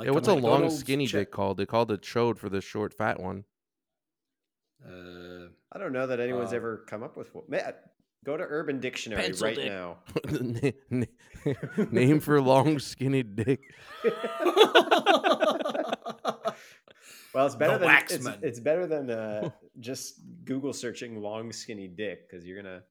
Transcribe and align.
Like 0.00 0.06
yeah, 0.06 0.12
what's 0.14 0.28
a 0.28 0.34
long 0.34 0.70
skinny 0.70 1.06
chip. 1.06 1.20
dick 1.20 1.30
called? 1.30 1.58
They 1.58 1.66
called 1.66 1.90
it 1.90 2.00
chode 2.00 2.38
for 2.38 2.48
the 2.48 2.60
short 2.62 2.94
fat 2.94 3.20
one. 3.20 3.44
Uh, 4.82 5.48
I 5.72 5.78
don't 5.78 5.92
know 5.92 6.06
that 6.06 6.20
anyone's 6.20 6.54
Uh, 6.54 6.56
ever 6.56 6.84
come 6.88 7.02
up 7.02 7.16
with 7.18 7.34
one. 7.34 7.44
Ma- 7.48 7.58
Go 8.24 8.36
to 8.36 8.42
Urban 8.44 8.80
Dictionary 8.80 9.30
right 9.40 9.56
dick. 9.56 9.66
now. 9.66 9.98
Na- 10.30 10.70
na- 10.90 11.84
Name 11.90 12.18
for 12.20 12.40
long 12.40 12.78
skinny 12.78 13.22
dick. 13.22 13.60
Well, 17.32 17.46
it's 17.46 17.54
better 17.54 17.78
The 17.78 17.86
than 17.86 17.96
it's, 18.10 18.26
it's 18.42 18.58
better 18.60 18.86
than 18.88 19.08
uh, 19.08 19.50
just 19.78 20.14
Google 20.44 20.72
searching 20.72 21.22
long 21.22 21.52
skinny 21.52 21.86
dick 21.86 22.28
because 22.28 22.44
you're 22.44 22.60
gonna 22.60 22.82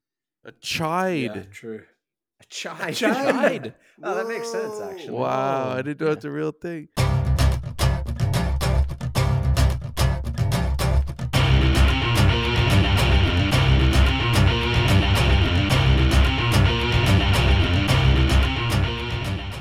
A 0.46 0.54
chide. 0.62 1.36
yeah, 1.36 1.44
true. 1.52 1.84
A 2.42 2.46
chide. 2.46 2.96
chide. 2.96 3.74
oh, 4.04 4.16
that 4.16 4.28
makes 4.28 4.50
sense 4.50 4.80
actually. 4.80 5.12
Wow, 5.12 5.72
I 5.72 5.82
didn't 5.82 6.00
know 6.00 6.12
it's 6.12 6.26
a 6.26 6.32
real 6.32 6.52
thing. 6.52 6.88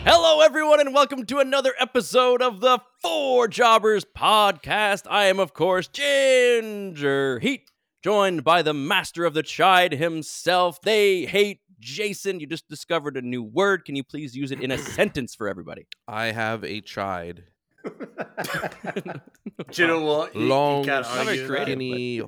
Hello, 0.05 0.41
everyone, 0.41 0.81
and 0.81 0.95
welcome 0.95 1.27
to 1.27 1.39
another 1.39 1.75
episode 1.79 2.41
of 2.41 2.61
the 2.61 2.79
Four 3.03 3.49
Jobbers 3.49 4.05
podcast. 4.05 5.03
I 5.11 5.25
am, 5.25 5.41
of 5.41 5.53
course, 5.53 5.89
Ginger 5.89 7.41
Heat, 7.41 7.71
joined 8.03 8.45
by 8.45 8.63
the 8.63 8.73
master 8.73 9.25
of 9.25 9.35
the 9.35 9.43
chide 9.43 9.93
himself. 9.93 10.81
They 10.81 11.27
hate 11.27 11.61
Jason. 11.81 12.41
You 12.41 12.47
just 12.47 12.69
discovered 12.69 13.17
a 13.17 13.23
new 13.23 13.43
word. 13.43 13.85
Can 13.85 13.97
you 13.97 14.05
please 14.05 14.37
use 14.37 14.51
it 14.53 14.61
in 14.61 14.71
a 14.71 14.79
sentence 14.97 15.35
for 15.35 15.49
everybody? 15.49 15.87
I 16.07 16.27
have 16.27 16.65
a 16.65 16.81
chide. 16.81 17.45
Do 17.85 19.83
you 19.83 19.87
know 19.87 20.03
what? 20.05 20.35
You- 20.35 20.43
you 20.43 20.49
Long, 20.49 20.85
can't 20.85 21.07
argue 21.07 21.47
that. 21.47 21.63
skinny 21.63 22.23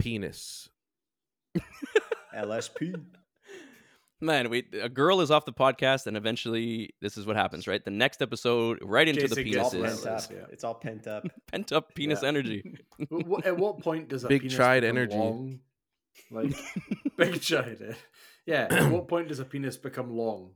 penis. 0.00 0.68
LSP. 2.34 3.00
Man, 4.20 4.48
we 4.48 4.64
a 4.80 4.88
girl 4.88 5.20
is 5.20 5.30
off 5.30 5.44
the 5.44 5.52
podcast, 5.52 6.06
and 6.06 6.16
eventually 6.16 6.94
this 7.02 7.18
is 7.18 7.26
what 7.26 7.36
happens, 7.36 7.66
right? 7.66 7.84
The 7.84 7.90
next 7.90 8.22
episode, 8.22 8.78
right 8.82 9.06
into 9.06 9.28
the 9.28 9.34
Jason 9.42 9.44
gets 9.52 9.56
All 9.64 9.70
Penises. 9.70 9.82
penises, 9.82 10.04
pent 10.04 10.16
Penises, 10.16 10.24
up. 10.24 10.30
yeah. 10.32 10.52
It's 10.52 10.64
all 10.64 10.74
pent 10.74 11.06
up. 11.06 11.24
pent 11.50 11.72
up 11.72 11.94
penis 11.94 12.20
Yeah. 12.22 12.28
energy. 12.28 12.74
Wh- 13.12 13.26
wh- 13.42 13.46
At 13.46 13.58
what 13.58 13.80
point 13.80 14.08
does 14.08 14.24
a 14.24 14.28
Big 14.28 14.42
penis 14.42 14.56
chide 14.56 14.82
become 14.82 14.96
energy. 14.96 15.16
Long? 15.16 15.60
Like 16.30 16.54
big 17.18 17.40
chide. 17.42 17.78
eh? 17.90 17.92
Yeah. 18.46 18.68
At 18.70 18.90
what 18.92 19.08
point 19.08 19.28
does 19.28 19.40
a 19.40 19.44
penis 19.44 19.76
become 19.76 20.10
long? 20.16 20.52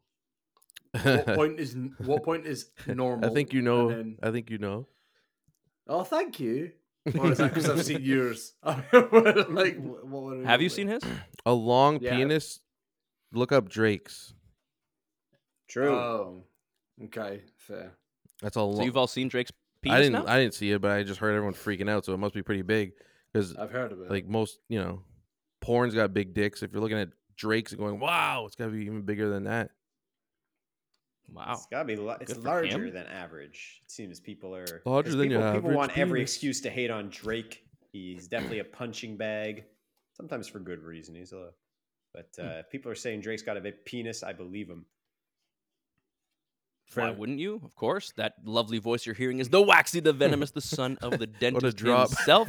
What 1.03 1.27
point 1.35 1.61
is 1.61 1.77
what 1.99 2.23
point 2.25 2.47
is 2.47 2.71
normal? 2.87 3.31
I 3.31 3.35
think 3.35 3.53
you 3.53 3.63
know. 3.63 3.89
then- 3.89 4.19
I 4.23 4.31
think 4.31 4.51
you 4.51 4.59
know. 4.59 4.87
oh, 5.87 6.03
thank 6.05 6.41
you. 6.41 6.73
Or 7.19 7.33
is 7.33 7.39
that 7.39 7.55
because 7.55 7.69
I've 7.69 7.83
seen 7.85 8.03
yours? 8.03 8.53
like, 8.63 8.91
wh- 8.91 10.05
what 10.05 10.45
Have 10.45 10.59
be? 10.59 10.65
you 10.65 10.69
seen 10.69 10.89
his? 10.89 11.03
A 11.47 11.53
long 11.53 11.99
Yeah. 12.01 12.15
penis. 12.15 12.61
Look 13.33 13.53
up 13.53 13.69
Drake's. 13.71 14.35
True. 15.69 15.95
Oh, 15.95 16.43
okay, 17.05 17.43
fair. 17.57 17.93
That's 18.43 18.57
a 18.57 18.63
long. 18.63 18.77
So 18.77 18.83
you've 18.83 18.97
all 18.99 19.07
seen 19.07 19.29
Drake's 19.29 19.53
penis 19.83 19.97
I 19.97 20.03
didn't. 20.03 20.13
now? 20.13 20.25
I 20.31 20.41
didn't 20.41 20.55
see 20.55 20.71
it, 20.73 20.81
but 20.83 20.91
I 20.91 21.03
just 21.03 21.21
heard 21.21 21.31
everyone 21.35 21.55
freaking 21.55 21.89
out. 21.89 22.05
So 22.05 22.13
it 22.13 22.19
must 22.19 22.35
be 22.35 22.43
pretty 22.43 22.63
big. 22.63 22.93
Because 23.33 23.57
I've 23.57 23.71
heard 23.71 23.93
of 23.93 24.01
it. 24.03 24.11
like 24.11 24.27
most, 24.29 24.59
you 24.69 24.79
know, 24.81 25.03
porn's 25.63 25.95
got 25.95 26.13
big 26.13 26.35
dicks. 26.35 26.63
If 26.63 26.73
you're 26.73 26.83
looking 26.83 26.99
at 26.99 27.09
Drake's 27.41 27.73
going, 27.75 27.99
"Wow, 27.99 28.45
it's 28.47 28.55
got 28.55 28.67
to 28.67 28.71
be 28.73 28.85
even 28.85 29.01
bigger 29.03 29.29
than 29.31 29.45
that." 29.45 29.71
wow. 31.33 31.53
It's 31.53 31.67
gotta 31.71 31.85
be. 31.87 31.97
Li- 31.97 32.17
it's 32.21 32.35
Good 32.35 32.45
larger 32.45 32.87
him. 32.87 32.93
than 32.93 33.07
average. 33.07 33.81
It 33.83 33.91
seems 33.91 34.21
people 34.21 34.55
are 34.55 34.83
larger 34.85 35.11
than 35.13 35.29
people, 35.29 35.43
your 35.43 35.53
people 35.53 35.59
average 35.71 35.77
want 35.77 35.97
every 35.99 36.21
excuse 36.23 36.61
to 36.63 36.71
hate 36.71 36.91
on 36.91 37.09
Drake. 37.09 37.65
He's 37.93 38.29
definitely 38.29 38.59
a 38.59 38.65
punching 38.65 39.17
bag. 39.17 39.65
Sometimes 40.17 40.49
for 40.49 40.59
good 40.59 40.83
reason. 40.83 41.15
He's 41.15 41.33
a. 41.33 41.51
But 42.13 42.29
Hmm. 42.37 42.47
uh, 42.47 42.51
if 42.59 42.71
people 42.71 42.91
are 42.93 42.97
saying 42.97 43.21
Drake's 43.23 43.43
got 43.43 43.57
a 43.57 43.61
big 43.61 43.85
penis. 43.85 44.23
I 44.23 44.33
believe 44.33 44.69
him. 44.69 44.85
Why 46.95 47.11
wouldn't 47.11 47.39
you? 47.39 47.61
Of 47.65 47.77
course. 47.77 48.13
That 48.17 48.35
lovely 48.45 48.79
voice 48.79 49.07
you're 49.07 49.15
hearing 49.15 49.39
is 49.39 49.49
the 49.49 49.63
waxy, 49.63 50.01
the 50.01 50.13
venomous, 50.13 50.51
the 50.51 50.61
son 50.61 50.99
of 51.01 51.19
the 51.21 51.27
dentist 51.41 51.77
drop. 51.77 52.09
himself, 52.09 52.49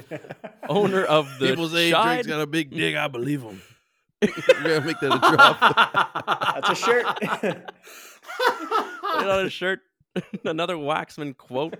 owner 0.67 1.03
of 1.03 1.29
the 1.39 1.47
People 1.49 1.69
say 1.69 1.91
Chide. 1.91 2.15
Drake's 2.23 2.27
got 2.27 2.41
a 2.41 2.47
big 2.47 2.71
dick. 2.71 2.95
I 2.95 3.07
believe 3.07 3.43
him. 3.43 3.61
You 4.21 4.27
gotta 4.63 4.81
make 4.81 4.99
that 4.99 5.15
a 5.15 5.19
drop. 5.19 5.59
That's 6.55 6.69
a 6.69 6.75
shirt. 6.75 7.05
Put 7.19 9.23
it 9.23 9.29
on 9.29 9.43
his 9.43 9.53
shirt. 9.53 9.79
Another 10.45 10.75
Waxman 10.75 11.35
quote. 11.37 11.75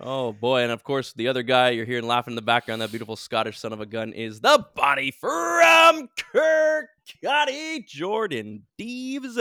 Oh 0.00 0.32
boy, 0.32 0.62
and 0.62 0.70
of 0.72 0.82
course 0.84 1.12
the 1.12 1.26
other 1.28 1.42
guy 1.42 1.70
you're 1.70 1.84
hearing 1.84 2.06
laughing 2.06 2.32
in 2.32 2.36
the 2.36 2.42
background, 2.42 2.80
that 2.82 2.90
beautiful 2.90 3.16
Scottish 3.16 3.58
son 3.58 3.72
of 3.72 3.80
a 3.80 3.86
gun, 3.86 4.12
is 4.12 4.40
the 4.40 4.64
body 4.76 5.10
from 5.10 6.08
Kirk, 6.32 6.86
Kirkcaldy, 7.22 7.84
Jordan 7.86 8.62
Deeves, 8.76 9.38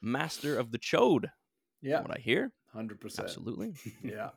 master 0.00 0.56
of 0.56 0.70
the 0.70 0.78
chode. 0.78 1.26
yeah, 1.82 2.02
What 2.02 2.16
I 2.16 2.20
hear, 2.20 2.52
hundred 2.72 3.00
percent. 3.00 3.26
absolutely 3.28 3.74
Yeah, 4.04 4.30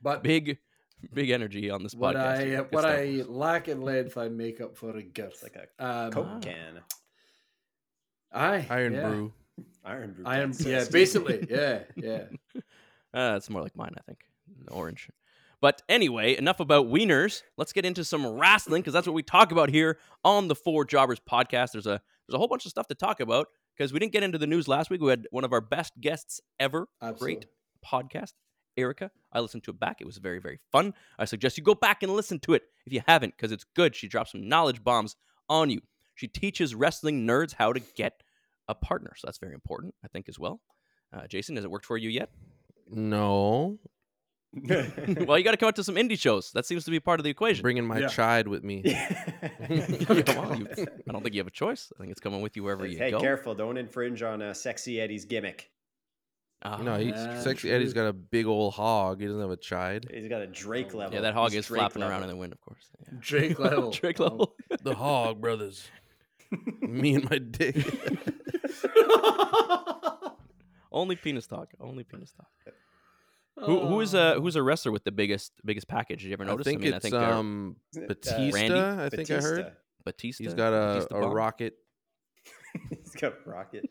but 0.00 0.22
big, 0.22 0.58
big 1.14 1.30
energy 1.30 1.70
on 1.70 1.82
this 1.82 1.94
what 1.94 2.16
podcast. 2.16 2.38
I 2.38 2.44
Good 2.44 2.72
what 2.72 2.80
stuff. 2.82 2.98
I 2.98 3.22
lack 3.28 3.68
in 3.68 3.82
length, 3.82 4.16
I 4.18 4.28
make 4.28 4.60
up 4.60 4.76
for 4.76 4.96
in 4.98 5.08
girth. 5.10 5.32
It's 5.34 5.42
like 5.42 5.56
a 5.56 5.84
Um, 5.86 6.10
Coke 6.12 6.26
Ah. 6.28 6.38
can. 6.40 6.80
aye, 8.32 8.66
Iron 8.70 8.92
yeah. 8.94 9.08
brew. 9.08 9.32
Irn-Bru. 9.84 10.24
Iron, 10.26 10.52
can. 10.54 10.66
yeah, 10.66 10.84
basically, 10.92 11.46
yeah, 11.50 11.80
yeah. 11.96 12.24
Uh, 13.14 13.34
it's 13.38 13.48
more 13.48 13.62
like 13.62 13.74
mine, 13.74 13.94
I 13.96 14.02
think. 14.02 14.18
Orange. 14.70 15.08
But 15.62 15.80
anyway, 15.88 16.36
enough 16.36 16.60
about 16.60 16.86
wieners. 16.88 17.42
Let's 17.56 17.72
get 17.72 17.86
into 17.86 18.04
some 18.04 18.24
wrestling 18.26 18.82
because 18.82 18.92
that's 18.92 19.06
what 19.06 19.14
we 19.14 19.22
talk 19.22 19.50
about 19.50 19.70
here 19.70 19.98
on 20.24 20.46
the 20.46 20.54
Four 20.54 20.84
Jobbers 20.84 21.18
podcast. 21.18 21.72
There's 21.72 21.86
a 21.86 22.02
there's 22.28 22.34
a 22.34 22.38
whole 22.38 22.48
bunch 22.48 22.66
of 22.66 22.70
stuff 22.70 22.86
to 22.88 22.94
talk 22.94 23.20
about 23.20 23.48
because 23.74 23.94
we 23.94 23.98
didn't 23.98 24.12
get 24.12 24.22
into 24.22 24.36
the 24.36 24.46
news 24.46 24.68
last 24.68 24.90
week. 24.90 25.00
We 25.00 25.08
had 25.08 25.26
one 25.30 25.42
of 25.42 25.54
our 25.54 25.62
best 25.62 25.94
guests 25.98 26.42
ever. 26.60 26.86
Absolutely. 27.00 27.34
Great 27.36 27.46
podcast, 27.84 28.34
Erica. 28.78 29.10
I 29.32 29.40
listened 29.40 29.64
to 29.64 29.70
it 29.72 29.78
back. 29.80 30.00
It 30.00 30.06
was 30.06 30.16
very 30.18 30.38
very 30.38 30.58
fun. 30.72 30.94
I 31.18 31.24
suggest 31.26 31.58
you 31.58 31.64
go 31.64 31.74
back 31.74 32.02
and 32.02 32.12
listen 32.14 32.38
to 32.40 32.54
it 32.54 32.62
if 32.86 32.92
you 32.92 33.02
haven't 33.06 33.34
because 33.36 33.52
it's 33.52 33.64
good. 33.76 33.94
She 33.94 34.08
drops 34.08 34.32
some 34.32 34.48
knowledge 34.48 34.82
bombs 34.82 35.16
on 35.48 35.68
you. 35.70 35.80
She 36.14 36.28
teaches 36.28 36.74
wrestling 36.74 37.26
nerds 37.26 37.54
how 37.54 37.72
to 37.72 37.80
get 37.96 38.22
a 38.68 38.74
partner, 38.74 39.12
so 39.16 39.26
that's 39.26 39.38
very 39.38 39.54
important, 39.54 39.94
I 40.04 40.08
think, 40.08 40.28
as 40.28 40.38
well. 40.38 40.60
Uh, 41.12 41.26
Jason, 41.26 41.56
has 41.56 41.64
it 41.64 41.70
worked 41.70 41.86
for 41.86 41.96
you 41.96 42.08
yet? 42.10 42.30
No, 42.90 43.78
well, 45.26 45.36
you 45.38 45.44
got 45.44 45.50
to 45.50 45.56
come 45.58 45.68
out 45.68 45.76
to 45.76 45.84
some 45.84 45.96
indie 45.96 46.18
shows. 46.18 46.50
That 46.52 46.64
seems 46.64 46.84
to 46.86 46.90
be 46.90 47.00
part 47.00 47.20
of 47.20 47.24
the 47.24 47.30
equation. 47.30 47.62
bringing 47.62 47.86
my 47.86 47.98
Yeah. 47.98 48.08
chide 48.08 48.48
with 48.48 48.64
me. 48.64 48.82
Come 50.24 50.38
on, 50.38 50.60
you- 50.76 50.86
I 51.08 51.12
don't 51.12 51.22
think 51.22 51.34
you 51.34 51.40
have 51.40 51.46
a 51.46 51.50
choice. 51.50 51.92
I 51.96 52.00
think 52.00 52.10
it's 52.12 52.20
coming 52.20 52.40
with 52.40 52.56
you 52.56 52.62
wherever 52.64 52.86
you 52.86 52.96
hey, 52.98 53.10
go. 53.10 53.18
Hey, 53.18 53.24
careful! 53.24 53.54
Don't 53.54 53.76
infringe 53.76 54.22
on 54.22 54.40
uh, 54.40 54.54
Sexy 54.54 55.00
Eddie's 55.00 55.24
gimmick. 55.26 55.70
Ah, 56.62 56.78
No, 56.82 56.98
he's 56.98 57.10
Yeah, 57.14 57.38
sexy. 57.40 57.68
true. 57.68 57.76
Eddie's 57.76 57.92
got 57.92 58.06
a 58.08 58.12
big 58.12 58.46
old 58.46 58.74
hog. 58.74 59.20
He 59.20 59.26
doesn't 59.26 59.40
have 59.40 59.50
a 59.50 59.56
chide. 59.56 60.06
He's 60.12 60.28
got 60.28 60.42
a 60.42 60.46
Drake 60.48 60.92
level. 60.94 61.14
yeah, 61.14 61.20
that 61.20 61.34
hog 61.34 61.52
He's 61.52 61.60
is 61.60 61.66
Drake 61.66 61.80
flapping 61.80 62.02
around 62.02 62.22
in 62.24 62.28
the 62.28 62.36
wind, 62.36 62.52
of 62.52 62.60
course. 62.60 62.90
Yeah. 63.00 63.18
Drake 63.20 63.58
level. 63.60 63.90
Drake 63.92 64.18
level. 64.18 64.54
The 64.82 64.94
hog 64.94 65.40
brothers. 65.40 65.86
me 66.80 67.14
and 67.14 67.30
my 67.30 67.38
dick. 67.38 67.76
Only 70.90 71.16
penis 71.16 71.46
talk. 71.46 71.68
Only 71.80 72.04
penis 72.04 72.32
talk. 72.32 72.48
Who, 73.58 73.80
who 73.86 74.00
is 74.00 74.14
uh 74.14 74.34
who's 74.36 74.56
a 74.56 74.62
wrestler 74.62 74.92
with 74.92 75.04
the 75.04 75.12
biggest 75.12 75.52
biggest 75.64 75.88
package? 75.88 76.22
Did 76.22 76.28
you 76.28 76.32
ever 76.34 76.44
I 76.44 76.46
notice? 76.46 76.64
think 76.64 76.80
mean, 76.80 76.94
it's 76.94 77.04
I 77.04 77.10
think 77.10 77.14
uh, 77.22 77.38
um 77.38 77.76
Batista. 77.92 78.54
Randy? 78.56 78.80
I 79.04 79.08
think 79.10 79.30
I 79.30 79.34
heard 79.34 79.56
Batista. 79.58 79.70
Batista. 80.04 80.44
he's 80.44 80.54
got 80.54 80.72
a, 80.72 80.94
Batista 80.94 81.16
a 81.16 81.28
rocket. 81.28 81.74
He's 82.90 83.14
got 83.20 83.32
a 83.44 83.50
rocket. 83.50 83.90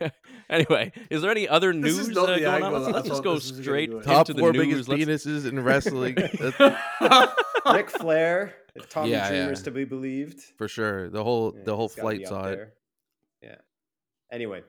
anyway, 0.50 0.92
is 1.10 1.22
there 1.22 1.30
any 1.30 1.48
other 1.48 1.72
news 1.72 1.98
is 1.98 2.08
uh, 2.16 2.20
not 2.20 2.26
the 2.34 2.40
going 2.40 2.62
on? 2.62 2.72
Let's, 2.72 2.94
let's 2.94 3.08
just 3.08 3.22
go 3.22 3.34
this 3.34 3.44
was 3.44 3.52
gonna 3.52 3.62
straight 3.62 3.90
go. 3.90 4.00
Top 4.02 4.28
into 4.28 4.34
the 4.34 4.40
four 4.40 4.52
news. 4.52 4.86
biggest 4.86 4.88
Let's- 4.88 5.24
penises 5.26 5.48
in 5.48 5.62
wrestling. 5.62 6.14
That's 6.40 7.32
Ric 7.72 7.90
Flair, 8.00 8.54
if 8.74 8.88
Tommy 8.88 9.10
Yeah, 9.10 9.28
Dreamer 9.28 9.44
yeah. 9.46 9.50
is 9.50 9.62
to 9.62 9.70
be 9.70 9.84
believed. 9.84 10.40
for 10.56 10.68
sure. 10.68 11.08
The 11.10 11.22
whole 11.22 11.52
Yeah, 11.56 11.62
the 11.64 11.76
whole 11.76 11.88
flight 11.88 12.18
be 12.20 12.24
saw 12.26 12.44
it. 12.46 12.74
Yeah. 13.42 13.56
Anyway, 14.30 14.62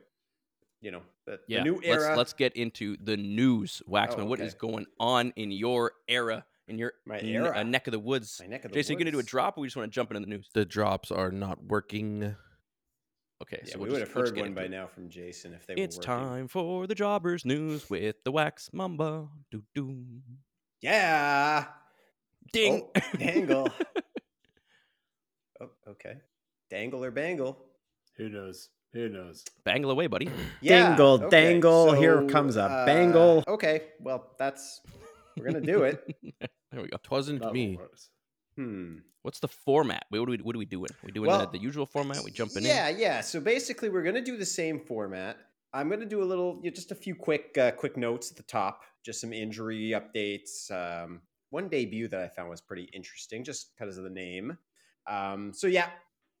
you 0.80 0.90
know 0.90 1.02
the, 1.26 1.40
yeah, 1.48 1.58
the 1.60 1.64
new 1.64 1.80
era. 1.82 2.08
let's 2.08 2.16
let's 2.18 2.32
get 2.34 2.54
into 2.56 2.96
the 3.02 3.16
news, 3.16 3.82
Waxman. 3.88 4.20
Oh, 4.20 4.24
What 4.26 4.40
is 4.40 4.54
going 4.54 4.86
on 5.00 5.32
in 5.36 5.50
your 5.50 5.92
era, 6.06 6.44
in 6.68 6.78
your 6.78 6.92
My 7.06 7.18
n- 7.18 7.26
era? 7.26 7.56
uh, 7.56 7.62
neck 7.62 7.86
of 7.86 7.92
the 7.92 7.98
woods? 7.98 8.38
My 8.42 8.46
neck 8.48 8.64
of 8.66 8.70
the 8.72 8.78
Jason, 8.78 8.92
you 8.92 8.98
gonna 8.98 9.10
do 9.10 9.18
a 9.20 9.22
drop, 9.22 9.56
or 9.56 9.62
we 9.62 9.66
just 9.68 9.76
want 9.76 9.90
to 9.90 9.94
jump 9.94 10.10
into 10.10 10.20
the 10.20 10.26
news? 10.26 10.50
The 10.52 10.64
drops 10.66 11.10
are 11.10 11.30
not 11.30 11.64
working. 11.64 12.36
Okay, 13.42 13.60
Yeah, 13.64 13.72
so 13.72 13.78
we 13.78 13.84
we'll 13.84 13.92
would 13.92 13.98
just- 14.00 14.12
have 14.12 14.16
we'll 14.16 14.26
heard 14.32 14.38
one 14.40 14.54
by 14.54 14.64
it. 14.64 14.70
now 14.70 14.86
from 14.86 15.08
Jason 15.10 15.52
if 15.54 15.66
they 15.66 15.74
It's 15.74 15.96
were 15.96 16.00
working. 16.12 16.24
time 16.24 16.48
for 16.48 16.86
the 16.86 16.94
Jobbers 16.94 17.44
news 17.44 17.90
with 17.90 18.16
the 18.24 18.32
Wax 18.32 18.70
Mamba. 18.72 19.28
Doo 19.50 19.62
doo. 19.74 20.04
Yeah. 20.80 21.66
Ding. 22.52 22.82
Oh, 22.94 23.00
dangle. 23.18 23.68
oh, 25.60 25.70
okay. 25.88 26.16
Dangle 26.70 27.04
or 27.04 27.10
bangle. 27.10 27.58
Who 28.16 28.28
knows? 28.28 28.68
Who 28.92 29.08
knows? 29.08 29.44
Bangle 29.64 29.90
away, 29.90 30.06
buddy. 30.06 30.30
Yeah, 30.60 30.88
Dangle, 30.90 31.14
okay, 31.24 31.28
dangle. 31.30 31.92
Here 31.94 32.24
comes 32.28 32.56
a 32.56 32.62
uh, 32.62 32.86
bangle. 32.86 33.42
Okay, 33.48 33.82
well, 34.00 34.30
that's 34.38 34.80
we're 35.36 35.46
gonna 35.46 35.60
do 35.60 35.82
it. 35.82 36.04
there 36.70 36.80
we 36.82 36.86
go. 36.88 36.96
Twasn't 37.02 37.42
That 37.42 37.52
me. 37.52 37.76
works. 37.76 38.10
Hmm. 38.56 38.98
What's 39.22 39.40
the 39.40 39.48
format? 39.48 40.04
What 40.10 40.20
are 40.20 40.30
we, 40.30 40.36
what 40.38 40.54
are 40.54 40.58
we 40.58 40.66
doing? 40.66 40.90
We 41.02 41.10
doing 41.12 41.28
Well, 41.28 41.40
the, 41.40 41.58
the 41.58 41.62
usual 41.62 41.86
format? 41.86 42.22
We 42.24 42.30
jumping 42.30 42.64
yeah, 42.64 42.88
in? 42.88 42.98
yeah. 42.98 43.16
Yeah. 43.16 43.20
So 43.22 43.40
basically, 43.40 43.88
we're 43.88 44.02
gonna 44.02 44.20
do 44.20 44.36
the 44.36 44.46
same 44.46 44.80
format. 44.80 45.38
I'm 45.72 45.88
gonna 45.88 46.04
do 46.06 46.22
a 46.22 46.24
little, 46.24 46.60
you 46.62 46.70
know, 46.70 46.74
just 46.74 46.92
a 46.92 46.94
few 46.94 47.14
quick, 47.14 47.56
uh, 47.58 47.72
quick 47.72 47.96
notes 47.96 48.30
at 48.30 48.36
the 48.36 48.42
top, 48.44 48.82
just 49.04 49.20
some 49.20 49.32
injury 49.32 49.94
updates. 49.94 50.70
Um, 50.70 51.22
one 51.50 51.68
debut 51.68 52.06
that 52.08 52.20
I 52.20 52.28
found 52.28 52.50
was 52.50 52.60
pretty 52.60 52.88
interesting, 52.92 53.44
just 53.44 53.70
because 53.76 53.96
of 53.96 54.04
the 54.04 54.10
name. 54.10 54.56
Um, 55.06 55.52
so 55.52 55.66
yeah, 55.66 55.88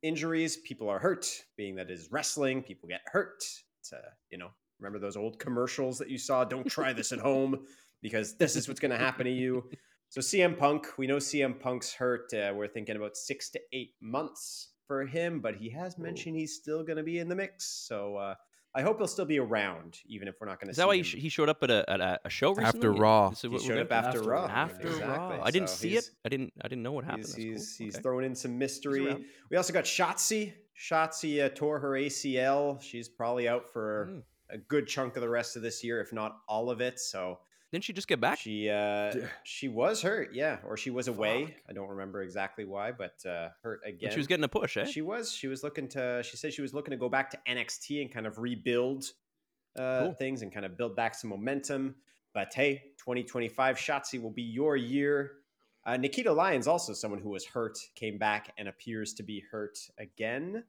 injuries. 0.02 0.58
People 0.58 0.88
are 0.88 0.98
hurt. 0.98 1.26
Being 1.56 1.76
that 1.76 1.90
it 1.90 1.94
is 1.94 2.12
wrestling, 2.12 2.62
people 2.62 2.88
get 2.88 3.00
hurt. 3.06 3.42
It's, 3.80 3.92
uh, 3.92 4.10
you 4.30 4.38
know, 4.38 4.50
remember 4.78 4.98
those 4.98 5.16
old 5.16 5.38
commercials 5.38 5.98
that 5.98 6.10
you 6.10 6.18
saw? 6.18 6.44
Don't 6.44 6.66
try 6.66 6.92
this 6.92 7.12
at 7.12 7.18
home 7.18 7.66
because 8.02 8.36
this 8.36 8.56
is 8.56 8.68
what's 8.68 8.80
gonna 8.80 8.98
happen 8.98 9.24
to 9.24 9.32
you. 9.32 9.64
So 10.14 10.20
CM 10.20 10.56
Punk, 10.56 10.86
we 10.96 11.08
know 11.08 11.16
CM 11.16 11.58
Punk's 11.58 11.92
hurt. 11.92 12.32
Uh, 12.32 12.52
we're 12.54 12.68
thinking 12.68 12.94
about 12.94 13.16
six 13.16 13.50
to 13.50 13.60
eight 13.72 13.94
months 14.00 14.68
for 14.86 15.04
him, 15.04 15.40
but 15.40 15.56
he 15.56 15.68
has 15.70 15.98
mentioned 15.98 16.36
he's 16.36 16.54
still 16.54 16.84
going 16.84 16.98
to 16.98 17.02
be 17.02 17.18
in 17.18 17.28
the 17.28 17.34
mix. 17.34 17.66
So 17.66 18.14
uh, 18.14 18.34
I 18.76 18.82
hope 18.82 18.98
he'll 18.98 19.08
still 19.08 19.24
be 19.24 19.40
around, 19.40 19.98
even 20.06 20.28
if 20.28 20.36
we're 20.40 20.46
not 20.46 20.60
going 20.60 20.68
to. 20.68 20.70
Is 20.70 20.76
that 20.76 20.86
why 20.86 20.94
he, 20.98 21.02
sh- 21.02 21.16
he 21.16 21.28
showed 21.28 21.48
up 21.48 21.64
at 21.64 21.70
a 21.72 21.84
at 21.90 22.00
a, 22.00 22.20
a 22.26 22.30
show 22.30 22.50
recently? 22.50 22.68
After 22.78 22.92
Raw. 22.92 23.30
He 23.30 23.36
showed 23.58 23.60
gonna- 23.70 23.80
up 23.80 23.90
after, 23.90 24.18
After 24.20 24.30
Raw. 24.30 24.42
Raw, 24.44 24.46
After 24.52 24.86
exactly. 24.86 25.36
Raw. 25.36 25.40
I 25.42 25.50
didn't 25.50 25.68
So 25.70 25.74
see 25.78 25.96
it. 25.96 26.08
I 26.24 26.28
didn't. 26.28 26.52
I 26.62 26.68
didn't 26.68 26.84
know 26.84 26.92
what 26.92 27.02
happened. 27.06 27.24
He's, 27.24 27.34
That's 27.34 27.42
cool. 27.44 27.52
he's, 27.52 27.76
he's 27.76 27.94
Okay. 27.96 28.02
throwing 28.02 28.24
in 28.26 28.36
some 28.36 28.56
mystery. 28.56 29.26
We 29.50 29.56
also 29.56 29.72
got 29.72 29.82
Shotzi. 29.82 30.52
Shotzi 30.80 31.44
uh, 31.44 31.48
tore 31.48 31.80
her 31.80 31.90
ACL. 31.90 32.80
She's 32.80 33.08
probably 33.08 33.48
out 33.48 33.64
for 33.72 34.10
Mm. 34.12 34.22
a 34.50 34.58
good 34.58 34.86
chunk 34.86 35.16
of 35.16 35.22
the 35.22 35.28
rest 35.28 35.56
of 35.56 35.62
this 35.62 35.82
year, 35.82 36.00
if 36.00 36.12
not 36.12 36.36
all 36.48 36.70
of 36.70 36.80
it. 36.80 37.00
So 37.00 37.40
Didn't 37.74 37.82
she 37.82 37.92
just 37.92 38.06
get 38.06 38.20
back? 38.20 38.38
She 38.38 38.70
uh 38.70 39.12
she 39.42 39.66
was 39.66 40.00
hurt, 40.00 40.32
yeah, 40.32 40.58
or 40.64 40.76
she 40.76 40.90
was 40.90 41.08
away. 41.08 41.46
Fuck. 41.46 41.54
I 41.68 41.72
don't 41.72 41.88
remember 41.88 42.22
exactly 42.22 42.64
why, 42.64 42.92
but 42.92 43.14
uh 43.28 43.48
hurt 43.64 43.80
But 43.82 43.88
again. 43.94 44.12
she 44.12 44.18
was 44.18 44.28
getting 44.28 44.44
a 44.44 44.48
push, 44.48 44.76
eh? 44.76 44.84
She 44.84 45.02
was. 45.02 45.32
She 45.32 45.48
was 45.48 45.64
looking 45.64 45.88
to. 45.88 46.22
She 46.22 46.36
said 46.36 46.52
she 46.52 46.62
was 46.62 46.72
looking 46.72 46.92
to 46.92 46.96
go 46.96 47.08
back 47.08 47.30
to 47.30 47.38
NXT 47.48 48.00
and 48.00 48.12
kind 48.12 48.28
of 48.28 48.38
rebuild 48.38 49.06
uh, 49.76 50.02
Cool. 50.02 50.12
things 50.12 50.42
and 50.42 50.54
kind 50.54 50.64
of 50.64 50.78
build 50.78 50.94
back 50.94 51.16
some 51.16 51.30
momentum. 51.30 51.96
But 52.32 52.54
hey, 52.54 52.92
2025 52.98 53.76
Shotzi 53.76 54.22
will 54.22 54.30
be 54.30 54.42
your 54.42 54.76
year. 54.76 55.32
Uh, 55.84 55.94
Nikkita 55.94 56.32
Lyons 56.32 56.68
also 56.68 56.92
someone 56.92 57.20
who 57.20 57.30
was 57.30 57.44
hurt, 57.44 57.76
came 57.96 58.18
back 58.18 58.52
and 58.56 58.68
appears 58.68 59.14
to 59.14 59.24
be 59.24 59.42
hurt 59.50 59.76
again. 59.98 60.62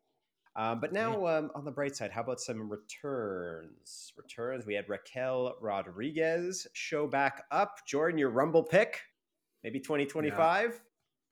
Um, 0.58 0.80
but 0.80 0.94
now 0.94 1.26
um, 1.28 1.52
on 1.54 1.66
the 1.66 1.72
bright 1.72 1.96
side, 1.96 2.12
how 2.12 2.22
about 2.22 2.40
some 2.40 2.70
returns? 2.70 4.14
Returns. 4.16 4.66
We 4.66 4.74
had 4.74 4.88
Raquel 4.88 5.56
Rodriguez 5.60 6.66
show 6.74 7.08
back 7.08 7.44
up. 7.52 7.80
Jordan, 7.86 8.18
your 8.18 8.30
Rumble 8.30 8.64
pick, 8.64 9.02
maybe 9.64 9.80
2025. 9.80 10.80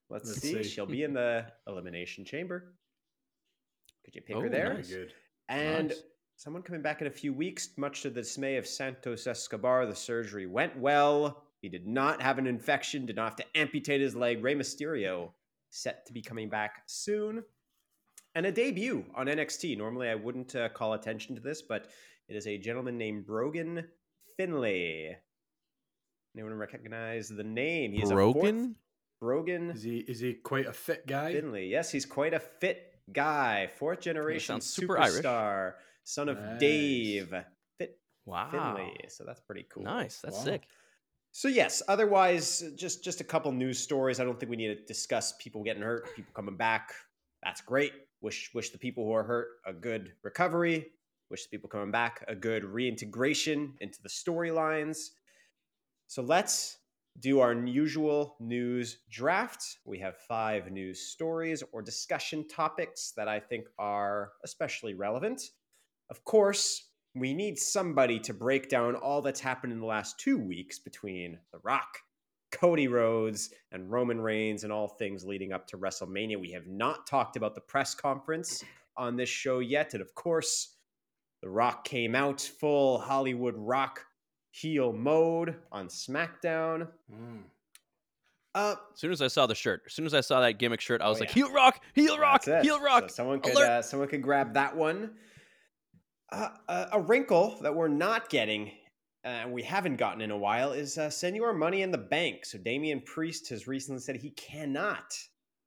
Let's, 0.09 0.27
Let's 0.27 0.41
see. 0.41 0.61
see. 0.61 0.63
She'll 0.69 0.85
be 0.85 1.03
in 1.03 1.13
the 1.13 1.45
elimination 1.67 2.25
chamber. 2.25 2.73
Could 4.03 4.15
you 4.15 4.21
pick 4.21 4.35
her 4.35 4.45
Oh, 4.45 4.49
there? 4.49 4.73
Nice. 4.73 4.89
good. 4.89 5.13
And 5.47 5.87
Nice. 5.89 6.03
someone 6.35 6.61
coming 6.61 6.81
back 6.81 6.99
in 6.99 7.07
a 7.07 7.11
few 7.11 7.33
weeks, 7.33 7.69
much 7.77 8.01
to 8.01 8.09
the 8.09 8.21
dismay 8.21 8.57
of 8.57 8.67
Santos 8.67 9.25
Escobar. 9.25 9.85
The 9.85 9.95
surgery 9.95 10.45
went 10.47 10.77
well. 10.77 11.45
He 11.61 11.69
did 11.69 11.87
not 11.87 12.21
have 12.21 12.37
an 12.37 12.45
infection, 12.45 13.05
did 13.05 13.15
not 13.15 13.29
have 13.29 13.35
to 13.37 13.57
amputate 13.57 14.01
his 14.01 14.15
leg. 14.17 14.43
Rey 14.43 14.53
Mysterio 14.53 15.31
set 15.69 16.05
to 16.07 16.13
be 16.13 16.21
coming 16.21 16.49
back 16.49 16.83
soon. 16.87 17.41
And 18.35 18.45
a 18.45 18.51
debut 18.51 19.05
on 19.15 19.27
NXT. 19.27 19.77
Normally, 19.77 20.09
I 20.09 20.15
wouldn't 20.15 20.55
uh, 20.55 20.69
call 20.69 20.93
attention 20.93 21.35
to 21.35 21.41
this, 21.41 21.61
but 21.61 21.87
it 22.27 22.35
is 22.35 22.47
a 22.47 22.57
gentleman 22.57 22.97
named 22.97 23.25
Brogan 23.27 23.85
Finlay. 24.37 25.17
Anyone 26.35 26.53
recognize 26.55 27.29
the 27.29 27.43
name? 27.43 27.91
He's 27.93 28.09
a 28.09 28.15
fourth- 28.15 28.35
Brogan 29.21 29.69
Is 29.71 29.83
he 29.83 29.99
is 29.99 30.19
he 30.19 30.33
quite 30.33 30.65
a 30.65 30.73
fit 30.73 31.05
guy? 31.07 31.31
Finlay. 31.31 31.67
Yes, 31.67 31.91
he's 31.91 32.05
quite 32.05 32.33
a 32.33 32.39
fit 32.39 32.95
guy. 33.13 33.67
Fourth 33.77 34.01
generation 34.01 34.55
sounds 34.55 34.65
super 34.65 34.97
Irish. 34.99 35.23
superstar, 35.23 35.73
son 36.03 36.27
of 36.27 36.37
Nice. 36.39 36.59
Dave. 36.59 37.33
Fit 37.77 37.99
Wow. 38.25 38.49
Finlay. 38.51 38.95
So 39.07 39.23
that's 39.23 39.39
pretty 39.39 39.65
cool. 39.69 39.83
Nice. 39.83 40.19
That's 40.21 40.37
Wow. 40.39 40.43
sick. 40.43 40.63
So 41.31 41.47
yes, 41.47 41.81
otherwise 41.87 42.63
just 42.75 43.03
just 43.03 43.21
a 43.21 43.23
couple 43.23 43.51
news 43.53 43.79
stories. 43.79 44.19
I 44.19 44.25
don't 44.25 44.37
think 44.39 44.49
we 44.49 44.57
need 44.57 44.75
to 44.75 44.83
discuss 44.85 45.33
people 45.39 45.63
getting 45.63 45.83
hurt, 45.83 46.13
people 46.15 46.33
coming 46.33 46.57
back. 46.57 46.93
That's 47.43 47.61
great. 47.61 47.93
Wish 48.23 48.49
wish 48.53 48.71
the 48.71 48.77
people 48.77 49.05
who 49.05 49.11
are 49.11 49.23
hurt 49.23 49.47
a 49.67 49.73
good 49.73 50.13
recovery. 50.23 50.87
Wish 51.29 51.43
the 51.43 51.49
people 51.49 51.69
coming 51.69 51.91
back 51.91 52.23
a 52.27 52.35
good 52.35 52.63
reintegration 52.63 53.73
into 53.81 54.01
the 54.01 54.09
storylines. 54.09 55.09
So 56.07 56.21
let's 56.23 56.77
do 57.19 57.41
our 57.41 57.53
usual 57.53 58.37
news 58.39 58.99
draft. 59.11 59.77
We 59.85 59.99
have 59.99 60.15
five 60.17 60.71
news 60.71 61.01
stories 61.01 61.63
or 61.73 61.81
discussion 61.81 62.47
topics 62.47 63.11
that 63.17 63.27
I 63.27 63.39
think 63.41 63.65
are 63.77 64.31
especially 64.43 64.93
relevant. 64.93 65.41
Of 66.09 66.23
course, 66.23 66.89
we 67.13 67.33
need 67.33 67.59
somebody 67.59 68.19
to 68.21 68.33
break 68.33 68.69
down 68.69 68.95
all 68.95 69.21
that's 69.21 69.41
happened 69.41 69.73
in 69.73 69.79
the 69.79 69.85
last 69.85 70.17
two 70.17 70.37
weeks 70.37 70.79
between 70.79 71.39
The 71.51 71.59
Rock, 71.59 71.99
Cody 72.53 72.87
Rhodes, 72.87 73.49
and 73.71 73.91
Roman 73.91 74.21
Reigns, 74.21 74.63
and 74.63 74.71
all 74.71 74.87
things 74.87 75.25
leading 75.25 75.51
up 75.51 75.67
to 75.67 75.77
WrestleMania. 75.77 76.39
We 76.39 76.51
have 76.51 76.67
not 76.67 77.05
talked 77.07 77.35
about 77.35 77.55
the 77.55 77.61
press 77.61 77.93
conference 77.93 78.63
on 78.95 79.17
this 79.17 79.27
show 79.29 79.59
yet. 79.59 79.93
And 79.93 80.01
of 80.01 80.13
course, 80.15 80.75
The 81.41 81.49
Rock 81.49 81.83
came 81.83 82.15
out 82.15 82.39
full 82.41 82.99
Hollywood 82.99 83.55
Rock 83.57 84.05
heel 84.51 84.93
mode 84.93 85.55
on 85.71 85.87
SmackDown. 85.87 86.87
Mm. 87.11 87.41
Uh, 88.55 88.75
As 88.93 88.99
soon 88.99 89.11
as 89.11 89.21
I 89.21 89.27
saw 89.27 89.47
the 89.47 89.55
shirt, 89.55 89.81
as 89.87 89.93
soon 89.93 90.05
as 90.05 90.13
I 90.13 90.21
saw 90.21 90.39
that 90.41 90.59
gimmick 90.59 90.79
shirt, 90.79 91.01
I 91.01 91.09
was 91.09 91.17
Oh, 91.17 91.21
like, 91.21 91.29
yeah. 91.29 91.45
heel 91.45 91.51
rock, 91.51 91.81
heel 91.95 92.19
rock, 92.19 92.45
heel 92.45 92.79
rock. 92.79 93.09
So 93.09 93.15
someone 93.15 93.39
could 93.39 93.57
uh, 93.57 93.81
someone 93.81 94.07
could 94.07 94.21
grab 94.21 94.53
that 94.53 94.75
one. 94.77 95.15
Uh, 96.31 96.49
a, 96.67 96.87
a 96.93 97.01
wrinkle 97.01 97.57
that 97.61 97.73
we're 97.75 97.87
not 97.87 98.29
getting, 98.29 98.71
and 99.23 99.51
we 99.51 99.63
haven't 99.63 99.95
gotten 99.95 100.21
in 100.21 100.31
a 100.31 100.37
while, 100.37 100.73
is 100.73 100.97
uh, 100.97 101.09
Senor 101.09 101.53
Money 101.53 101.81
in 101.81 101.91
the 101.91 101.97
Bank. 101.97 102.45
So 102.45 102.57
Damian 102.57 103.01
Priest 103.01 103.49
has 103.49 103.67
recently 103.67 104.01
said 104.01 104.17
he 104.17 104.31
cannot 104.31 105.13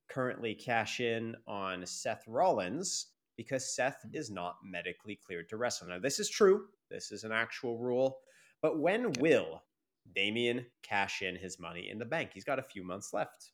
currently 0.08 0.54
cash 0.54 1.00
in 1.00 1.34
on 1.46 1.84
Seth 1.86 2.24
Rollins 2.26 3.08
because 3.36 3.74
Seth 3.74 4.04
is 4.12 4.30
not 4.30 4.56
medically 4.64 5.18
cleared 5.26 5.48
to 5.48 5.56
wrestle. 5.56 5.88
Now 5.88 5.98
this 5.98 6.18
is 6.18 6.30
true. 6.30 6.66
This 6.90 7.12
is 7.12 7.24
an 7.24 7.32
actual 7.32 7.78
rule. 7.78 8.18
But 8.62 8.78
when 8.78 9.12
will 9.20 9.62
Damian 10.14 10.66
cash 10.82 11.22
in 11.22 11.36
his 11.36 11.58
money 11.58 11.88
in 11.90 11.98
the 11.98 12.04
bank? 12.04 12.30
He's 12.32 12.44
got 12.44 12.58
a 12.58 12.62
few 12.62 12.84
months 12.84 13.12
left. 13.12 13.52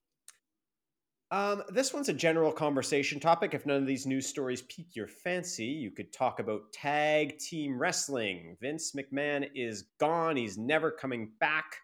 Um, 1.32 1.62
this 1.70 1.94
one's 1.94 2.10
a 2.10 2.12
general 2.12 2.52
conversation 2.52 3.18
topic. 3.18 3.54
If 3.54 3.64
none 3.64 3.78
of 3.78 3.86
these 3.86 4.04
news 4.04 4.26
stories 4.26 4.60
pique 4.60 4.94
your 4.94 5.08
fancy, 5.08 5.64
you 5.64 5.90
could 5.90 6.12
talk 6.12 6.40
about 6.40 6.70
tag 6.74 7.38
team 7.38 7.78
wrestling. 7.78 8.58
Vince 8.60 8.92
McMahon 8.92 9.48
is 9.54 9.84
gone, 9.98 10.36
he's 10.36 10.58
never 10.58 10.90
coming 10.90 11.32
back. 11.40 11.76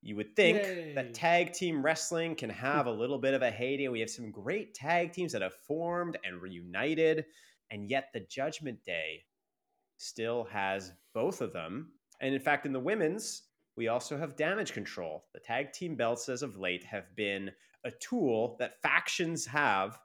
You 0.00 0.16
would 0.16 0.34
think 0.36 0.56
Yay. 0.62 0.94
that 0.94 1.12
tag 1.12 1.52
team 1.52 1.84
wrestling 1.84 2.34
can 2.34 2.48
have 2.48 2.86
a 2.86 2.90
little 2.90 3.18
bit 3.18 3.34
of 3.34 3.42
a 3.42 3.50
heyday. 3.50 3.88
We 3.88 4.00
have 4.00 4.08
some 4.08 4.30
great 4.30 4.72
tag 4.72 5.12
teams 5.12 5.32
that 5.32 5.42
have 5.42 5.54
formed 5.68 6.16
and 6.24 6.40
reunited, 6.40 7.26
and 7.70 7.90
yet 7.90 8.08
the 8.14 8.20
Judgment 8.20 8.82
Day 8.84 9.24
still 9.98 10.44
has 10.44 10.92
both 11.12 11.42
of 11.42 11.52
them. 11.52 11.92
And 12.22 12.34
in 12.34 12.40
fact, 12.40 12.64
in 12.64 12.72
the 12.72 12.80
women's, 12.80 13.42
we 13.76 13.88
also 13.88 14.16
have 14.16 14.34
damage 14.34 14.72
control. 14.72 15.24
The 15.34 15.40
tag 15.40 15.74
team 15.74 15.94
belts, 15.94 16.30
as 16.30 16.42
of 16.42 16.56
late, 16.56 16.84
have 16.84 17.14
been 17.16 17.50
a 17.86 17.90
tool 17.92 18.56
that 18.58 18.82
factions 18.82 19.46
have 19.46 19.98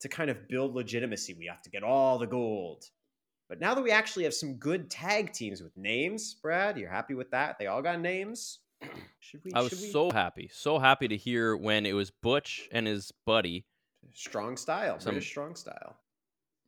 to 0.00 0.08
kind 0.08 0.30
of 0.30 0.48
build 0.48 0.74
legitimacy. 0.74 1.34
We 1.34 1.46
have 1.46 1.62
to 1.62 1.70
get 1.70 1.82
all 1.82 2.18
the 2.18 2.26
gold. 2.26 2.84
But 3.48 3.60
now 3.60 3.74
that 3.74 3.82
we 3.84 3.92
actually 3.92 4.24
have 4.24 4.34
some 4.34 4.54
good 4.54 4.90
tag 4.90 5.32
teams 5.32 5.62
with 5.62 5.76
names, 5.76 6.34
Brad, 6.34 6.76
you're 6.76 6.90
happy 6.90 7.14
with 7.14 7.30
that? 7.30 7.58
They 7.58 7.68
all 7.68 7.82
got 7.82 8.00
names. 8.00 8.58
Should 9.20 9.42
we? 9.44 9.52
I 9.52 9.60
was 9.60 9.70
we- 9.72 9.90
so 9.90 10.10
happy, 10.10 10.50
so 10.52 10.78
happy 10.78 11.06
to 11.08 11.16
hear 11.16 11.56
when 11.56 11.86
it 11.86 11.92
was 11.92 12.10
Butch 12.10 12.68
and 12.72 12.86
his 12.86 13.12
buddy, 13.24 13.64
strong 14.14 14.56
style, 14.56 14.98
Some- 14.98 15.12
British 15.14 15.28
strong 15.30 15.54
style. 15.54 15.96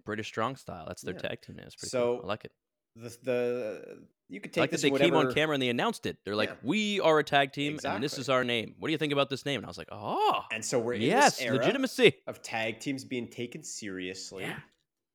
British 0.05 0.29
Strong 0.29 0.57
Style. 0.57 0.85
That's 0.87 1.03
their 1.03 1.13
Yeah. 1.13 1.21
tag 1.21 1.43
team 1.43 1.57
name. 1.57 1.67
It's 1.67 1.75
pretty 1.77 1.91
So, 1.91 2.17
cool. 2.17 2.25
I 2.25 2.29
like 2.29 2.45
it. 2.47 2.53
The 2.97 3.17
the 3.23 3.99
you 4.29 4.41
could 4.41 4.53
take 4.53 4.61
like 4.63 4.71
that 4.73 4.83
they 4.83 4.89
in 4.89 4.97
came 4.97 5.15
on 5.15 5.33
camera 5.33 5.55
and 5.55 5.63
they 5.63 5.69
announced 5.69 6.05
it. 6.05 6.19
They're 6.25 6.37
like, 6.37 6.51
Yeah. 6.51 6.57
"We 6.63 7.01
are 7.01 7.19
a 7.19 7.25
tag 7.25 7.53
team, 7.53 7.79
and 7.85 8.03
this 8.03 8.19
is 8.19 8.29
our 8.29 8.45
name. 8.45 8.75
What 8.79 8.89
do 8.89 8.93
you 8.93 8.99
think 8.99 9.13
about 9.13 9.31
this 9.31 9.47
name?" 9.47 9.59
And 9.59 9.65
I 9.67 9.69
was 9.69 9.79
like, 9.79 9.89
"Oh, 9.91 10.43
And 10.53 10.65
so 10.65 10.79
we're 10.79 10.95
in 10.95 11.03
yes, 11.03 11.37
this 11.37 11.47
era 11.47 11.57
legitimacy." 11.57 12.15
of 12.27 12.43
tag 12.43 12.81
teams 12.81 13.05
being 13.05 13.29
taken 13.29 13.63
seriously. 13.63 14.45
Yeah. 14.45 14.59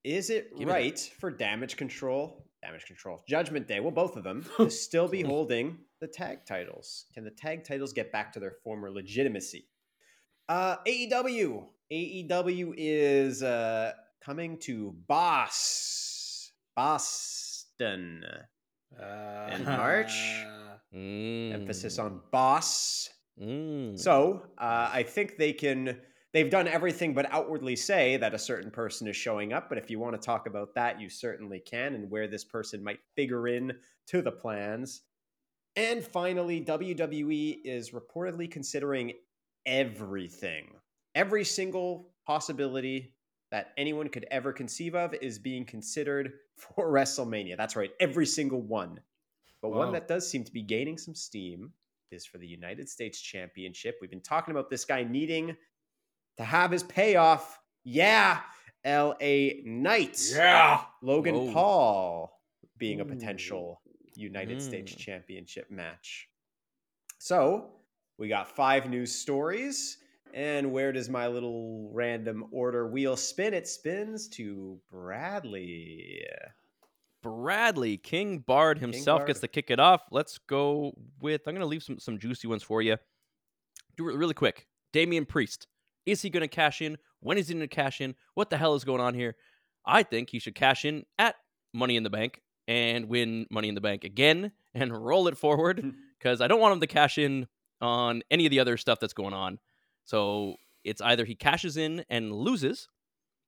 Is 0.03 0.29
it 0.29 0.57
Give 0.57 0.67
right 0.67 0.99
for 1.19 1.31
Damage 1.31 1.77
Control, 1.77 2.45
Damage 2.61 2.85
Control, 2.85 3.21
Judgment 3.27 3.67
Day, 3.67 3.79
well, 3.79 3.91
both 3.91 4.17
of 4.17 4.23
them, 4.23 4.45
to 4.57 4.69
still 4.69 5.07
be 5.07 5.21
holding 5.21 5.77
the 6.01 6.07
tag 6.07 6.45
titles? 6.45 7.05
Can 7.13 7.23
the 7.23 7.31
tag 7.31 7.63
titles 7.63 7.93
get 7.93 8.11
back 8.11 8.33
to 8.33 8.39
their 8.39 8.51
former 8.63 8.91
legitimacy? 8.91 9.67
Uh, 10.49 10.77
AEW. 10.85 11.65
AEW 11.91 12.73
is 12.75 13.43
uh, 13.43 13.93
coming 14.21 14.57
to 14.57 14.93
Boss, 15.07 16.51
Boss 16.75 17.07
Boston. 17.79 18.25
Uh, 18.99 19.49
In 19.55 19.65
March? 19.65 20.45
Mm. 20.95 21.51
Emphasis 21.55 21.97
on 21.97 22.21
boss. 22.31 23.09
Mm. 23.41 23.97
So 23.97 24.43
uh, 24.59 24.91
I 24.93 25.01
think 25.01 25.37
they 25.37 25.51
can. 25.51 25.97
They've 26.33 26.51
done 26.51 26.67
everything 26.67 27.15
but 27.15 27.25
outwardly 27.33 27.75
say 27.75 28.15
that 28.17 28.35
a 28.35 28.37
certain 28.37 28.69
person 28.69 29.07
is 29.07 29.15
showing 29.15 29.53
up. 29.53 29.69
But 29.69 29.79
if 29.79 29.89
you 29.89 29.97
want 29.97 30.13
to 30.13 30.23
talk 30.23 30.45
about 30.45 30.75
that, 30.75 31.01
you 31.01 31.09
certainly 31.09 31.61
can, 31.61 31.95
and 31.95 32.11
where 32.11 32.27
this 32.27 32.43
person 32.43 32.83
might 32.83 32.99
figure 33.15 33.47
in 33.47 33.71
to 34.09 34.21
the 34.21 34.31
plans. 34.31 35.01
And 35.75 36.03
finally, 36.03 36.63
WWE 36.63 37.61
is 37.65 37.89
reportedly 37.89 38.51
considering 38.51 39.13
everything, 39.65 40.67
every 41.15 41.43
single 41.43 42.13
possibility 42.27 43.12
that 43.53 43.71
anyone 43.77 44.09
could 44.09 44.25
ever 44.31 44.51
conceive 44.51 44.95
of 44.95 45.13
is 45.13 45.37
being 45.37 45.63
considered 45.63 46.33
for 46.57 46.91
WrestleMania. 46.91 47.55
That's 47.55 47.75
right, 47.75 47.91
every 47.99 48.25
single 48.25 48.61
one. 48.61 48.99
But 49.61 49.69
one 49.69 49.93
that 49.93 50.07
does 50.09 50.27
seem 50.29 50.43
to 50.43 50.51
be 50.51 50.63
gaining 50.63 50.97
some 50.97 51.13
steam 51.15 51.71
is 52.11 52.25
for 52.25 52.39
the 52.39 52.47
United 52.47 52.89
States 52.89 53.21
Championship. 53.21 53.97
We've 54.01 54.09
been 54.09 54.21
talking 54.21 54.51
about 54.51 54.69
this 54.71 54.83
guy 54.85 55.03
needing 55.03 55.55
to 56.37 56.43
have 56.43 56.71
his 56.71 56.81
payoff. 56.83 57.59
Yeah, 57.83 58.39
LA 58.83 59.61
Knight. 59.63 60.19
yeah. 60.33 60.81
Logan 61.03 61.35
Whoa. 61.35 61.53
Paul 61.53 62.41
being 62.79 63.01
a 63.01 63.05
potential 63.05 63.81
United 64.15 64.61
States 64.63 64.93
Mm. 64.93 64.97
Championship 64.97 65.69
match. 65.69 66.27
So 67.19 67.69
we 68.17 68.27
got 68.29 68.49
five 68.55 68.89
news 68.89 69.13
stories. 69.13 69.97
And 70.33 70.71
where 70.71 70.91
does 70.91 71.09
my 71.09 71.27
little 71.27 71.91
random 71.93 72.45
order 72.51 72.87
wheel 72.87 73.15
spin? 73.15 73.53
It 73.53 73.67
spins 73.67 74.27
to 74.29 74.79
Bradley. 74.91 76.25
Bradley 77.21 77.97
King 77.97 78.39
Bard 78.39 78.79
himself 78.79 79.27
gets 79.27 79.39
Bard. 79.39 79.53
to 79.53 79.61
kick 79.61 79.71
it 79.71 79.79
off. 79.79 80.01
Let's 80.11 80.39
go 80.39 80.93
with. 81.21 81.41
I'm 81.47 81.53
going 81.53 81.61
to 81.61 81.67
leave 81.67 81.83
some 81.83 81.99
some 81.99 82.17
juicy 82.17 82.47
ones 82.47 82.63
for 82.63 82.81
you. 82.81 82.97
Do 83.95 84.09
it 84.09 84.15
really 84.15 84.33
quick. 84.33 84.67
Damian 84.91 85.25
Priest. 85.25 85.67
Is 86.05 86.21
he 86.21 86.29
going 86.29 86.41
to 86.41 86.47
cash 86.47 86.81
in? 86.81 86.97
When 87.21 87.37
is 87.37 87.47
he 87.47 87.53
going 87.53 87.67
to 87.67 87.73
cash 87.73 88.01
in? 88.01 88.15
What 88.33 88.49
the 88.49 88.57
hell 88.57 88.75
is 88.75 88.83
going 88.83 89.01
on 89.01 89.13
here? 89.13 89.35
I 89.85 90.03
think 90.03 90.29
he 90.29 90.39
should 90.39 90.55
cash 90.55 90.83
in 90.83 91.05
at 91.17 91.35
Money 91.73 91.95
in 91.95 92.03
the 92.03 92.09
Bank 92.09 92.41
and 92.67 93.07
win 93.07 93.45
Money 93.51 93.69
in 93.69 93.75
the 93.75 93.81
Bank 93.81 94.03
again 94.03 94.51
and 94.73 94.95
roll 94.95 95.27
it 95.27 95.37
forward 95.37 95.93
because 96.19 96.41
I 96.41 96.47
don't 96.47 96.59
want 96.59 96.73
him 96.73 96.79
to 96.81 96.87
cash 96.87 97.17
in 97.17 97.47
on 97.81 98.23
any 98.31 98.45
of 98.45 98.49
the 98.49 98.59
other 98.59 98.77
stuff 98.77 98.99
that's 98.99 99.13
going 99.13 99.33
on. 99.33 99.59
So 100.05 100.55
it's 100.83 101.01
either 101.01 101.25
he 101.25 101.35
cashes 101.35 101.77
in 101.77 102.05
and 102.09 102.31
loses. 102.31 102.87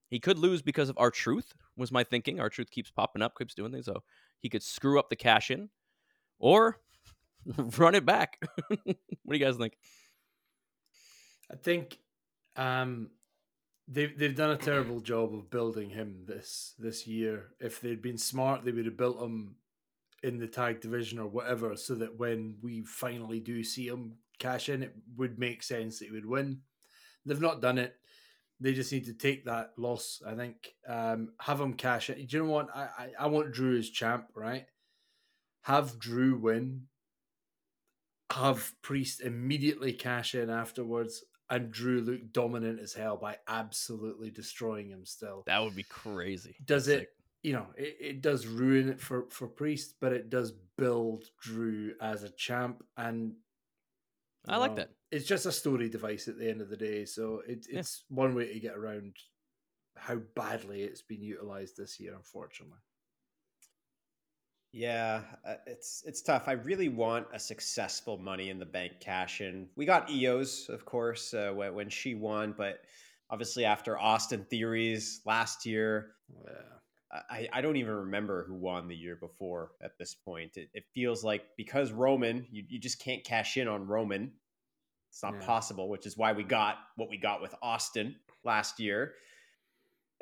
He 0.10 0.20
could 0.20 0.38
lose 0.38 0.62
because 0.62 0.90
of 0.90 0.98
R-Truth, 0.98 1.54
was 1.76 1.92
my 1.92 2.04
thinking. 2.04 2.40
R-Truth 2.40 2.72
keeps 2.72 2.92
popping 2.92 3.22
up, 3.22 3.38
keeps 3.38 3.56
doing 3.56 3.72
things. 3.72 3.86
So 3.86 4.04
he 4.40 4.50
could 4.50 4.64
screw 4.64 5.00
up 5.00 5.10
the 5.10 5.16
cash 5.16 5.52
in 5.52 5.70
or 6.40 6.80
run 7.78 7.96
it 7.96 8.06
back. 8.06 8.40
what 8.68 8.86
do 8.86 9.38
you 9.38 9.40
guys 9.40 9.58
think? 9.58 9.74
I 11.52 11.56
think 11.56 12.00
um, 12.56 13.10
they've 13.88 14.18
they've 14.18 14.36
done 14.36 14.52
a 14.52 14.58
terrible 14.58 15.00
job 15.00 15.34
of 15.34 15.50
building 15.50 15.90
him 15.90 16.24
this 16.26 16.74
this 16.80 17.06
year. 17.08 17.50
If 17.60 17.82
they'd 17.82 18.02
been 18.02 18.18
smart, 18.18 18.64
they 18.64 18.72
would 18.72 18.86
have 18.86 18.98
built 18.98 19.22
him 19.22 19.56
in 20.24 20.40
the 20.40 20.48
tag 20.48 20.82
division 20.82 21.20
or 21.20 21.28
whatever, 21.28 21.76
so 21.76 21.96
that 21.96 22.18
when 22.18 22.56
we 22.62 22.82
finally 22.84 23.40
do 23.40 23.64
see 23.64 23.88
him 23.88 24.18
cash 24.40 24.70
in, 24.70 24.84
it 24.84 24.96
would 25.18 25.40
make 25.40 25.64
sense 25.64 26.00
that 26.00 26.06
he 26.06 26.12
would 26.12 26.26
win. 26.26 26.62
They've 27.26 27.42
not 27.42 27.62
done 27.62 27.78
it. 27.78 27.96
They 28.60 28.74
just 28.74 28.92
need 28.92 29.06
to 29.06 29.14
take 29.14 29.46
that 29.46 29.74
loss. 29.78 30.22
I 30.26 30.34
think 30.36 30.74
um, 30.88 31.34
have 31.40 31.60
him 31.60 31.74
cash 31.74 32.10
it. 32.10 32.28
Do 32.28 32.38
you 32.38 32.44
know 32.44 32.50
what? 32.52 32.70
I, 32.74 32.88
I 32.98 33.10
I 33.20 33.28
want 33.28 33.52
Drew 33.52 33.78
as 33.78 33.90
champ, 33.90 34.28
right? 34.34 34.66
Have 35.64 36.00
Drew 36.00 36.38
win. 36.38 36.88
Have 38.32 38.74
Priest 38.82 39.22
immediately 39.22 39.94
cash 39.94 40.36
in 40.36 40.50
afterwards, 40.50 41.24
and 41.50 41.72
Drew 41.72 42.02
look 42.02 42.32
dominant 42.32 42.80
as 42.80 42.94
hell 42.94 43.18
by 43.18 43.38
absolutely 43.48 44.32
destroying 44.32 44.90
him. 44.90 45.06
Still, 45.06 45.44
That 45.46 45.62
would 45.64 45.76
be 45.76 45.84
crazy. 45.84 46.56
does 46.66 46.88
That's 46.88 47.02
it? 47.04 47.10
You 47.44 47.54
know, 47.54 47.68
it, 47.78 47.98
it 48.00 48.22
does 48.22 48.48
ruin 48.48 48.90
it 48.90 49.00
for 49.00 49.28
for 49.30 49.48
Priest, 49.48 49.96
but 50.00 50.12
it 50.14 50.30
does 50.30 50.54
build 50.78 51.26
Drew 51.40 51.94
as 52.02 52.24
a 52.24 52.30
champ, 52.30 52.84
and 52.98 53.34
I 54.48 54.58
like 54.58 54.72
well, 54.72 54.76
that. 54.78 54.90
It's 55.12 55.26
just 55.28 55.46
a 55.46 55.52
story 55.52 55.90
device 55.90 56.28
at 56.28 56.38
the 56.38 56.50
end 56.50 56.62
of 56.62 56.70
the 56.70 56.78
day, 56.78 57.06
so 57.06 57.42
it, 57.48 57.66
Yeah. 57.70 57.80
it's 57.80 58.04
one 58.10 58.36
way 58.36 58.54
to 58.54 58.60
get 58.60 58.76
around 58.76 59.16
how 59.98 60.18
badly 60.36 60.84
it's 60.84 61.02
been 61.02 61.22
utilized 61.22 61.78
this 61.78 62.00
year, 62.00 62.14
unfortunately. 62.16 62.80
Yeah, 64.72 65.22
uh, 65.48 65.56
it's 65.68 66.04
it's 66.06 66.22
tough. 66.22 66.44
I 66.48 66.54
really 66.54 66.90
want 66.90 67.28
a 67.34 67.40
successful 67.40 68.18
Money 68.18 68.50
in 68.50 68.60
the 68.60 68.66
Bank 68.66 69.00
cash 69.00 69.40
in. 69.40 69.70
We 69.78 69.86
got 69.86 70.10
IYO, 70.10 70.44
of 70.68 70.86
course, 70.86 71.34
uh, 71.34 71.52
when, 71.54 71.74
when 71.74 71.90
she 71.90 72.14
won, 72.14 72.54
but 72.58 72.82
obviously 73.30 73.64
after 73.64 73.98
Austin 73.98 74.46
Theory's 74.50 75.22
last 75.26 75.66
year, 75.66 76.16
Yeah. 76.30 76.75
I, 77.30 77.48
I 77.54 77.62
don't 77.62 77.76
even 77.78 77.94
remember 77.94 78.46
who 78.48 78.54
won 78.56 78.88
the 78.88 78.96
year 78.96 79.16
before 79.16 79.72
at 79.82 79.98
this 79.98 80.14
point. 80.14 80.58
It, 80.58 80.70
it 80.74 80.84
feels 80.94 81.24
like 81.24 81.44
because 81.58 81.92
Roman, 81.92 82.46
you, 82.52 82.64
you 82.68 82.80
just 82.80 83.00
can't 83.00 83.24
cash 83.24 83.58
in 83.58 83.68
on 83.68 83.88
Roman. 83.88 84.32
It's 85.10 85.24
not 85.24 85.36
Yeah. 85.40 85.46
possible, 85.46 85.90
which 85.90 86.06
is 86.06 86.18
why 86.18 86.34
we 86.34 86.44
got 86.44 86.78
what 86.96 87.10
we 87.10 87.18
got 87.18 87.42
with 87.42 87.56
Austin 87.62 88.16
last 88.44 88.80
year. 88.80 89.14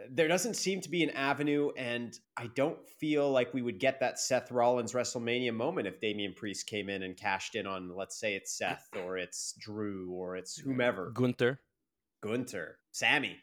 There 0.09 0.27
doesn't 0.27 0.55
seem 0.55 0.81
to 0.81 0.89
be 0.89 1.03
an 1.03 1.11
avenue, 1.11 1.69
and 1.77 2.17
I 2.35 2.47
don't 2.47 2.89
feel 2.89 3.31
like 3.31 3.53
we 3.53 3.61
would 3.61 3.79
get 3.79 3.99
that 3.99 4.17
Seth 4.19 4.51
Rollins 4.51 4.93
WrestleMania 4.93 5.53
moment 5.53 5.87
if 5.87 5.99
Damian 5.99 6.33
Priest 6.33 6.65
came 6.65 6.89
in 6.89 7.03
and 7.03 7.15
cashed 7.15 7.53
in 7.53 7.67
on, 7.67 7.95
let's 7.95 8.19
say 8.19 8.33
it's 8.33 8.57
Seth 8.57 8.89
or 9.05 9.17
it's 9.17 9.53
Drew 9.59 10.11
or 10.11 10.35
it's 10.35 10.57
whomever. 10.57 11.11
Gunther. 11.11 11.59
Gunter, 12.21 12.79
Sammy, 12.91 13.37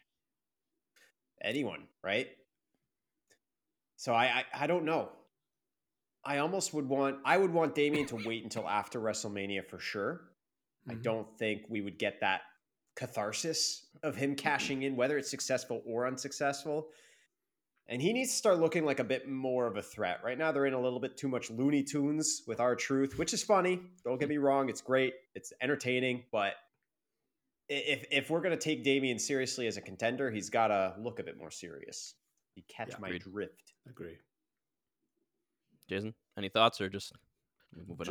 anyone, 1.42 1.84
right? 2.02 2.28
So 4.00 4.14
I, 4.14 4.24
I 4.24 4.44
I 4.62 4.66
don't 4.66 4.86
know. 4.86 5.10
I 6.24 6.38
almost 6.38 6.72
would 6.72 6.88
want 6.88 7.18
I 7.22 7.36
would 7.36 7.52
want 7.52 7.74
Damian 7.74 8.06
to 8.06 8.16
wait 8.24 8.42
until 8.44 8.66
after 8.66 8.98
WrestleMania 8.98 9.68
for 9.68 9.78
sure. 9.78 10.22
I 10.88 10.94
Mhm. 10.94 11.02
don't 11.02 11.38
think 11.38 11.66
we 11.68 11.82
would 11.82 11.98
get 11.98 12.20
that 12.20 12.40
catharsis 12.96 13.90
of 14.02 14.16
him 14.16 14.36
cashing 14.36 14.84
in, 14.84 14.96
whether 14.96 15.18
it's 15.18 15.28
successful 15.28 15.82
or 15.84 16.06
unsuccessful. 16.06 16.88
And 17.88 18.00
he 18.00 18.14
needs 18.14 18.30
to 18.30 18.36
start 18.38 18.58
looking 18.58 18.86
like 18.86 19.00
a 19.00 19.04
bit 19.04 19.28
more 19.28 19.66
of 19.66 19.76
a 19.76 19.82
threat. 19.82 20.24
Right 20.24 20.38
now, 20.38 20.50
they're 20.50 20.64
in 20.64 20.72
a 20.72 20.80
little 20.80 21.00
bit 21.00 21.18
too 21.18 21.28
much 21.28 21.50
Looney 21.50 21.82
Tunes 21.82 22.42
with 22.46 22.58
R-Truth, 22.58 23.18
which 23.18 23.34
is 23.34 23.42
funny. 23.42 23.82
Don't 24.02 24.18
get 24.18 24.30
me 24.30 24.38
wrong; 24.38 24.70
it's 24.70 24.80
great, 24.80 25.12
it's 25.34 25.52
entertaining. 25.60 26.24
But 26.32 26.54
if 27.68 28.06
if 28.10 28.30
we're 28.30 28.40
gonna 28.40 28.56
take 28.56 28.82
Damian 28.82 29.18
seriously 29.18 29.66
as 29.66 29.76
a 29.76 29.82
contender, 29.82 30.30
he's 30.30 30.48
got 30.48 30.68
to 30.68 30.96
look 30.98 31.18
a 31.18 31.22
bit 31.22 31.36
more 31.36 31.50
serious. 31.50 32.14
You 32.60 32.74
catch 32.74 32.90
Yeah, 32.90 32.96
my 33.00 33.08
agreed. 33.08 33.22
drift. 33.22 33.72
Agree. 33.88 34.18
Jason, 35.88 36.14
any 36.36 36.48
thoughts 36.50 36.80
or 36.80 36.88
just 36.90 37.12
moving 37.88 38.06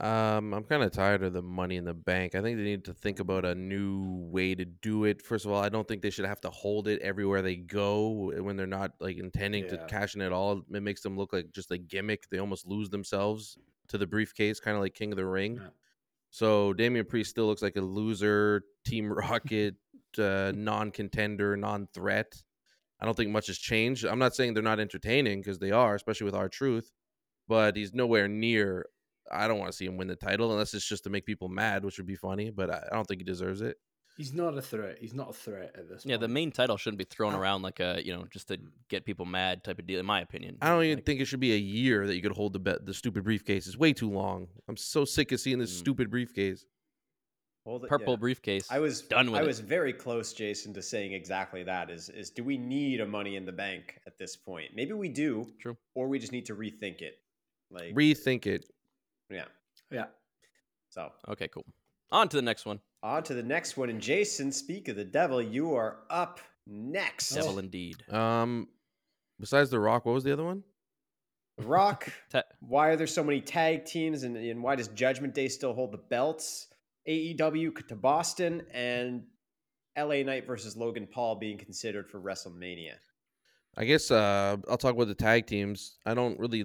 on? 0.00 0.36
Um, 0.38 0.52
I'm 0.54 0.64
kind 0.64 0.82
of 0.82 0.92
tired 0.92 1.22
of 1.22 1.32
the 1.32 1.40
money 1.42 1.76
in 1.76 1.84
the 1.84 1.94
bank. 1.94 2.34
I 2.34 2.42
think 2.42 2.58
they 2.58 2.64
need 2.64 2.84
to 2.84 2.92
think 2.92 3.20
about 3.20 3.44
a 3.46 3.54
new 3.54 4.18
way 4.30 4.54
to 4.54 4.64
do 4.66 5.04
it. 5.04 5.22
First 5.22 5.46
of 5.46 5.50
all, 5.50 5.62
I 5.62 5.68
don't 5.70 5.88
think 5.88 6.02
they 6.02 6.10
should 6.10 6.26
have 6.26 6.40
to 6.42 6.50
hold 6.50 6.88
it 6.88 7.00
everywhere 7.00 7.40
they 7.42 7.56
go 7.56 8.30
when 8.38 8.56
they're 8.56 8.66
not 8.66 8.92
like 9.00 9.16
intending 9.16 9.66
to 9.68 9.78
cash 9.88 10.14
in 10.14 10.20
at 10.20 10.32
all. 10.32 10.62
It 10.72 10.82
makes 10.82 11.00
them 11.00 11.16
look 11.16 11.32
like 11.32 11.52
just 11.52 11.70
a 11.70 11.78
gimmick. 11.78 12.28
They 12.30 12.38
almost 12.38 12.66
lose 12.66 12.90
themselves 12.90 13.56
to 13.88 13.98
the 13.98 14.06
briefcase, 14.06 14.60
kind 14.60 14.76
of 14.76 14.82
like 14.82 14.94
King 14.94 15.12
of 15.12 15.16
the 15.16 15.26
Ring. 15.26 15.56
Yeah. 15.56 15.68
So 16.30 16.74
Damian 16.74 17.06
Priest 17.06 17.30
still 17.30 17.46
looks 17.46 17.62
like 17.62 17.76
a 17.76 17.80
loser, 17.80 18.62
Team 18.84 19.10
Rocket, 19.12 19.76
uh, 20.18 20.52
non-contender, 20.54 21.56
non-threat. 21.56 22.42
I 23.00 23.04
don't 23.04 23.16
think 23.16 23.30
much 23.30 23.48
has 23.48 23.58
changed. 23.58 24.04
I'm 24.04 24.18
not 24.18 24.34
saying 24.34 24.54
they're 24.54 24.62
not 24.62 24.80
entertaining 24.80 25.40
because 25.40 25.58
they 25.58 25.70
are, 25.70 25.94
especially 25.94 26.24
with 26.24 26.34
R-Truth. 26.34 26.90
But 27.48 27.76
he's 27.76 27.92
nowhere 27.94 28.26
near. 28.28 28.86
I 29.30 29.46
don't 29.48 29.58
want 29.58 29.70
to 29.70 29.76
see 29.76 29.86
him 29.86 29.96
win 29.96 30.08
the 30.08 30.16
title 30.16 30.50
unless 30.52 30.72
it's 30.74 30.86
just 30.88 31.04
to 31.04 31.10
make 31.10 31.26
people 31.26 31.48
mad, 31.48 31.84
which 31.84 31.98
would 31.98 32.06
be 32.06 32.14
funny. 32.16 32.50
But 32.50 32.70
I 32.70 32.82
I 32.90 32.94
don't 32.94 33.04
think 33.06 33.20
he 33.20 33.24
deserves 33.24 33.60
it. 33.60 33.76
He's 34.16 34.32
not 34.32 34.56
a 34.56 34.62
threat. 34.62 34.96
He's 34.98 35.12
not 35.12 35.28
a 35.28 35.32
threat 35.34 35.72
at 35.76 35.90
this 35.90 36.06
Yeah, 36.06 36.16
the 36.16 36.26
main 36.26 36.50
title 36.50 36.78
shouldn't 36.78 36.96
be 36.98 37.04
thrown 37.04 37.34
I- 37.34 37.38
around 37.38 37.60
like 37.60 37.80
a, 37.80 38.00
you 38.02 38.14
know, 38.14 38.24
just 38.32 38.48
to 38.48 38.56
get 38.88 39.04
people 39.04 39.26
mad 39.26 39.62
type 39.62 39.78
of 39.78 39.86
deal, 39.86 40.00
in 40.00 40.06
my 40.06 40.22
opinion. 40.22 40.56
I 40.62 40.70
don't 40.70 40.84
even 40.84 40.96
Like, 40.98 41.04
think 41.06 41.20
it 41.20 41.26
should 41.26 41.38
be 41.40 41.52
a 41.52 41.58
year 41.58 42.06
that 42.06 42.16
you 42.16 42.22
could 42.22 42.32
hold 42.32 42.54
the 42.54 42.58
bet 42.58 42.86
the 42.86 42.94
stupid 42.94 43.24
briefcase. 43.24 43.66
It's 43.66 43.76
way 43.76 43.92
too 43.92 44.10
long. 44.10 44.48
I'm 44.68 44.76
so 44.78 45.04
sick 45.04 45.32
of 45.32 45.40
seeing 45.40 45.58
this 45.58 45.70
Mm. 45.74 45.78
stupid 45.80 46.10
briefcase. 46.10 46.64
Hold 47.66 47.84
it, 47.84 47.88
purple 47.88 48.12
yeah. 48.14 48.18
briefcase. 48.20 48.68
I 48.70 48.78
was 48.78 49.02
done 49.02 49.32
with 49.32 49.40
I 49.40 49.44
it. 49.44 49.46
was 49.46 49.58
very 49.58 49.92
close, 49.92 50.32
Jason, 50.32 50.72
to 50.74 50.80
saying 50.82 51.12
exactly 51.12 51.64
that. 51.64 51.90
Is 51.90 52.08
is 52.08 52.30
do 52.30 52.44
we 52.44 52.56
need 52.56 53.00
a 53.00 53.06
money 53.06 53.34
in 53.34 53.44
the 53.44 53.50
bank 53.52 53.98
at 54.06 54.16
this 54.18 54.36
point? 54.36 54.70
Maybe 54.74 54.92
we 54.92 55.08
do, 55.08 55.46
True. 55.60 55.76
or 55.94 56.06
we 56.08 56.20
just 56.20 56.30
need 56.30 56.46
to 56.46 56.54
rethink 56.54 57.02
it. 57.02 57.18
Like 57.70 57.92
Rethink 57.94 58.46
it. 58.46 58.70
yeah. 59.28 59.46
Yeah. 59.90 60.06
So 60.90 61.10
Okay, 61.28 61.48
cool. 61.48 61.66
On 62.12 62.28
to 62.28 62.36
the 62.36 62.42
next 62.42 62.66
one. 62.66 62.78
on 63.02 63.24
to 63.24 63.34
the 63.34 63.42
next 63.42 63.76
one. 63.76 63.90
And 63.90 64.00
Jason, 64.00 64.52
speak 64.52 64.86
of 64.86 64.94
the 64.94 65.04
devil, 65.04 65.42
you 65.42 65.74
are 65.74 65.98
up 66.08 66.38
next. 66.68 67.30
Devil 67.30 67.58
indeed. 67.58 67.96
Um, 68.12 68.68
besides 69.40 69.70
the 69.70 69.80
Rock, 69.80 70.06
what 70.06 70.12
was 70.12 70.22
the 70.22 70.32
other 70.32 70.44
one? 70.44 70.62
Rock. 71.58 72.08
Ta- 72.30 72.44
why 72.60 72.88
are 72.90 72.96
there 72.96 73.06
so 73.08 73.24
many 73.24 73.40
tag 73.40 73.84
teams, 73.86 74.22
and, 74.22 74.36
and 74.36 74.62
why 74.62 74.76
does 74.76 74.86
Judgment 74.88 75.34
Day 75.34 75.48
still 75.48 75.72
hold 75.74 75.90
the 75.92 75.98
belts? 75.98 76.68
AEW 77.08 77.86
to 77.88 77.96
Boston 77.96 78.62
and 78.72 79.24
LA 79.96 80.22
Knight 80.22 80.46
versus 80.46 80.76
Logan 80.76 81.08
Paul 81.10 81.36
being 81.36 81.58
considered 81.58 82.08
for 82.08 82.20
WrestleMania. 82.20 82.94
I 83.76 83.84
guess 83.84 84.10
uh, 84.10 84.56
I'll 84.68 84.78
talk 84.78 84.94
about 84.94 85.08
the 85.08 85.14
tag 85.14 85.46
teams. 85.46 85.98
I 86.06 86.14
don't 86.14 86.38
really 86.38 86.64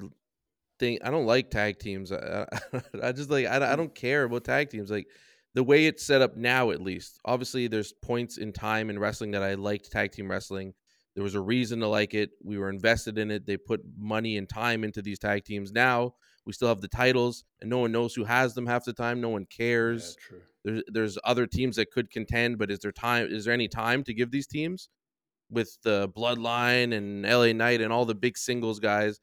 think 0.80 1.02
I 1.04 1.12
don't 1.12 1.26
like 1.26 1.52
tag 1.52 1.80
teams. 1.80 2.12
I, 2.12 2.46
I, 3.04 3.12
just 3.12 3.30
like 3.30 3.46
I, 3.46 3.74
I 3.74 3.76
don't 3.76 3.94
care 3.94 4.24
about 4.24 4.46
tag 4.46 4.70
teams. 4.70 4.90
Like 4.90 5.08
the 5.54 5.64
way 5.64 5.86
it's 5.86 6.06
set 6.06 6.22
up 6.22 6.38
now, 6.38 6.72
at 6.72 6.82
least. 6.82 7.20
Obviously, 7.26 7.68
there's 7.68 7.94
points 7.94 8.38
in 8.38 8.54
time 8.54 8.90
in 8.90 8.98
wrestling 8.98 9.32
that 9.32 9.44
I 9.44 9.56
liked 9.56 9.92
tag 9.92 10.12
team 10.12 10.32
wrestling. 10.32 10.74
There 11.16 11.24
was 11.24 11.36
a 11.36 11.42
reason 11.42 11.82
to 11.82 11.88
like 11.88 12.14
it. 12.14 12.32
We 12.44 12.58
were 12.58 12.70
invested 12.70 13.18
in 13.18 13.32
it. 13.32 13.46
They 13.46 13.58
put 13.58 13.82
money 13.98 14.38
and 14.38 14.48
time 14.48 14.86
into 14.86 15.02
these 15.02 15.20
tag 15.20 15.44
teams. 15.44 15.74
Now 15.74 16.14
we 16.46 16.54
still 16.54 16.68
have 16.68 16.82
the 16.82 16.88
titles, 16.88 17.44
and 17.62 17.70
no 17.70 17.80
one 17.80 17.92
knows 17.92 18.14
who 18.14 18.24
has 18.24 18.54
them 18.54 18.66
half 18.66 18.86
the 18.86 18.94
time. 18.94 19.22
No 19.22 19.30
one 19.30 19.46
cares. 19.46 20.18
Yeah, 20.18 20.28
true. 20.28 20.42
There's 20.64 20.84
there's 20.88 21.18
other 21.24 21.48
teams 21.48 21.76
that 21.76 21.92
could 21.92 22.12
contend, 22.12 22.58
but 22.58 22.72
is 22.72 22.80
there 22.80 22.92
time? 22.92 23.28
Is 23.30 23.46
there 23.46 23.54
any 23.54 23.68
time 23.68 24.04
to 24.04 24.14
give 24.14 24.32
these 24.32 24.48
teams 24.48 24.90
with 25.50 25.78
the 25.84 26.10
Bloodline 26.10 26.96
and 26.96 27.24
LA 27.24 27.54
Knight 27.54 27.82
and 27.82 27.92
all 27.92 28.06
the 28.06 28.16
big 28.16 28.38
singles 28.38 28.80
guys? 28.80 29.20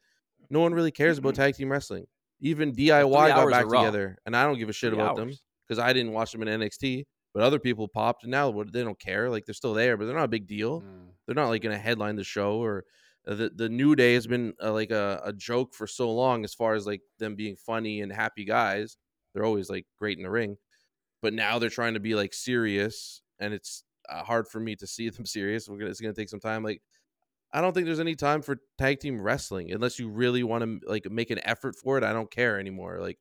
No 0.49 0.61
one 0.61 0.73
really 0.73 0.91
cares 0.91 1.17
about 1.17 1.35
tag 1.35 1.55
team 1.55 1.71
wrestling. 1.71 2.05
Even 2.41 2.73
DIY 2.73 3.11
got 3.11 3.51
back 3.51 3.67
together, 3.67 4.17
and 4.25 4.35
I 4.35 4.45
don't 4.45 4.57
give 4.57 4.69
a 4.69 4.73
shit 4.73 4.93
Three 4.93 5.01
about 5.01 5.15
them 5.15 5.31
because 5.67 5.79
I 5.79 5.93
didn't 5.93 6.13
watch 6.13 6.31
them 6.31 6.41
in 6.41 6.61
NXT. 6.61 7.05
But 7.33 7.43
other 7.43 7.59
people 7.59 7.87
popped, 7.87 8.23
and 8.23 8.31
now? 8.31 8.51
They 8.63 8.83
don't 8.83 8.99
care. 8.99 9.29
Like 9.29 9.45
they're 9.45 9.53
still 9.53 9.73
there, 9.73 9.97
but 9.97 10.05
they're 10.05 10.15
not 10.15 10.23
a 10.23 10.29
big 10.29 10.47
deal. 10.47 10.81
Mm. 10.81 11.09
They're 11.25 11.35
not 11.35 11.49
like 11.49 11.61
going 11.61 11.75
to 11.75 11.81
headline 11.81 12.15
the 12.15 12.23
show 12.23 12.61
or 12.63 12.85
the 13.35 13.51
the 13.53 13.69
New 13.69 13.95
Day 13.95 14.13
has 14.15 14.27
been 14.27 14.53
uh, 14.63 14.73
like 14.73 14.91
a, 14.91 15.21
a 15.23 15.33
joke 15.33 15.73
for 15.73 15.87
so 15.87 16.11
long 16.11 16.43
as 16.43 16.53
far 16.53 16.73
as 16.73 16.85
like 16.87 17.01
them 17.19 17.35
being 17.35 17.55
funny 17.55 18.01
and 18.01 18.11
happy 18.11 18.45
guys. 18.45 18.97
They're 19.33 19.45
always 19.45 19.69
like 19.69 19.85
great 19.99 20.17
in 20.17 20.23
the 20.23 20.29
ring, 20.29 20.57
but 21.21 21.33
now 21.33 21.59
they're 21.59 21.69
trying 21.69 21.93
to 21.93 21.99
be 21.99 22.15
like 22.15 22.33
serious, 22.33 23.21
and 23.39 23.53
it's 23.53 23.83
uh, 24.09 24.23
hard 24.23 24.47
for 24.47 24.59
me 24.59 24.75
to 24.77 24.87
see 24.87 25.09
them 25.09 25.25
serious. 25.25 25.67
We're 25.69 25.77
gonna 25.77 25.91
it's 25.91 26.01
gonna 26.01 26.13
take 26.13 26.29
some 26.29 26.39
time. 26.39 26.63
Like 26.63 26.81
I 27.51 27.61
don't 27.61 27.73
think 27.73 27.85
there's 27.85 27.99
any 27.99 28.15
time 28.15 28.41
for 28.41 28.57
tag 28.77 28.99
team 28.99 29.21
wrestling 29.21 29.71
unless 29.71 29.99
you 29.99 30.09
really 30.09 30.43
want 30.43 30.63
to 30.63 30.79
like 30.87 31.09
make 31.09 31.31
an 31.31 31.39
effort 31.43 31.75
for 31.75 31.97
it. 31.97 32.03
I 32.03 32.13
don't 32.13 32.31
care 32.31 32.59
anymore. 32.59 32.99
Like 33.01 33.19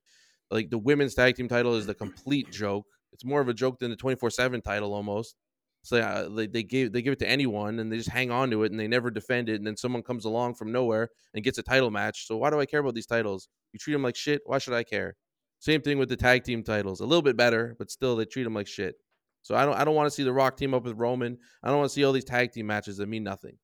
like 0.50 0.70
the 0.70 0.78
women's 0.78 1.14
tag 1.14 1.36
team 1.36 1.48
title 1.48 1.74
is 1.74 1.86
the 1.86 1.94
complete 1.94 2.50
joke. 2.50 2.86
It's 3.12 3.24
more 3.24 3.40
of 3.40 3.48
a 3.48 3.54
joke 3.54 3.78
than 3.78 3.90
the 3.90 3.96
24/7 3.96 4.62
title 4.62 4.94
almost. 4.94 5.34
So 5.82 5.96
yeah, 5.96 6.26
they, 6.30 6.46
they 6.46 6.62
gave 6.62 6.92
they 6.92 7.02
give 7.02 7.12
it 7.12 7.18
to 7.20 7.28
anyone 7.28 7.78
and 7.78 7.90
they 7.90 7.96
just 7.96 8.10
hang 8.10 8.30
on 8.30 8.50
to 8.50 8.62
it 8.64 8.72
and 8.72 8.80
they 8.80 8.88
never 8.88 9.10
defend 9.10 9.48
it 9.48 9.54
and 9.56 9.66
then 9.66 9.76
someone 9.76 10.02
comes 10.02 10.24
along 10.24 10.54
from 10.54 10.70
nowhere 10.72 11.08
and 11.34 11.44
gets 11.44 11.58
a 11.58 11.62
title 11.62 11.90
match. 11.90 12.26
So 12.26 12.36
why 12.36 12.50
do 12.50 12.60
I 12.60 12.66
care 12.66 12.80
about 12.80 12.94
these 12.94 13.06
titles? 13.06 13.48
You 13.72 13.78
treat 13.78 13.94
them 13.94 14.02
like 14.02 14.16
shit. 14.16 14.42
Why 14.44 14.58
should 14.58 14.74
I 14.74 14.82
care? 14.84 15.16
Same 15.60 15.80
thing 15.80 15.98
with 15.98 16.08
the 16.08 16.16
tag 16.16 16.44
team 16.44 16.62
titles. 16.62 17.00
A 17.00 17.06
little 17.06 17.22
bit 17.22 17.36
better, 17.36 17.74
but 17.78 17.90
still 17.90 18.16
they 18.16 18.24
treat 18.24 18.44
them 18.44 18.54
like 18.54 18.66
shit. 18.66 18.96
So 19.42 19.54
I 19.54 19.64
don't 19.64 19.74
I 19.76 19.84
don't 19.84 19.94
want 19.94 20.08
to 20.08 20.14
see 20.14 20.24
the 20.24 20.32
Rock 20.32 20.56
team 20.56 20.74
up 20.74 20.84
with 20.84 20.96
Roman. 20.96 21.38
I 21.62 21.68
don't 21.68 21.78
want 21.78 21.88
to 21.90 21.94
see 21.94 22.04
all 22.04 22.12
these 22.12 22.24
tag 22.24 22.52
team 22.52 22.66
matches 22.66 22.96
that 22.98 23.08
mean 23.08 23.24
nothing. 23.24 23.56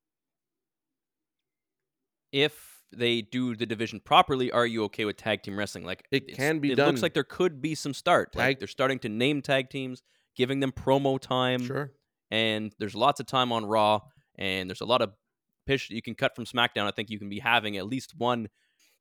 if 2.33 2.83
they 2.93 3.23
do 3.23 3.55
the 3.57 3.67
division 3.67 4.01
properly, 4.01 4.51
are 4.53 4.67
you 4.67 4.85
okay 4.85 5.05
with 5.05 5.17
tag 5.17 5.43
team 5.43 5.59
wrestling? 5.59 5.85
Like 5.85 6.05
It 6.11 6.35
can 6.37 6.59
be 6.59 6.73
It 6.73 6.77
done. 6.77 6.89
looks 6.89 7.03
like 7.03 7.15
there 7.15 7.25
could 7.25 7.61
be 7.61 7.75
some 7.75 7.95
start. 7.95 8.35
Like 8.37 8.59
they're 8.59 8.69
starting 8.69 8.99
to 9.01 9.09
name 9.09 9.43
tag 9.43 9.71
teams, 9.71 10.03
giving 10.37 10.61
them 10.61 10.73
promo 10.73 11.19
time, 11.19 11.65
Sure. 11.65 11.93
And 12.35 12.75
there's 12.79 12.95
lots 12.97 13.21
of 13.21 13.27
time 13.27 13.53
on 13.53 13.65
Raw, 13.65 14.01
and 14.37 14.69
there's 14.69 14.81
a 14.81 14.87
lot 14.87 15.03
of 15.03 15.13
pitch 15.67 15.89
that 15.89 15.95
you 15.95 16.03
can 16.03 16.15
cut 16.15 16.35
from 16.35 16.45
SmackDown. 16.45 16.87
I 16.87 16.91
think 16.91 17.09
you 17.11 17.19
can 17.19 17.29
be 17.29 17.39
having 17.39 17.77
at 17.77 17.87
least 17.87 18.15
one 18.19 18.49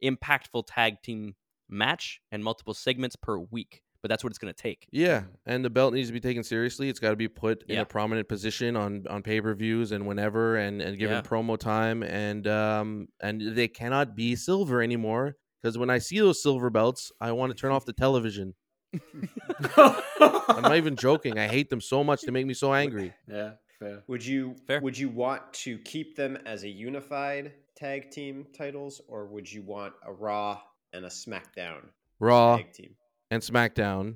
impactful 0.03 0.63
tag 0.67 1.01
team 1.01 1.35
match 1.69 2.21
and 2.31 2.43
multiple 2.43 2.73
segments 2.73 3.15
per 3.15 3.37
week. 3.37 3.81
But 4.01 4.09
that's 4.09 4.21
what 4.23 4.31
it's 4.31 4.37
going 4.37 4.53
to 4.53 4.61
take. 4.61 4.85
Yeah, 4.91 5.23
and 5.45 5.63
the 5.63 5.69
belt 5.69 5.93
needs 5.93 6.09
to 6.09 6.13
be 6.13 6.19
taken 6.19 6.43
seriously. 6.43 6.89
It's 6.89 6.99
got 6.99 7.11
to 7.11 7.15
be 7.15 7.29
put 7.29 7.63
in 7.69 7.79
a 7.79 7.85
prominent 7.85 8.27
position 8.27 8.75
on 8.75 9.05
on 9.09 9.23
pay 9.23 9.39
per 9.39 9.53
views 9.55 9.93
and 9.93 10.05
whenever, 10.05 10.57
and 10.57 10.81
and 10.81 10.99
given 10.99 11.15
Yeah. 11.17 11.21
promo 11.21 11.57
time, 11.57 12.03
and 12.03 12.45
um 12.45 13.07
and 13.21 13.55
they 13.55 13.69
cannot 13.69 14.13
be 14.13 14.35
silver 14.35 14.81
anymore. 14.81 15.37
Because 15.61 15.77
when 15.77 15.89
I 15.89 15.99
see 15.99 16.19
those 16.19 16.43
silver 16.43 16.69
belts, 16.69 17.13
I 17.21 17.31
want 17.31 17.51
to 17.53 17.57
turn 17.57 17.71
off 17.75 17.85
the 17.85 17.93
television. 17.93 18.55
I'm 19.77 20.61
not 20.61 20.77
even 20.77 20.95
joking. 20.95 21.37
I 21.39 21.47
hate 21.47 21.69
them 21.69 21.81
so 21.81 22.03
much. 22.03 22.21
They 22.21 22.31
make 22.31 22.45
me 22.45 22.53
so 22.53 22.73
angry. 22.73 23.13
yeah, 23.27 23.51
fair. 23.79 24.03
Would 24.07 24.25
you 24.25 24.55
Fair. 24.67 24.81
would 24.81 24.97
you 24.97 25.09
want 25.09 25.41
to 25.53 25.77
keep 25.79 26.15
them 26.15 26.37
as 26.45 26.63
a 26.63 26.69
unified 26.69 27.53
tag 27.75 28.11
team 28.11 28.45
titles, 28.57 29.01
or 29.07 29.25
would 29.27 29.51
you 29.51 29.61
want 29.63 29.93
a 30.05 30.11
Raw 30.11 30.61
and 30.93 31.05
a 31.05 31.09
SmackDown 31.09 31.81
Raw 32.19 32.57
tag 32.57 32.71
team? 32.73 32.95
and 33.31 33.41
SmackDown, 33.41 34.15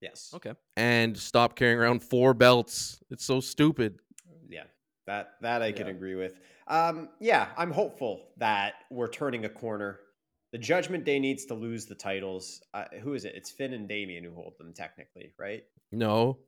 Yes. 0.00 0.32
Okay. 0.34 0.54
and 0.76 1.16
stop 1.16 1.54
carrying 1.56 1.78
around 1.78 2.02
four 2.02 2.34
belts. 2.34 3.00
It's 3.10 3.24
so 3.24 3.40
stupid. 3.40 3.98
Yeah, 4.48 4.64
that 5.06 5.32
that 5.42 5.62
I 5.62 5.72
can 5.72 5.88
agree 5.88 6.14
with. 6.16 6.38
Um, 6.66 7.08
yeah, 7.20 7.48
I'm 7.56 7.70
hopeful 7.72 8.28
that 8.38 8.74
we're 8.90 9.08
turning 9.08 9.44
a 9.44 9.48
corner. 9.48 10.00
The 10.52 10.58
Judgment 10.58 11.04
Day 11.04 11.18
needs 11.18 11.44
to 11.46 11.54
lose 11.54 11.86
the 11.86 11.94
titles. 11.94 12.62
Uh, 12.74 12.84
who 13.02 13.14
is 13.14 13.24
it? 13.24 13.34
It's 13.36 13.50
Finn 13.50 13.72
and 13.72 13.88
Damian 13.88 14.24
who 14.24 14.34
hold 14.34 14.54
them 14.58 14.72
technically, 14.74 15.32
right? 15.38 15.62
No, 15.92 16.38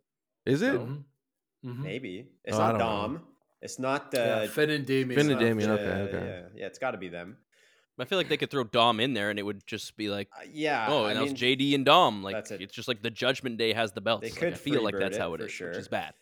is 0.45 0.63
it? 0.63 0.75
Mhm. 0.75 1.05
Mhm. 1.65 1.79
Maybe 1.83 2.29
it's 2.45 2.57
Oh, 2.57 2.59
not 2.61 2.71
don't 2.73 2.79
know. 2.79 2.85
Dom. 2.85 3.27
It's 3.61 3.79
not 3.79 4.11
the 4.11 4.19
yeah, 4.19 4.47
Finn 4.49 4.71
and 4.71 4.85
Damian. 4.85 5.21
Finn 5.21 5.31
and 5.31 5.41
not 5.41 5.47
Damian, 5.47 5.69
the- 5.71 5.75
okay, 5.81 6.17
okay. 6.17 6.27
Yeah, 6.27 6.49
yeah, 6.63 6.67
it's 6.67 6.81
got 6.81 6.91
to 6.93 6.99
be 6.99 7.09
them. 7.09 7.39
I 7.99 8.05
feel 8.05 8.19
like 8.19 8.29
they 8.29 8.37
could 8.39 8.51
throw 8.51 8.65
Dom 8.65 8.99
in 8.99 9.15
there, 9.15 9.31
and 9.31 9.39
it 9.39 9.45
would 9.45 9.65
just 9.65 9.97
be 9.97 10.09
like, 10.11 10.29
Uh, 10.37 10.43
yeah. 10.51 10.87
oh, 10.89 11.05
I 11.05 11.11
and 11.11 11.19
that 11.19 11.23
was 11.23 11.41
mean, 11.41 11.57
JD 11.59 11.75
and 11.77 11.85
Dom. 11.85 12.25
Like 12.25 12.35
that's 12.35 12.51
it. 12.51 12.61
it's 12.61 12.75
just 12.75 12.89
like 12.89 13.01
the 13.03 13.11
Judgment 13.11 13.59
Day 13.59 13.73
has 13.75 13.93
the 13.93 14.01
belts. 14.01 14.23
They 14.23 14.31
Like, 14.31 14.39
could 14.41 14.53
I 14.55 14.57
feel 14.57 14.83
like 14.83 14.99
that's 14.99 15.17
it 15.17 15.21
how 15.21 15.35
it 15.35 15.39
for 15.39 15.47
is, 15.47 15.53
sure. 15.53 15.69
which 15.69 15.79
is 15.79 15.87
bad. 15.89 16.15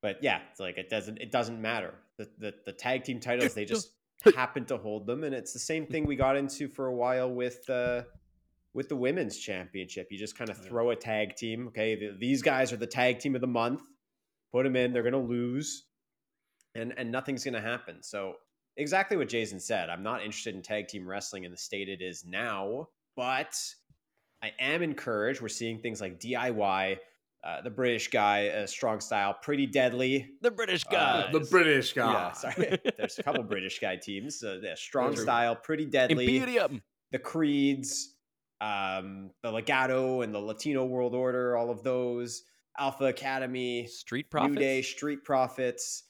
But 0.00 0.22
yeah, 0.22 0.42
it's 0.52 0.60
like 0.60 0.78
it 0.78 0.88
doesn't 0.88 1.18
it 1.18 1.32
doesn't 1.32 1.60
matter. 1.60 1.94
The 2.18 2.30
the, 2.38 2.54
the 2.66 2.72
tag 2.72 3.02
team 3.02 3.18
titles 3.18 3.54
they 3.54 3.64
just 3.64 3.90
happen 4.34 4.64
to 4.66 4.76
hold 4.76 5.06
them, 5.06 5.24
and 5.24 5.34
it's 5.34 5.52
the 5.52 5.58
same 5.58 5.86
thing 5.86 6.06
we 6.06 6.16
got 6.16 6.36
into 6.36 6.68
for 6.68 6.86
a 6.86 6.94
while 6.94 7.30
with 7.30 7.68
uh 7.68 8.02
with 8.72 8.88
the 8.88 8.96
women's 8.96 9.38
championship. 9.38 10.08
You 10.10 10.18
just 10.18 10.36
kind 10.36 10.50
of 10.50 10.58
throw 10.58 10.90
a 10.90 10.96
tag 10.96 11.36
team. 11.36 11.68
Okay, 11.68 11.96
th- 11.96 12.14
these 12.18 12.42
guys 12.42 12.72
are 12.72 12.76
the 12.76 12.86
tag 12.86 13.20
team 13.20 13.34
of 13.34 13.40
the 13.40 13.46
month. 13.46 13.82
Put 14.52 14.64
them 14.64 14.76
in. 14.76 14.92
They're 14.92 15.02
gonna 15.02 15.18
lose, 15.18 15.84
and 16.74 16.92
and 16.96 17.10
nothing's 17.10 17.44
gonna 17.44 17.60
happen. 17.60 18.02
So 18.02 18.34
exactly 18.76 19.16
what 19.16 19.28
Jason 19.28 19.60
said. 19.60 19.90
I'm 19.90 20.02
not 20.02 20.22
interested 20.22 20.54
in 20.54 20.62
tag 20.62 20.88
team 20.88 21.06
wrestling 21.06 21.44
in 21.44 21.50
the 21.50 21.56
state 21.56 21.88
it 21.88 22.02
is 22.02 22.24
now, 22.24 22.88
but 23.16 23.56
I 24.42 24.52
am 24.58 24.82
encouraged. 24.82 25.40
We're 25.40 25.48
seeing 25.48 25.78
things 25.78 26.00
like 26.00 26.20
DIY. 26.20 26.98
Uh, 27.44 27.60
the 27.60 27.70
British 27.70 28.08
guy, 28.08 28.48
uh, 28.48 28.66
strong 28.66 29.00
style, 29.00 29.36
pretty 29.42 29.66
deadly. 29.66 30.30
The 30.40 30.50
British 30.50 30.82
Uh, 30.90 31.30
the 31.30 31.40
British 31.40 31.92
guy. 31.92 32.12
Yeah, 32.12 32.32
sorry. 32.32 32.78
There's 32.96 33.18
a 33.18 33.22
couple 33.22 33.42
British 33.42 33.78
guy 33.80 33.96
teams. 33.96 34.42
Uh, 34.42 34.60
yeah, 34.62 34.74
strong 34.76 35.14
style, 35.14 35.54
pretty 35.54 35.84
deadly. 35.84 36.24
Imperium. 36.24 36.82
The 37.12 37.18
Creeds, 37.18 38.14
um, 38.62 39.30
the 39.42 39.52
Legado 39.52 40.24
and 40.24 40.34
the 40.34 40.38
Latino 40.38 40.86
World 40.86 41.14
Order, 41.14 41.56
all 41.56 41.70
of 41.70 41.82
those. 41.82 42.44
Alpha 42.78 43.04
Academy, 43.04 43.86
Street 43.86 44.30
Profits. 44.30 44.54
New 44.54 44.60
Day, 44.60 44.82
Street 44.82 45.22
Profits. 45.22 46.04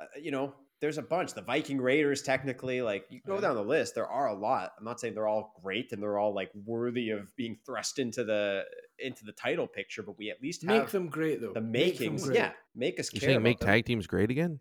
Uh, 0.00 0.06
you 0.20 0.30
know, 0.30 0.54
there's 0.80 0.98
a 0.98 1.02
bunch. 1.02 1.34
The 1.34 1.42
Viking 1.42 1.80
Raiders, 1.80 2.22
technically, 2.22 2.82
like 2.82 3.04
you 3.10 3.20
go 3.26 3.40
down 3.40 3.56
the 3.56 3.62
list, 3.62 3.94
there 3.94 4.08
are 4.08 4.28
a 4.28 4.34
lot. 4.34 4.72
I'm 4.78 4.84
not 4.84 5.00
saying 5.00 5.14
they're 5.14 5.28
all 5.28 5.52
great 5.62 5.92
and 5.92 6.02
they're 6.02 6.18
all 6.18 6.34
like 6.34 6.50
worthy 6.64 7.10
of 7.10 7.34
being 7.36 7.56
thrust 7.66 7.98
into 7.98 8.24
the 8.24 8.64
into 8.98 9.24
the 9.24 9.32
title 9.32 9.66
picture, 9.66 10.02
but 10.02 10.18
we 10.18 10.30
at 10.30 10.42
least 10.42 10.62
have 10.62 10.82
Make 10.82 10.90
them 10.90 11.08
great 11.08 11.40
though. 11.40 11.52
the 11.52 11.60
makings. 11.60 12.24
great. 12.26 12.36
Yeah, 12.36 12.52
make 12.74 12.98
us 13.00 13.12
You're 13.12 13.20
saying 13.20 13.36
about 13.36 13.42
make 13.44 13.58
them. 13.60 13.68
tag 13.68 13.84
teams 13.86 14.06
great 14.06 14.30
again? 14.30 14.58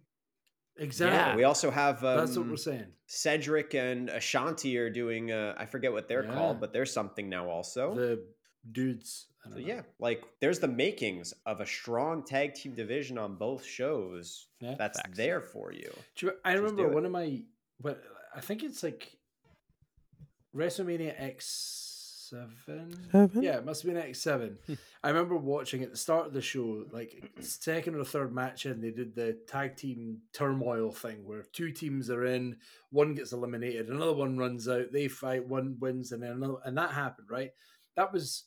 exactly. 0.80 1.17
Yeah, 1.17 1.36
we 1.36 1.43
also 1.43 1.71
have 1.71 2.04
um, 2.04 2.17
That's 2.17 2.38
what 2.38 2.47
we're 2.47 2.56
saying. 2.58 2.86
Cedric 3.08 3.73
and 3.73 4.10
Ashante 4.10 4.78
are 4.78 4.89
doing. 4.89 5.32
Uh, 5.32 5.56
I 5.58 5.65
forget 5.65 5.91
what 5.91 6.08
they're 6.08 6.23
called, 6.23 6.60
but 6.60 6.71
there's 6.73 6.91
something 6.93 7.30
now 7.30 7.50
also. 7.50 7.95
The 7.95 8.23
dudes. 8.71 9.28
So 9.52 9.60
yeah, 9.60 9.84
like 9.97 10.23
there's 10.41 10.60
the 10.60 10.67
makings 10.67 11.34
of 11.45 11.62
a 11.62 11.65
strong 11.65 12.23
tag 12.26 12.54
team 12.54 12.76
division 12.76 13.17
on 13.17 13.36
both 13.38 13.63
shows. 13.65 14.47
Yeah. 14.60 14.76
That's 14.78 15.00
Facts. 15.00 15.17
there 15.17 15.39
for 15.41 15.71
you. 15.71 15.89
Do 16.17 16.26
you, 16.26 16.32
I 16.43 16.52
Just 16.52 16.62
remember 16.63 16.89
do 16.89 16.93
one 16.93 17.06
of 17.06 17.12
my, 17.13 17.43
what 17.80 18.04
I 18.36 18.41
think 18.41 18.62
it's 18.63 18.84
like 18.84 19.15
WrestleMania 20.56 21.13
X 21.17 21.87
seven. 22.29 23.09
Seven? 23.11 23.43
Yeah, 23.43 23.57
it 23.57 23.65
must 23.65 23.83
have 23.83 23.93
been 23.93 24.01
X 24.01 24.21
seven. 24.21 24.57
Hmm. 24.65 24.73
I 25.03 25.09
remember 25.09 25.37
watching 25.37 25.83
at 25.83 25.91
the 25.91 25.97
start 25.97 26.27
of 26.27 26.33
the 26.33 26.41
show, 26.41 26.85
like 26.91 27.31
second 27.39 27.95
or 27.95 28.03
third 28.03 28.33
match 28.33 28.65
in, 28.65 28.81
they 28.81 28.91
did 28.91 29.15
the 29.15 29.37
tag 29.47 29.75
team 29.75 30.19
turmoil 30.33 30.91
thing 30.91 31.25
where 31.25 31.43
two 31.53 31.71
teams 31.71 32.09
are 32.09 32.25
in, 32.25 32.57
one 32.91 33.13
gets 33.13 33.33
eliminated, 33.33 33.89
another 33.89 34.13
one 34.13 34.37
runs 34.37 34.67
out, 34.67 34.91
they 34.91 35.07
fight, 35.07 35.47
one 35.47 35.77
wins, 35.79 36.11
and 36.11 36.21
then 36.23 36.31
another, 36.31 36.57
and 36.65 36.77
that 36.77 36.91
happened, 36.91 37.29
right? 37.29 37.51
That 37.95 38.11
was 38.13 38.45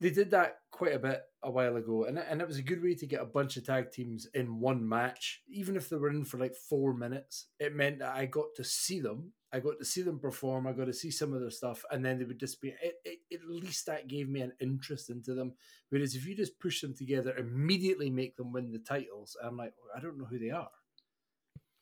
they 0.00 0.10
did 0.10 0.30
that 0.32 0.58
quite 0.70 0.94
a 0.94 0.98
bit 0.98 1.22
a 1.42 1.50
while 1.50 1.76
ago, 1.76 2.04
and 2.04 2.18
and 2.18 2.40
it 2.40 2.48
was 2.48 2.58
a 2.58 2.62
good 2.62 2.82
way 2.82 2.94
to 2.94 3.06
get 3.06 3.20
a 3.20 3.26
bunch 3.26 3.56
of 3.56 3.64
tag 3.64 3.92
teams 3.92 4.26
in 4.34 4.60
one 4.60 4.86
match, 4.86 5.42
even 5.48 5.76
if 5.76 5.88
they 5.88 5.96
were 5.96 6.10
in 6.10 6.24
for 6.24 6.38
like 6.38 6.54
four 6.54 6.94
minutes. 6.94 7.46
It 7.60 7.74
meant 7.74 8.00
that 8.00 8.16
I 8.16 8.26
got 8.26 8.54
to 8.56 8.64
see 8.64 9.00
them. 9.00 9.32
I 9.52 9.60
got 9.60 9.78
to 9.78 9.84
see 9.84 10.02
them 10.02 10.18
perform. 10.18 10.66
I 10.66 10.72
got 10.72 10.86
to 10.86 10.92
see 10.92 11.12
some 11.12 11.32
of 11.32 11.40
their 11.40 11.50
stuff, 11.50 11.84
and 11.90 12.04
then 12.04 12.18
they 12.18 12.24
would 12.24 12.40
just 12.40 12.60
be. 12.60 12.74
It, 12.82 12.96
it, 13.04 13.18
at 13.32 13.48
least 13.48 13.86
that 13.86 14.08
gave 14.08 14.28
me 14.28 14.40
an 14.40 14.52
interest 14.60 15.10
into 15.10 15.34
them. 15.34 15.52
Whereas 15.90 16.16
if 16.16 16.26
you 16.26 16.34
just 16.34 16.58
push 16.58 16.80
them 16.80 16.94
together, 16.94 17.36
immediately 17.36 18.10
make 18.10 18.36
them 18.36 18.52
win 18.52 18.72
the 18.72 18.78
titles, 18.80 19.36
I'm 19.42 19.56
like, 19.56 19.74
I 19.96 20.00
don't 20.00 20.18
know 20.18 20.26
who 20.26 20.38
they 20.38 20.50
are. 20.50 20.70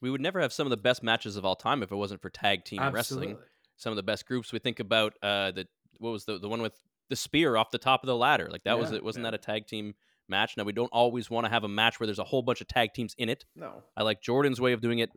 We 0.02 0.10
would 0.10 0.20
never 0.20 0.40
have 0.40 0.52
some 0.52 0.66
of 0.66 0.70
the 0.70 0.76
best 0.76 1.02
matches 1.02 1.36
of 1.36 1.44
all 1.44 1.54
time 1.54 1.82
if 1.82 1.92
it 1.92 1.96
wasn't 1.96 2.20
for 2.20 2.28
tag 2.28 2.64
team 2.64 2.80
Absolutely. 2.80 3.28
wrestling. 3.28 3.46
Some 3.76 3.92
of 3.92 3.96
the 3.96 4.02
best 4.02 4.26
groups. 4.26 4.52
We 4.52 4.58
think 4.58 4.80
about 4.80 5.14
uh, 5.22 5.52
the 5.52 5.66
what 5.98 6.10
was 6.10 6.24
the 6.24 6.38
the 6.38 6.48
one 6.48 6.60
with 6.60 6.78
the 7.08 7.16
spear 7.16 7.56
off 7.56 7.70
the 7.70 7.78
top 7.78 8.02
of 8.02 8.06
the 8.06 8.16
ladder. 8.16 8.48
Like 8.50 8.64
that 8.64 8.78
was 8.78 8.92
it. 8.92 9.04
Wasn't 9.04 9.24
yeah. 9.24 9.30
that 9.32 9.40
a 9.40 9.42
tag 9.42 9.66
team 9.66 9.94
match? 10.28 10.56
Now 10.56 10.64
we 10.64 10.72
don't 10.72 10.90
always 10.92 11.30
want 11.30 11.46
to 11.46 11.50
have 11.50 11.64
a 11.64 11.68
match 11.68 12.00
where 12.00 12.06
there's 12.06 12.18
a 12.18 12.24
whole 12.24 12.42
bunch 12.42 12.60
of 12.60 12.68
tag 12.68 12.94
teams 12.94 13.14
in 13.18 13.28
it. 13.28 13.44
No. 13.54 13.82
I 13.96 14.02
like 14.02 14.22
Jordan's 14.22 14.60
way 14.60 14.72
of 14.72 14.80
doing 14.80 14.98
it 15.00 15.10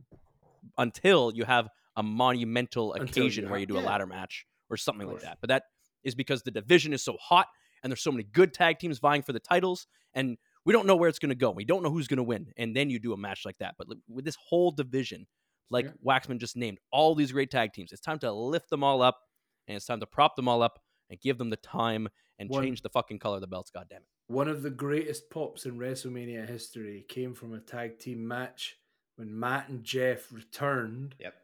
until 0.78 1.32
you 1.34 1.46
have 1.46 1.70
a 1.96 2.04
monumental 2.04 2.94
Until 2.94 3.24
occasion 3.24 3.46
you 3.46 3.50
where 3.50 3.60
you 3.60 3.66
do 3.66 3.78
a 3.78 3.80
ladder 3.80 4.06
match 4.06 4.46
or 4.70 4.78
something 4.78 5.08
like 5.08 5.22
that. 5.22 5.38
But 5.42 5.50
that 5.50 5.64
is 6.04 6.16
because 6.16 6.44
the 6.44 6.52
division 6.52 6.94
is 6.94 7.04
so 7.04 7.18
hot 7.22 7.48
and 7.84 7.92
there's 7.92 8.02
so 8.02 8.12
many 8.12 8.24
good 8.24 8.54
tag 8.54 8.80
teams 8.80 9.00
vying 9.00 9.22
for 9.22 9.34
the 9.34 9.40
titles 9.40 9.88
and 10.14 10.38
we 10.66 10.74
don't 10.74 10.88
know 10.88 10.96
where 10.96 11.08
it's 11.08 11.20
going 11.20 11.30
to 11.30 11.36
go. 11.36 11.52
We 11.52 11.66
don't 11.66 11.84
know 11.84 11.92
who's 11.92 12.08
going 12.08 12.18
to 12.18 12.24
win. 12.24 12.52
And 12.58 12.76
then 12.76 12.90
you 12.90 13.00
do 13.00 13.14
a 13.14 13.18
match 13.18 13.44
like 13.46 13.60
that. 13.60 13.76
But 13.78 13.88
with 14.10 14.26
this 14.26 14.38
whole 14.50 14.72
division, 14.72 15.28
like 15.70 15.86
Yeah. 15.86 15.92
Waxman 16.06 16.40
just 16.40 16.58
named, 16.58 16.80
all 16.92 17.16
these 17.16 17.32
great 17.32 17.52
tag 17.52 17.74
teams, 17.74 17.92
it's 17.92 18.02
time 18.02 18.20
to 18.20 18.32
lift 18.32 18.70
them 18.70 18.84
all 18.84 19.02
up 19.02 19.20
and 19.68 19.76
it's 19.76 19.86
time 19.86 20.00
to 20.00 20.08
prop 20.08 20.36
them 20.36 20.48
all 20.48 20.62
up 20.62 20.80
and 21.10 21.20
give 21.20 21.38
them 21.38 21.50
the 21.50 21.56
time 21.58 22.08
and 22.40 22.50
One- 22.50 22.64
change 22.64 22.82
the 22.82 22.90
fucking 22.90 23.20
color 23.20 23.36
of 23.36 23.42
the 23.42 23.48
belts. 23.48 23.72
God 23.72 23.88
damn 23.90 24.02
it. 24.02 24.08
One 24.28 24.48
of 24.48 24.64
the 24.64 24.72
greatest 24.72 25.30
pops 25.30 25.66
in 25.66 25.78
WrestleMania 25.78 26.48
history 26.48 27.06
came 27.08 27.34
from 27.36 27.54
a 27.54 27.60
tag 27.60 28.00
team 28.00 28.28
match 28.28 28.78
when 29.18 29.38
Matt 29.40 29.70
and 29.70 29.84
Jeff 29.84 30.32
returned 30.34 31.16
Yep. 31.20 31.36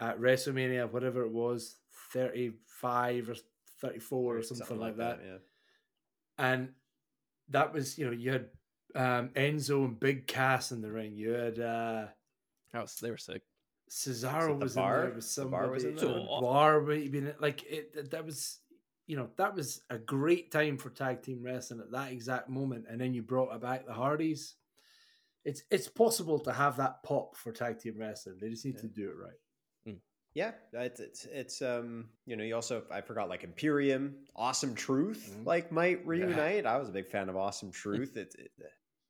at 0.00 0.20
WrestleMania, 0.20 0.90
whatever 0.90 1.22
it 1.22 1.32
was, 1.32 1.76
35 2.12 3.30
or 3.30 3.34
34 3.80 4.36
or 4.36 4.42
something, 4.42 4.78
like 4.78 4.96
that. 4.98 5.20
Yeah. 5.24 5.38
And 6.38 6.68
that 7.48 7.72
was, 7.72 7.98
you 7.98 8.06
know, 8.06 8.12
you 8.12 8.30
had 8.32 8.48
um, 8.94 9.28
Enzo 9.30 9.84
and 9.84 9.98
Big 9.98 10.26
Cass 10.26 10.70
in 10.72 10.80
the 10.82 10.90
ring. 10.92 11.16
You 11.16 11.30
had 11.32 11.58
uh, 11.58 12.06
That 12.72 12.82
was, 12.82 12.94
they 12.96 13.10
were 13.10 13.16
sick. 13.18 13.42
Cesaro 13.90 14.48
the 14.58 14.64
was 14.64 14.74
bar? 14.74 14.94
in 14.96 15.00
there 15.06 15.14
with 15.14 15.24
The 15.24 15.30
somebody. 15.30 15.62
bar 15.64 15.70
was 15.72 15.84
in 15.84 15.96
there? 15.96 16.08
the 16.08 16.26
bar 16.40 16.80
maybe 16.82 17.18
in 17.18 17.26
it. 17.28 17.40
like 17.40 17.62
it. 17.64 18.10
That 18.10 18.24
was, 18.26 18.58
you 19.06 19.16
know, 19.16 19.28
that 19.36 19.54
was 19.54 19.82
a 19.90 19.98
great 19.98 20.50
time 20.50 20.76
for 20.78 20.90
tag 20.90 21.22
team 21.22 21.42
wrestling 21.42 21.80
at 21.80 21.90
that 21.92 22.12
exact 22.12 22.48
moment. 22.48 22.86
And 22.90 23.00
then 23.00 23.14
you 23.14 23.22
brought 23.22 23.54
it 23.54 23.60
back 23.60 23.86
the 23.86 23.92
Hardys. 23.92 24.54
It's 25.44 25.62
it's 25.70 25.86
possible 25.88 26.40
to 26.40 26.52
have 26.52 26.76
that 26.78 27.02
pop 27.04 27.36
for 27.36 27.52
tag 27.52 27.78
team 27.78 27.94
wrestling. 27.98 28.38
They 28.40 28.48
just 28.48 28.64
need 28.64 28.78
to 28.78 28.88
do 28.88 29.08
it 29.10 29.14
right. 29.16 29.32
Yeah, 30.34 30.50
it's, 30.74 31.00
it's 31.00 31.24
it's 31.24 31.62
um 31.62 32.10
you 32.26 32.36
know 32.36 32.44
you 32.44 32.54
also 32.54 32.82
I 32.90 33.00
forgot 33.00 33.30
like 33.30 33.42
Imperium, 33.42 34.16
Awesome 34.34 34.74
Truth 34.74 35.34
Mhm. 35.34 35.46
like 35.46 35.72
might 35.72 36.06
reunite. 36.06 36.66
I 36.66 36.76
was 36.76 36.90
a 36.90 36.92
big 36.92 37.06
fan 37.08 37.30
of 37.30 37.36
Awesome 37.36 37.70
Truth. 37.82 38.18
It, 38.18 38.34
it 38.38 38.50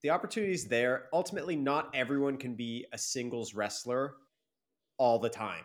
the 0.02 0.10
opportunities 0.10 0.66
there. 0.68 1.08
Ultimately, 1.12 1.56
not 1.56 1.90
everyone 1.94 2.36
can 2.36 2.54
be 2.54 2.86
a 2.92 2.98
singles 2.98 3.54
wrestler 3.54 4.14
all 4.98 5.18
the 5.18 5.28
time, 5.30 5.64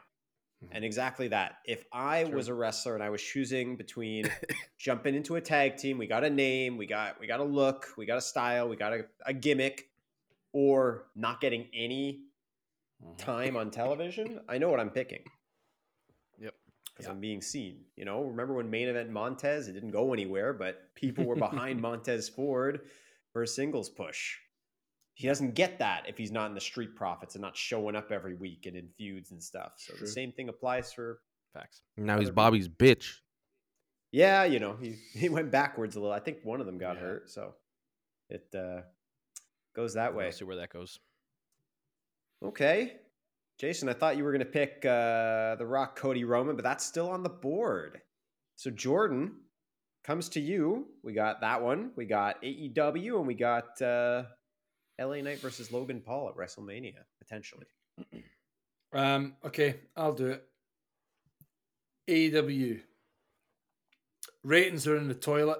Mhm. 0.63 0.69
and 0.73 0.85
exactly 0.85 1.27
that. 1.29 1.57
If 1.65 1.85
I 1.91 2.23
True. 2.25 2.35
was 2.35 2.47
a 2.47 2.53
wrestler 2.53 2.93
and 2.95 3.03
I 3.03 3.09
was 3.09 3.21
choosing 3.21 3.75
between 3.77 4.25
jumping 4.77 5.15
into 5.15 5.35
a 5.35 5.41
tag 5.41 5.77
team, 5.77 5.97
we 5.97 6.07
got 6.07 6.23
a 6.23 6.29
name, 6.29 6.77
we 6.77 6.85
got 6.85 7.19
we 7.19 7.27
got 7.27 7.39
a 7.39 7.43
look, 7.43 7.87
we 7.97 8.05
got 8.05 8.17
a 8.17 8.21
style, 8.21 8.67
we 8.69 8.75
got 8.75 8.93
a, 8.93 9.05
a 9.25 9.33
gimmick, 9.33 9.89
or 10.53 11.07
not 11.15 11.39
getting 11.41 11.67
any 11.73 12.25
time 13.17 13.55
on 13.57 13.71
television, 13.71 14.39
I 14.47 14.57
know 14.59 14.69
what 14.69 14.79
I'm 14.79 14.91
picking. 14.91 15.23
Yep. 16.39 16.53
Because 16.93 17.05
Yeah. 17.07 17.11
I'm 17.13 17.19
being 17.19 17.41
seen. 17.41 17.85
You 17.95 18.05
know, 18.05 18.23
remember 18.25 18.53
when 18.53 18.69
main 18.69 18.87
event 18.89 19.09
Montez? 19.09 19.67
It 19.67 19.73
didn't 19.73 19.89
go 19.91 20.13
anywhere, 20.13 20.53
but 20.53 20.93
people 20.93 21.23
were 21.25 21.35
behind 21.35 21.81
Montez 21.87 22.29
Ford 22.29 22.81
for 23.33 23.41
a 23.43 23.47
singles 23.47 23.89
push. 23.89 24.37
He 25.13 25.27
doesn't 25.27 25.55
get 25.55 25.77
that 25.79 26.05
if 26.07 26.17
he's 26.17 26.31
not 26.31 26.47
in 26.47 26.55
the 26.55 26.61
Street 26.61 26.95
Profits 26.95 27.35
and 27.35 27.41
not 27.41 27.55
showing 27.55 27.95
up 27.95 28.11
every 28.11 28.33
week 28.35 28.65
and 28.65 28.75
in 28.75 28.87
feuds 28.97 29.31
and 29.31 29.43
stuff. 29.43 29.73
So 29.77 29.93
True. 29.93 30.05
the 30.07 30.11
same 30.11 30.31
thing 30.31 30.49
applies 30.49 30.91
for 30.93 31.19
Facts. 31.53 31.81
Now 31.97 32.17
he's 32.17 32.29
Other 32.29 32.33
Bobby's 32.35 32.69
bitch. 32.69 33.15
yeah, 34.13 34.45
you 34.45 34.59
know, 34.59 34.77
he, 34.81 34.95
he 35.13 35.27
went 35.29 35.51
backwards 35.51 35.95
a 35.95 35.99
little. 35.99 36.13
I 36.15 36.19
think 36.19 36.37
one 36.43 36.59
of 36.61 36.65
them 36.65 36.77
got 36.77 36.95
Yeah. 36.95 37.01
hurt, 37.01 37.29
so 37.29 37.55
it 38.29 38.47
uh, 38.57 38.81
goes 39.75 39.93
that 39.95 40.15
way. 40.15 40.25
We'll 40.25 40.31
see 40.31 40.45
where 40.45 40.55
that 40.55 40.71
goes. 40.71 40.97
Okay. 42.43 42.93
Jason, 43.59 43.89
I 43.89 43.93
thought 43.93 44.17
you 44.17 44.23
were 44.23 44.31
going 44.31 44.39
to 44.39 44.45
pick 44.45 44.83
uh, 44.85 45.55
The 45.55 45.65
Rock, 45.67 45.95
Cody 45.95 46.23
Roman, 46.23 46.55
but 46.55 46.63
that's 46.63 46.83
still 46.85 47.09
on 47.09 47.21
the 47.21 47.29
board. 47.29 48.01
So, 48.55 48.71
Jordan 48.71 49.33
comes 50.03 50.29
to 50.29 50.39
you. 50.39 50.87
We 51.03 51.13
got 51.13 51.41
that 51.41 51.61
one. 51.61 51.91
We 51.95 52.05
got 52.05 52.41
AEW, 52.41 53.17
and 53.19 53.27
we 53.27 53.35
got 53.35 53.79
uh, 53.81 54.23
LA 55.01 55.21
Knight 55.21 55.39
versus 55.39 55.71
Logan 55.71 56.01
Paul 56.01 56.29
at 56.29 56.35
WrestleMania, 56.35 57.03
potentially. 57.19 57.65
Um, 58.93 59.35
okay, 59.45 59.75
I'll 59.95 60.13
do 60.13 60.27
it. 60.27 60.45
AEW 62.09 62.81
ratings 64.43 64.87
are 64.87 64.97
in 64.97 65.07
the 65.07 65.13
toilet. 65.13 65.59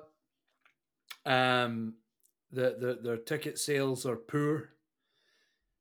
Um, 1.26 1.96
the, 2.52 2.76
the 2.80 3.00
their 3.02 3.18
ticket 3.18 3.58
sales 3.58 4.06
are 4.06 4.16
poor. 4.16 4.70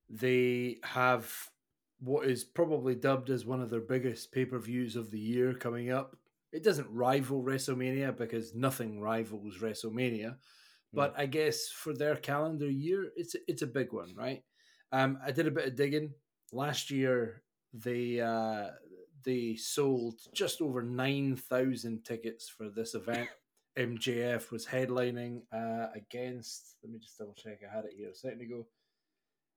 They 0.09 0.79
have 0.85 1.33
what 2.01 2.27
is 2.27 2.45
probably 2.45 2.95
dubbed 2.95 3.31
as 3.31 3.45
one 3.45 3.61
of 3.61 3.71
their 3.71 3.81
biggest 3.81 4.33
pay 4.33 4.45
per 4.45 4.59
views 4.59 4.97
of 4.97 5.11
the 5.11 5.19
year 5.19 5.55
coming 5.55 5.91
up. 5.91 6.17
It 6.53 6.65
doesn't 6.65 6.93
rival 6.93 7.43
WrestleMania 7.43 8.17
because 8.17 8.55
nothing 8.55 9.01
rivals 9.01 9.59
WrestleMania, 9.59 10.37
but 10.93 11.15
I 11.17 11.27
guess 11.27 11.69
for 11.69 11.95
their 11.95 12.17
calendar 12.17 12.71
year, 12.71 13.11
it's 13.17 13.37
it's 13.49 13.63
a 13.63 13.67
big 13.67 13.93
one, 13.93 14.15
right? 14.17 14.43
Um, 14.93 15.19
I 15.25 15.31
did 15.33 15.47
a 15.47 15.51
bit 15.51 15.69
of 15.69 15.77
digging 15.77 16.13
last 16.53 16.91
year. 16.91 17.43
They 17.73 18.21
uh, 18.21 18.71
they 19.25 19.55
sold 19.57 20.21
just 20.35 20.61
over 20.61 20.83
nine 20.83 21.37
thousand 21.37 22.05
tickets 22.05 22.49
for 22.49 22.69
this 22.69 22.95
event. 22.95 23.29
MJF 23.79 24.51
was 24.51 24.67
headlining 24.67 25.43
uh, 25.53 25.87
against. 25.95 26.77
Let 26.83 26.93
me 26.93 26.99
just 26.99 27.17
double 27.17 27.35
check. 27.35 27.61
I 27.63 27.75
had 27.75 27.85
it 27.85 27.93
here 27.97 28.11
a 28.11 28.15
second 28.15 28.41
ago. 28.43 28.67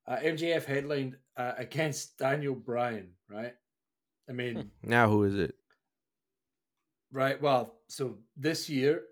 Uh, 0.07 0.17
MJF 0.17 0.65
headlined 0.65 1.17
uh, 1.35 1.53
against 1.57 2.17
Daniel 2.19 2.53
Bryan, 2.55 3.09
right? 3.27 3.53
I 4.29 4.33
mean, 4.33 4.69
Now 4.83 5.09
who 5.09 5.23
is 5.23 5.35
it? 5.35 5.55
right. 7.11 7.41
Well, 7.41 7.75
so 7.87 8.19
this 8.37 8.69
year, 8.69 9.03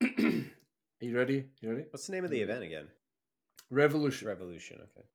you 1.04 1.16
ready? 1.16 1.46
You 1.60 1.70
ready? 1.70 1.84
What's 1.90 2.06
the 2.06 2.12
name 2.12 2.24
of 2.24 2.30
the 2.30 2.40
event 2.40 2.62
again? 2.64 2.88
Revolution. 3.70 4.28
Revolution. 4.28 4.78
Okay. 4.82 5.06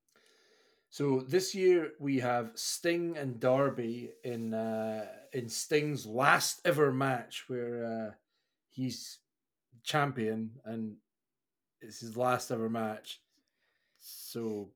So 0.90 1.22
this 1.22 1.54
year 1.54 1.92
we 2.00 2.20
have 2.20 2.52
Sting 2.56 3.16
and 3.18 3.40
Darby 3.40 4.12
in 4.24 4.54
uh, 4.54 5.06
in 5.34 5.48
Sting's 5.50 6.06
last 6.06 6.62
ever 6.66 6.92
match, 6.92 7.46
where 7.48 7.86
uh, 7.86 8.12
he's 8.70 9.20
champion 9.84 10.52
and 10.66 10.96
it's 11.82 12.00
his 12.00 12.18
last 12.18 12.52
ever 12.52 12.70
match. 12.70 13.22
So 14.00 14.70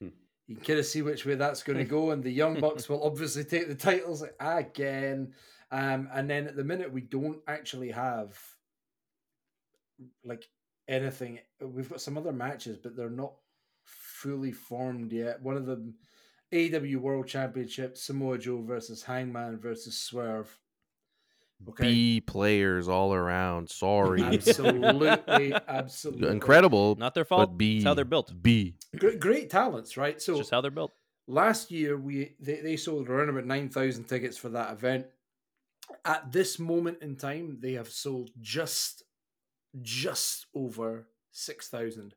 Hmm. 0.00 0.08
you 0.46 0.56
can 0.56 0.64
kind 0.64 0.78
of 0.78 0.86
see 0.86 1.02
which 1.02 1.24
way 1.26 1.34
that's 1.34 1.62
going 1.62 1.78
to 1.78 1.84
go, 1.84 2.10
and 2.10 2.22
the 2.22 2.30
Young 2.30 2.60
Bucks 2.60 2.88
will 2.88 3.02
obviously 3.02 3.44
take 3.44 3.68
the 3.68 3.74
titles 3.74 4.24
again. 4.40 5.32
Um, 5.72 6.08
and 6.14 6.30
then 6.30 6.46
at 6.46 6.54
the 6.56 6.62
minute 6.64 6.92
we 6.92 7.00
don't 7.00 7.40
actually 7.48 7.90
have 7.90 8.38
like 10.24 10.44
anything. 10.88 11.38
We've 11.60 11.88
got 11.88 12.00
some 12.00 12.16
other 12.18 12.32
matches, 12.32 12.78
but 12.78 12.96
they're 12.96 13.10
not 13.10 13.34
fully 13.84 14.52
formed 14.52 15.12
yet. 15.12 15.42
One 15.42 15.56
of 15.56 15.66
them, 15.66 15.94
AEW 16.52 16.96
World 16.96 17.26
Championship, 17.26 17.96
Samoa 17.96 18.38
Joe 18.38 18.62
versus 18.62 19.02
Hangman 19.02 19.58
versus 19.58 19.98
Swerve. 19.98 20.58
Okay, 21.70 21.84
B 21.84 22.20
players 22.20 22.86
all 22.86 23.14
around. 23.14 23.70
Sorry. 23.70 24.20
absolutely, 24.24 25.54
absolutely 25.66 26.28
Incredible. 26.28 26.96
Not 26.96 27.14
their 27.14 27.24
fault. 27.24 27.50
But 27.52 27.56
B. 27.58 27.76
It's 27.76 27.84
how 27.84 27.94
they're 27.94 28.04
built. 28.04 28.30
B. 28.42 28.76
Great, 28.98 29.18
great 29.20 29.48
talents, 29.50 29.96
right? 29.96 30.16
It's 30.16 30.26
So 30.26 30.36
just 30.36 30.50
how 30.50 30.60
they're 30.60 30.70
built. 30.70 30.92
last 31.26 31.70
year 31.70 31.96
we 31.96 32.34
they, 32.40 32.60
they 32.60 32.76
sold 32.76 33.08
around 33.08 33.30
about 33.30 33.46
9000 33.46 34.04
tickets 34.04 34.36
for 34.36 34.50
that 34.50 34.72
event 34.72 35.06
at 36.04 36.30
this 36.30 36.58
moment 36.58 36.98
in 37.02 37.16
time 37.16 37.58
they 37.60 37.72
have 37.72 37.88
sold 37.88 38.30
just 38.40 39.02
just 39.82 40.46
over 40.54 41.08
6000 41.32 42.14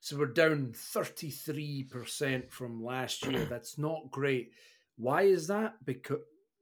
so 0.00 0.16
we're 0.16 0.26
down 0.26 0.72
33% 0.72 2.50
from 2.50 2.84
last 2.84 3.26
year 3.26 3.44
that's 3.50 3.78
not 3.78 4.10
great 4.10 4.52
why 4.96 5.22
is 5.22 5.46
that 5.46 5.74
because 5.84 6.18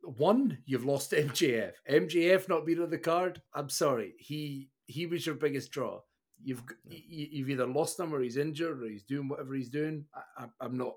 one, 0.06 0.58
you've 0.66 0.84
lost 0.84 1.10
MJF. 1.12 1.72
MJF 1.90 2.48
not 2.48 2.64
being 2.66 2.80
on 2.80 2.90
the 2.90 2.98
card. 2.98 3.42
I'm 3.54 3.68
sorry. 3.68 4.14
He 4.18 4.70
he 4.86 5.06
was 5.06 5.26
your 5.26 5.34
biggest 5.34 5.72
draw. 5.72 6.00
You've 6.42 6.62
you, 6.88 7.26
you've 7.30 7.50
either 7.50 7.66
lost 7.66 7.98
him 7.98 8.14
or 8.14 8.22
he's 8.22 8.36
injured 8.36 8.82
or 8.82 8.86
he's 8.88 9.02
doing 9.02 9.28
whatever 9.28 9.54
he's 9.54 9.68
doing. 9.68 10.04
I, 10.14 10.44
I, 10.44 10.46
I'm 10.60 10.76
not 10.76 10.94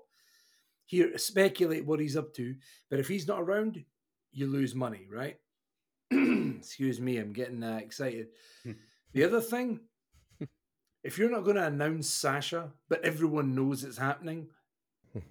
here 0.84 1.10
to 1.10 1.18
speculate 1.18 1.86
what 1.86 2.00
he's 2.00 2.16
up 2.16 2.32
to. 2.34 2.54
But 2.88 3.00
if 3.00 3.08
he's 3.08 3.26
not 3.26 3.40
around, 3.40 3.84
you 4.32 4.46
lose 4.46 4.74
money, 4.74 5.06
right? 5.10 5.36
Excuse 6.10 7.00
me, 7.00 7.18
I'm 7.18 7.32
getting 7.32 7.62
uh, 7.62 7.80
excited. 7.82 8.28
The 9.12 9.24
other 9.24 9.40
thing, 9.40 9.80
if 11.04 11.18
you're 11.18 11.30
not 11.30 11.44
going 11.44 11.56
to 11.56 11.66
announce 11.66 12.08
Sasha, 12.08 12.72
but 12.88 13.04
everyone 13.04 13.54
knows 13.54 13.84
it's 13.84 13.98
happening, 13.98 14.48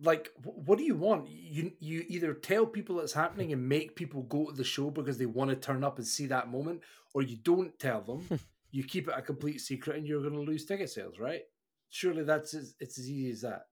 like 0.00 0.30
what 0.42 0.78
do 0.78 0.84
you 0.84 0.94
want? 0.94 1.28
You 1.28 1.72
you 1.80 2.04
either 2.08 2.34
tell 2.34 2.66
people 2.66 3.00
it's 3.00 3.12
happening 3.12 3.52
and 3.52 3.68
make 3.68 3.96
people 3.96 4.22
go 4.22 4.46
to 4.46 4.52
the 4.56 4.64
show 4.64 4.90
because 4.90 5.18
they 5.18 5.26
want 5.26 5.50
to 5.50 5.56
turn 5.56 5.84
up 5.84 5.98
and 5.98 6.06
see 6.06 6.26
that 6.26 6.50
moment 6.50 6.82
or 7.14 7.22
you 7.22 7.36
don't 7.36 7.78
tell 7.78 8.00
them. 8.02 8.40
You 8.70 8.84
keep 8.84 9.08
it 9.08 9.14
a 9.16 9.22
complete 9.22 9.62
secret 9.62 9.96
and 9.96 10.06
you're 10.06 10.20
going 10.20 10.34
to 10.34 10.40
lose 10.40 10.66
ticket 10.66 10.90
sales 10.90 11.18
right? 11.18 11.40
Surely 11.88 12.22
that's 12.22 12.52
as, 12.52 12.74
it's 12.80 12.98
as 12.98 13.08
easy 13.08 13.30
as 13.30 13.40
that. 13.40 13.62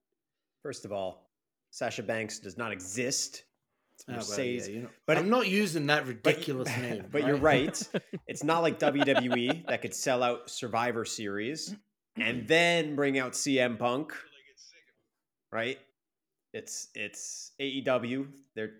First 0.63 0.85
of 0.85 0.91
all, 0.91 1.29
Sasha 1.69 2.01
Banks 2.01 2.39
does 2.39 2.57
not 2.57 2.71
exist. 2.71 3.43
It's 3.97 4.05
Ah, 4.31 4.35
well, 4.37 4.45
yeah, 4.45 4.65
you 4.67 4.79
know, 4.81 4.87
but 5.05 5.15
but 5.15 5.17
i'm 5.17 5.29
not 5.29 5.47
using 5.47 5.87
that 5.87 6.01
but- 6.05 6.07
ridiculous 6.09 6.67
name 6.77 7.05
But 7.11 7.25
you're 7.25 7.37
right. 7.37 7.77
It's 8.27 8.43
not 8.43 8.61
like 8.61 8.77
WWE 8.79 9.65
that 9.67 9.81
could 9.81 9.93
sell 9.93 10.21
out 10.21 10.49
Survivor 10.49 11.03
Series 11.05 11.75
and 12.15 12.47
then 12.47 12.95
bring 12.95 13.17
out 13.17 13.33
CM 13.33 13.77
Punk. 13.79 14.13
Right? 15.51 15.79
It's 16.53 16.89
it's 16.93 17.51
AEW. 17.59 18.27
They're 18.55 18.71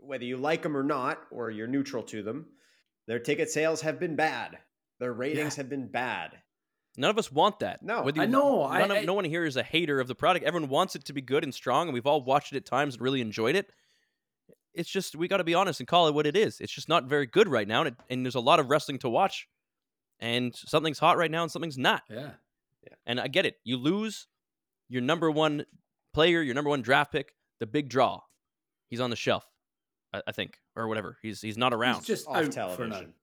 whether 0.00 0.24
you 0.24 0.36
like 0.36 0.62
them 0.62 0.76
or 0.76 0.82
not, 0.82 1.20
or 1.30 1.50
you're 1.50 1.66
neutral 1.66 2.02
to 2.02 2.22
them, 2.22 2.46
their 3.06 3.18
ticket 3.18 3.50
sales 3.50 3.80
have 3.80 3.98
been 3.98 4.16
bad. 4.16 4.58
Their 5.00 5.12
ratings 5.14 5.56
have 5.56 5.68
been 5.70 5.86
bad. 5.88 6.32
None 6.96 7.10
of 7.10 7.18
us 7.18 7.32
want 7.32 7.60
that. 7.60 7.82
No, 7.82 8.02
Whether 8.02 8.20
I 8.20 8.24
you- 8.24 8.30
know, 8.30 8.62
I- 8.62 8.80
of, 8.82 8.90
I- 8.90 9.00
no 9.04 9.14
one 9.14 9.24
here 9.24 9.44
is 9.44 9.56
a 9.56 9.62
hater 9.62 10.00
of 10.00 10.06
the 10.08 10.14
product. 10.14 10.44
Everyone 10.44 10.68
wants 10.68 10.94
it 10.94 11.04
to 11.06 11.12
be 11.12 11.20
good 11.22 11.42
and 11.42 11.52
strong, 11.54 11.88
and 11.88 11.94
we've 11.94 12.06
all 12.06 12.22
watched 12.22 12.52
it 12.52 12.56
at 12.56 12.66
times 12.66 12.94
and 12.94 13.02
really 13.02 13.20
enjoyed 13.20 13.56
it. 13.56 13.70
It's 14.74 14.90
just 14.90 15.16
we 15.16 15.28
got 15.28 15.38
to 15.38 15.44
be 15.44 15.54
honest 15.54 15.80
and 15.80 15.86
call 15.86 16.08
it 16.08 16.14
what 16.14 16.26
it 16.26 16.36
is. 16.36 16.60
It's 16.60 16.72
just 16.72 16.88
not 16.88 17.04
very 17.04 17.26
good 17.26 17.48
right 17.48 17.66
now, 17.66 17.80
and, 17.80 17.88
it, 17.88 17.94
and 18.10 18.24
there's 18.24 18.34
a 18.34 18.40
lot 18.40 18.60
of 18.60 18.70
wrestling 18.70 18.98
to 19.00 19.08
watch. 19.08 19.48
And 20.20 20.54
something's 20.54 20.98
hot 20.98 21.16
right 21.16 21.30
now, 21.30 21.42
and 21.42 21.50
something's 21.50 21.78
not. 21.78 22.02
yeah 22.08 22.30
yeah. 22.84 22.94
And 23.06 23.20
I 23.20 23.28
get 23.28 23.46
it. 23.46 23.56
You 23.64 23.76
lose 23.76 24.26
your 24.88 25.02
number 25.02 25.30
one 25.30 25.64
player, 26.12 26.42
your 26.42 26.54
number 26.54 26.70
one 26.70 26.82
draft 26.82 27.12
pick, 27.12 27.34
the 27.60 27.66
big 27.66 27.88
draw. 27.88 28.20
He's 28.88 29.00
on 29.00 29.10
the 29.10 29.16
shelf, 29.16 29.44
I, 30.12 30.22
I 30.26 30.32
think, 30.32 30.58
or 30.76 30.86
whatever. 30.88 31.18
He's 31.22 31.40
he's 31.40 31.58
not 31.58 31.72
around. 31.72 31.96
He's 31.96 32.06
just 32.06 32.28
Off 32.28 32.36
out 32.36 32.52
television. 32.52 33.14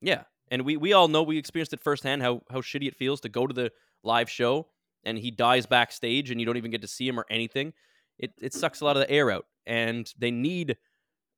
Yeah, 0.00 0.22
and 0.50 0.62
we 0.62 0.76
we 0.76 0.92
all 0.92 1.08
know 1.08 1.22
we 1.22 1.38
experienced 1.38 1.72
it 1.72 1.80
firsthand 1.80 2.22
how 2.22 2.42
how 2.50 2.60
shitty 2.60 2.88
it 2.88 2.96
feels 2.96 3.20
to 3.22 3.28
go 3.28 3.46
to 3.46 3.54
the 3.54 3.72
live 4.02 4.30
show 4.30 4.68
and 5.04 5.18
he 5.18 5.30
dies 5.30 5.66
backstage 5.66 6.30
and 6.30 6.40
you 6.40 6.46
don't 6.46 6.56
even 6.56 6.70
get 6.70 6.82
to 6.82 6.88
see 6.88 7.06
him 7.06 7.18
or 7.18 7.26
anything. 7.30 7.72
It 8.18 8.32
it 8.40 8.54
sucks 8.54 8.80
a 8.80 8.84
lot 8.84 8.96
of 8.96 9.02
the 9.02 9.10
air 9.10 9.30
out, 9.30 9.46
and 9.66 10.12
they 10.18 10.30
need 10.30 10.76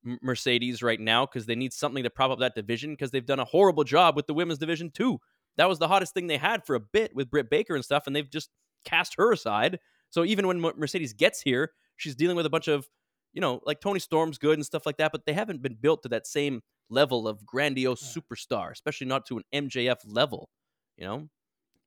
Mercedes 0.05 0.83
right 0.83 1.01
now 1.01 1.27
because 1.27 1.47
they 1.47 1.55
need 1.57 1.73
something 1.73 2.05
to 2.05 2.11
prop 2.11 2.31
up 2.31 2.39
that 2.41 2.55
division 2.55 2.93
because 2.93 3.11
they've 3.11 3.27
done 3.27 3.41
a 3.41 3.45
horrible 3.45 3.85
job 3.85 4.17
with 4.17 4.27
the 4.27 4.35
women's 4.35 4.59
division 4.59 4.91
too. 4.91 5.19
That 5.57 5.69
was 5.69 5.79
the 5.79 5.89
hottest 5.89 6.15
thing 6.15 6.27
they 6.29 6.37
had 6.39 6.65
for 6.65 6.77
a 6.77 6.81
bit 6.81 7.15
with 7.15 7.31
Britt 7.31 7.51
Baker 7.51 7.75
and 7.75 7.85
stuff, 7.85 8.07
and 8.07 8.15
they've 8.15 8.31
just 8.31 8.51
cast 8.85 9.15
her 9.19 9.33
aside. 9.33 9.81
So 10.11 10.25
even 10.25 10.47
when 10.47 10.61
Mercedes 10.61 11.13
gets 11.13 11.41
here, 11.41 11.73
she's 11.97 12.15
dealing 12.15 12.37
with 12.37 12.47
a 12.47 12.51
bunch 12.51 12.69
of, 12.69 12.89
you 13.33 13.41
know, 13.41 13.61
like 13.67 13.81
Toni 13.81 13.99
Storm's 14.01 14.39
good 14.39 14.55
and 14.57 14.65
stuff 14.65 14.87
like 14.87 14.97
that, 14.99 15.13
but 15.13 15.27
they 15.27 15.33
haven't 15.33 15.63
been 15.63 15.77
built 15.81 16.03
to 16.05 16.09
that 16.11 16.27
same 16.27 16.63
level 16.89 17.27
of 17.29 17.45
grandiose 17.45 18.03
superstar, 18.03 18.71
especially 18.71 19.07
not 19.07 19.27
to 19.27 19.39
an 19.39 19.45
MJF 19.53 19.99
level, 20.07 20.49
you 20.97 21.05
know? 21.05 21.29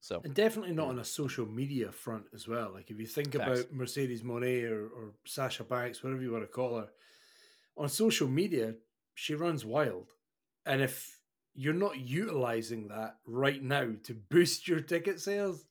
So 0.01 0.19
And 0.23 0.33
definitely 0.33 0.73
not 0.73 0.87
on 0.87 0.99
a 0.99 1.05
social 1.05 1.45
media 1.45 1.91
front 1.91 2.25
as 2.33 2.47
well. 2.47 2.71
Like 2.73 2.89
if 2.89 2.99
you 2.99 3.05
think 3.05 3.33
Facts. 3.33 3.61
about 3.61 3.73
Mercedes 3.73 4.23
Moné 4.23 4.69
or, 4.69 4.87
or 4.87 5.13
Sasha 5.25 5.63
Banks, 5.63 6.03
whatever 6.03 6.23
you 6.23 6.31
want 6.31 6.43
to 6.43 6.47
call 6.47 6.79
her, 6.79 6.87
on 7.77 7.87
social 7.87 8.27
media, 8.27 8.73
she 9.13 9.35
runs 9.35 9.63
wild. 9.63 10.09
And 10.65 10.81
if 10.81 11.19
you're 11.53 11.73
not 11.73 11.99
utilizing 11.99 12.87
that 12.87 13.17
right 13.27 13.61
now 13.61 13.91
to 14.05 14.13
boost 14.29 14.67
your 14.67 14.81
ticket 14.81 15.19
sales, 15.19 15.65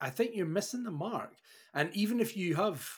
I 0.00 0.08
think 0.08 0.34
you're 0.34 0.46
missing 0.46 0.82
the 0.82 0.90
mark. 0.90 1.34
And 1.74 1.94
even 1.94 2.20
if 2.20 2.38
you 2.38 2.54
have 2.56 2.88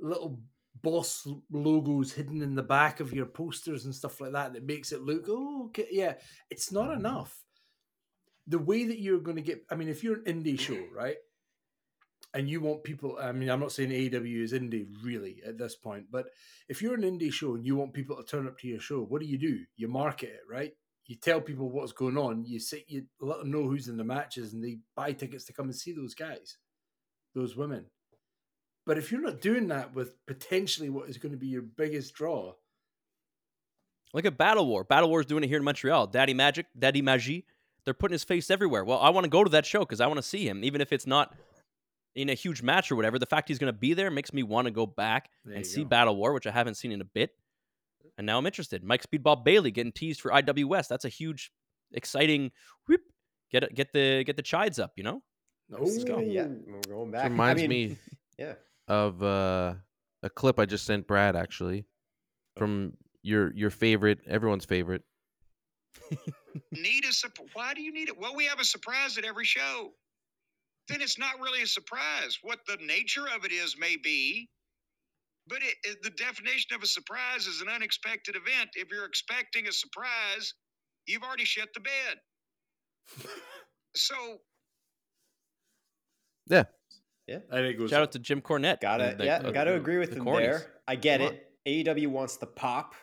little 0.00 0.40
boss 0.80 1.28
logos 1.50 2.12
hidden 2.12 2.40
in 2.40 2.54
the 2.54 2.62
back 2.62 3.00
of 3.00 3.12
your 3.12 3.26
posters 3.26 3.84
and 3.84 3.94
stuff 3.94 4.20
like 4.20 4.32
that 4.32 4.54
that 4.54 4.64
makes 4.64 4.90
it 4.90 5.02
look 5.02 5.26
oh 5.28 5.66
okay 5.66 5.86
yeah 5.90 6.14
it's 6.50 6.72
not 6.72 6.88
mm-hmm. 6.88 7.00
enough 7.00 7.44
the 8.46 8.58
way 8.58 8.84
that 8.84 8.98
you're 8.98 9.20
going 9.20 9.36
to 9.36 9.42
get 9.42 9.64
i 9.70 9.74
mean 9.74 9.88
if 9.88 10.02
you're 10.02 10.16
an 10.16 10.24
indie 10.24 10.58
show 10.58 10.74
mm-hmm. 10.74 10.96
right 10.96 11.16
and 12.34 12.48
you 12.48 12.60
want 12.60 12.82
people 12.82 13.18
i 13.20 13.32
mean 13.32 13.48
i'm 13.48 13.60
not 13.60 13.72
saying 13.72 13.90
AEW 13.90 14.42
is 14.42 14.52
indie 14.52 14.86
really 15.02 15.42
at 15.46 15.58
this 15.58 15.76
point 15.76 16.06
but 16.10 16.26
if 16.68 16.80
you're 16.80 16.94
an 16.94 17.02
indie 17.02 17.32
show 17.32 17.54
and 17.54 17.66
you 17.66 17.76
want 17.76 17.92
people 17.92 18.16
to 18.16 18.24
turn 18.24 18.46
up 18.46 18.58
to 18.58 18.68
your 18.68 18.80
show 18.80 19.02
what 19.02 19.20
do 19.20 19.26
you 19.26 19.38
do? 19.38 19.60
You 19.76 19.88
market 19.88 20.30
it 20.30 20.40
right? 20.50 20.72
You 21.06 21.16
tell 21.16 21.40
people 21.40 21.68
what's 21.68 21.92
going 21.92 22.16
on. 22.16 22.44
You 22.46 22.58
say 22.58 22.84
you 22.88 23.04
let 23.20 23.40
them 23.40 23.50
know 23.50 23.64
who's 23.64 23.88
in 23.88 23.96
the 23.96 24.04
matches 24.04 24.52
and 24.52 24.64
they 24.64 24.78
buy 24.96 25.12
tickets 25.12 25.44
to 25.46 25.52
come 25.52 25.66
and 25.66 25.74
see 25.74 25.92
those 25.92 26.14
guys 26.14 26.56
those 27.34 27.56
women. 27.56 27.86
But 28.86 28.98
if 28.98 29.12
you're 29.12 29.20
not 29.20 29.40
doing 29.40 29.68
that 29.68 29.94
with 29.94 30.14
potentially 30.26 30.90
what 30.90 31.08
is 31.08 31.18
going 31.18 31.32
to 31.32 31.38
be 31.38 31.48
your 31.48 31.62
biggest 31.62 32.14
draw 32.14 32.54
look 34.14 34.26
at 34.26 34.36
Battle 34.36 34.66
War. 34.66 34.84
Battle 34.84 35.08
War's 35.08 35.26
doing 35.26 35.44
it 35.44 35.48
here 35.48 35.58
in 35.58 35.64
Montreal. 35.64 36.06
Daddy 36.06 36.34
Magic, 36.34 36.66
Daddy 36.78 37.02
Magie, 37.02 37.44
they're 37.84 37.94
putting 37.94 38.12
his 38.14 38.24
face 38.24 38.50
everywhere. 38.50 38.84
Well, 38.84 38.98
I 39.00 39.10
want 39.10 39.24
to 39.24 39.30
go 39.30 39.42
to 39.44 39.50
that 39.50 39.66
show 39.66 39.80
because 39.80 40.00
I 40.00 40.06
want 40.06 40.18
to 40.18 40.22
see 40.22 40.46
him, 40.48 40.64
even 40.64 40.80
if 40.80 40.92
it's 40.92 41.06
not 41.06 41.34
in 42.14 42.28
a 42.28 42.34
huge 42.34 42.62
match 42.62 42.90
or 42.92 42.96
whatever. 42.96 43.18
The 43.18 43.26
fact 43.26 43.48
he's 43.48 43.58
going 43.58 43.72
to 43.72 43.78
be 43.78 43.94
there 43.94 44.10
makes 44.10 44.32
me 44.32 44.42
want 44.42 44.66
to 44.66 44.70
go 44.70 44.86
back 44.86 45.30
There 45.44 45.54
and 45.56 45.66
see 45.66 45.82
go. 45.82 45.88
Battle 45.88 46.16
War, 46.16 46.32
which 46.32 46.46
I 46.46 46.50
haven't 46.50 46.74
seen 46.74 46.92
in 46.92 47.00
a 47.00 47.04
bit. 47.06 47.30
And 48.18 48.26
now 48.26 48.36
I'm 48.38 48.46
interested. 48.46 48.84
Mike 48.84 49.02
Speedball 49.02 49.42
Bailey 49.44 49.70
getting 49.70 49.92
teased 49.92 50.20
for 50.20 50.30
IW 50.30 50.66
West. 50.66 50.88
That's 50.90 51.04
a 51.06 51.08
huge, 51.08 51.50
exciting. 51.92 52.50
Whoop, 52.86 53.00
get 53.50 53.74
get 53.74 53.92
the 53.92 54.22
get 54.24 54.36
the 54.36 54.42
chides 54.42 54.78
up. 54.78 54.92
You 54.96 55.04
know. 55.04 55.22
Let's 55.70 56.04
go. 56.04 56.18
Yeah, 56.18 56.48
Oh. 56.48 56.56
we're 56.66 56.80
going 56.94 57.08
It 57.08 57.12
back. 57.12 57.24
I 57.24 57.28
reminds 57.28 57.62
mean, 57.62 57.70
me 57.70 57.96
Yeah. 58.38 58.54
of 58.88 59.22
uh, 59.22 59.74
a 60.22 60.28
clip 60.28 60.58
I 60.58 60.66
just 60.66 60.84
sent 60.84 61.06
Brad 61.06 61.34
actually 61.34 61.86
from 62.58 62.92
your 63.22 63.54
your 63.54 63.70
favorite, 63.70 64.18
everyone's 64.26 64.66
favorite. 64.66 65.02
Need 66.72 67.04
a 67.04 67.12
surprise. 67.12 67.48
Why 67.54 67.74
do 67.74 67.82
you 67.82 67.92
need 67.92 68.08
it? 68.08 68.18
Well, 68.18 68.34
we 68.34 68.44
have 68.46 68.60
a 68.60 68.64
surprise 68.64 69.18
at 69.18 69.24
every 69.24 69.44
show. 69.44 69.90
Then 70.88 71.00
it's 71.00 71.18
not 71.18 71.38
really 71.40 71.62
a 71.62 71.66
surprise. 71.66 72.38
What 72.42 72.60
the 72.66 72.76
nature 72.84 73.26
of 73.34 73.44
it 73.44 73.52
is 73.52 73.76
may 73.78 73.96
be, 73.96 74.48
but 75.48 75.58
it, 75.62 75.74
it- 75.84 76.02
the 76.02 76.10
definition 76.10 76.74
of 76.74 76.82
a 76.82 76.86
surprise 76.86 77.46
is 77.46 77.60
an 77.60 77.68
unexpected 77.68 78.36
event. 78.36 78.70
If 78.74 78.88
you're 78.90 79.04
expecting 79.06 79.68
a 79.68 79.72
surprise, 79.72 80.54
you've 81.06 81.22
already 81.22 81.44
shit 81.44 81.68
the 81.74 81.80
bed. 81.80 83.28
So 83.94 84.14
I 86.50 86.64
think 87.50 87.74
it 87.74 87.78
goes 87.78 87.90
Shout 87.90 88.00
up. 88.02 88.08
out 88.08 88.12
to 88.12 88.18
Jim 88.18 88.40
Cornette. 88.40 88.80
Gotta 88.80 89.16
yeah, 89.20 89.38
the- 89.40 89.52
gotta 89.52 89.74
agree 89.74 89.98
with 89.98 90.10
the 90.10 90.16
them 90.16 90.24
cornies. 90.24 90.40
there. 90.40 90.72
I 90.88 90.96
get 90.96 91.20
Come 91.20 91.34
it. 91.66 91.86
AEW 91.86 92.08
wants 92.08 92.36
the 92.38 92.46
pop. 92.46 92.94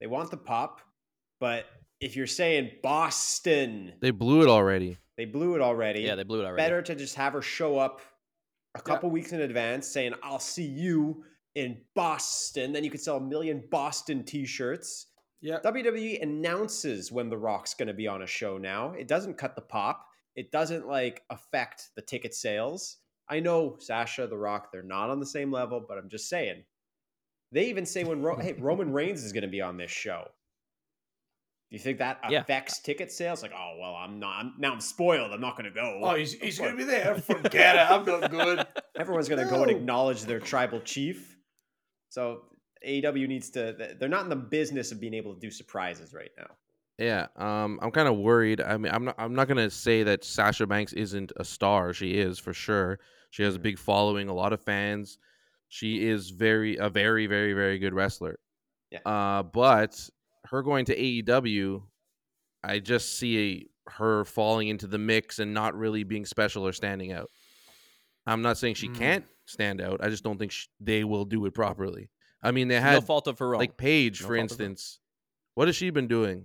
They 0.00 0.06
want 0.06 0.30
the 0.30 0.36
pop, 0.38 0.80
but 1.40 1.66
if 2.00 2.16
you're 2.16 2.26
saying 2.26 2.70
Boston, 2.82 3.92
They 4.00 4.10
blew 4.10 4.42
it 4.42 4.48
already. 4.48 4.96
they 5.16 5.24
blew 5.26 5.54
it 5.54 5.60
already. 5.60 6.00
Yeah, 6.00 6.14
they 6.14 6.22
blew 6.22 6.40
it 6.40 6.44
already. 6.44 6.56
better 6.62 6.80
to 6.82 6.94
just 6.94 7.14
have 7.16 7.32
her 7.34 7.42
show 7.42 7.78
up 7.78 8.00
a 8.74 8.80
couple 8.80 9.10
weeks 9.10 9.32
in 9.32 9.40
advance 9.42 9.86
saying, 9.86 10.14
I'll 10.22 10.38
see 10.38 10.64
you 10.64 11.24
in 11.54 11.78
Boston. 11.94 12.72
Then 12.72 12.84
you 12.84 12.90
could 12.90 13.00
sell 13.00 13.16
a 13.18 13.20
million 13.20 13.62
Boston 13.70 14.24
t 14.24 14.46
shirts. 14.46 15.06
yeah 15.42 15.58
WWE 15.64 16.22
announces 16.22 17.10
when 17.12 17.28
The 17.28 17.36
Rock's 17.36 17.74
going 17.74 17.88
to 17.88 17.94
be 17.94 18.06
on 18.08 18.22
a 18.22 18.26
show 18.26 18.56
now. 18.58 18.92
It 18.92 19.08
doesn't 19.08 19.38
cut 19.38 19.54
the 19.54 19.60
pop, 19.62 20.06
it 20.36 20.50
doesn't 20.52 20.86
like 20.86 21.22
affect 21.30 21.90
the 21.96 22.02
ticket 22.02 22.34
sales. 22.34 22.96
I 23.28 23.40
know 23.40 23.76
Sasha, 23.78 24.26
The 24.26 24.36
Rock, 24.38 24.72
they're 24.72 24.82
not 24.82 25.10
on 25.10 25.20
the 25.20 25.26
same 25.26 25.52
level, 25.52 25.84
but 25.86 25.98
I'm 25.98 26.08
just 26.08 26.28
saying. 26.28 26.64
They 27.52 27.68
even 27.68 27.84
say 27.84 28.04
when 28.04 28.22
Ro- 28.22 28.38
hey 28.38 28.54
Roman 28.54 28.92
Reigns 28.92 29.24
is 29.24 29.32
going 29.32 29.42
to 29.42 29.48
be 29.48 29.60
on 29.60 29.76
this 29.76 29.90
show. 29.90 30.28
Do 31.70 31.76
you 31.76 31.78
think 31.80 31.98
that 31.98 32.18
Yeah. 32.28 32.40
affects 32.40 32.80
ticket 32.80 33.12
sales? 33.12 33.42
Like, 33.42 33.52
oh 33.56 33.76
well, 33.80 33.94
I'm 33.94 34.18
not. 34.18 34.36
I'm, 34.40 34.54
now 34.58 34.72
I'm 34.72 34.80
spoiled. 34.80 35.30
I'm 35.32 35.40
not 35.40 35.56
going 35.56 35.66
to 35.72 35.74
go. 35.74 36.00
oh 36.02 36.14
he's, 36.16 36.32
he's 36.34 36.58
going 36.58 36.72
to 36.72 36.76
be 36.76 36.82
there 36.84 37.14
forget 37.20 37.76
it 37.76 37.90
i'm 37.90 38.04
not 38.04 38.30
good 38.30 38.66
Everyone's 38.96 39.28
going 39.28 39.42
to 39.42 39.48
go 39.48 39.62
and 39.62 39.70
acknowledge 39.70 40.22
their 40.22 40.40
tribal 40.40 40.80
chief. 40.80 41.36
So 42.10 42.42
AEW 42.86 43.28
needs 43.28 43.50
to. 43.50 43.94
They're 43.98 44.08
not 44.08 44.24
in 44.24 44.28
the 44.30 44.36
business 44.36 44.90
of 44.92 45.00
being 45.00 45.14
able 45.14 45.32
to 45.34 45.40
do 45.40 45.50
surprises 45.50 46.12
right 46.12 46.30
now. 46.36 46.48
Yeah, 46.98 47.28
um, 47.36 47.78
I'm 47.80 47.90
kind 47.92 48.08
of 48.08 48.16
worried. 48.18 48.60
I 48.60 48.76
mean, 48.76 48.92
I'm 48.92 49.04
not. 49.06 49.14
I'm 49.16 49.34
not 49.34 49.48
gonna 49.48 49.70
say 49.70 50.02
that 50.02 50.24
Sasha 50.24 50.66
Banks 50.66 50.92
isn't 50.92 51.32
a 51.36 51.44
star. 51.44 51.94
She 51.94 52.18
is 52.18 52.38
for 52.38 52.52
sure. 52.52 52.98
She 53.30 53.42
has 53.42 53.54
a 53.54 53.58
big 53.58 53.78
following, 53.78 54.28
a 54.28 54.34
lot 54.34 54.52
of 54.52 54.60
fans. 54.60 55.16
She 55.68 56.06
is 56.06 56.30
very 56.30 56.76
a 56.76 56.90
very 56.90 57.26
very 57.26 57.52
very 57.54 57.78
good 57.78 57.94
wrestler. 57.94 58.38
Yeah. 58.90 58.98
Uh, 59.06 59.44
but 59.44 59.98
her 60.46 60.62
going 60.62 60.84
to 60.86 60.96
AEW, 60.96 61.82
I 62.62 62.78
just 62.78 63.18
see 63.18 63.68
her 63.86 64.24
falling 64.24 64.68
into 64.68 64.86
the 64.86 64.98
mix 64.98 65.38
and 65.38 65.52
not 65.54 65.74
really 65.76 66.04
being 66.04 66.24
special 66.26 66.66
or 66.66 66.72
standing 66.72 67.12
out. 67.12 67.30
I'm 68.26 68.42
not 68.42 68.58
saying 68.58 68.74
she 68.74 68.88
Mm. 68.88 68.94
can't 68.96 69.24
stand 69.46 69.80
out. 69.80 70.02
I 70.04 70.08
just 70.10 70.22
don't 70.22 70.38
think 70.38 70.52
sh- 70.52 70.66
they 70.78 71.04
will 71.04 71.24
do 71.24 71.44
it 71.46 71.54
properly. 71.54 72.10
I 72.42 72.52
mean, 72.52 72.68
they 72.68 72.76
no 72.76 72.82
had 72.82 73.04
fault 73.06 73.26
of 73.26 73.38
her 73.40 73.54
own. 73.54 73.58
like 73.60 73.76
Paige, 73.76 74.20
No 74.22 74.28
for 74.28 74.36
fault 74.36 74.52
of 74.52 74.58
her 74.58 74.64
own. 74.64 74.70
instance. 74.70 75.00
What 75.54 75.68
has 75.68 75.76
she 75.76 75.90
been 75.90 76.06
doing? 76.06 76.44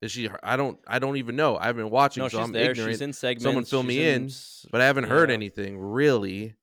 Is 0.00 0.10
she? 0.10 0.28
I 0.42 0.56
don't. 0.56 0.78
I 0.86 0.98
don't 0.98 1.16
even 1.18 1.36
know. 1.36 1.56
I've 1.56 1.76
been 1.76 1.90
watching, 1.90 2.22
no, 2.22 2.28
so 2.28 2.38
she's 2.38 2.46
I'm 2.46 2.52
there. 2.52 2.72
ignorant. 2.72 2.90
She's 2.92 3.00
in 3.02 3.12
segments. 3.12 3.44
Someone 3.44 3.64
fill 3.64 3.82
she's 3.82 3.88
me 3.88 4.08
in, 4.08 4.24
s- 4.26 4.66
but 4.72 4.80
I 4.80 4.86
haven't 4.86 5.04
heard 5.04 5.28
yeah. 5.28 5.34
anything 5.34 5.78
really. 5.78 6.56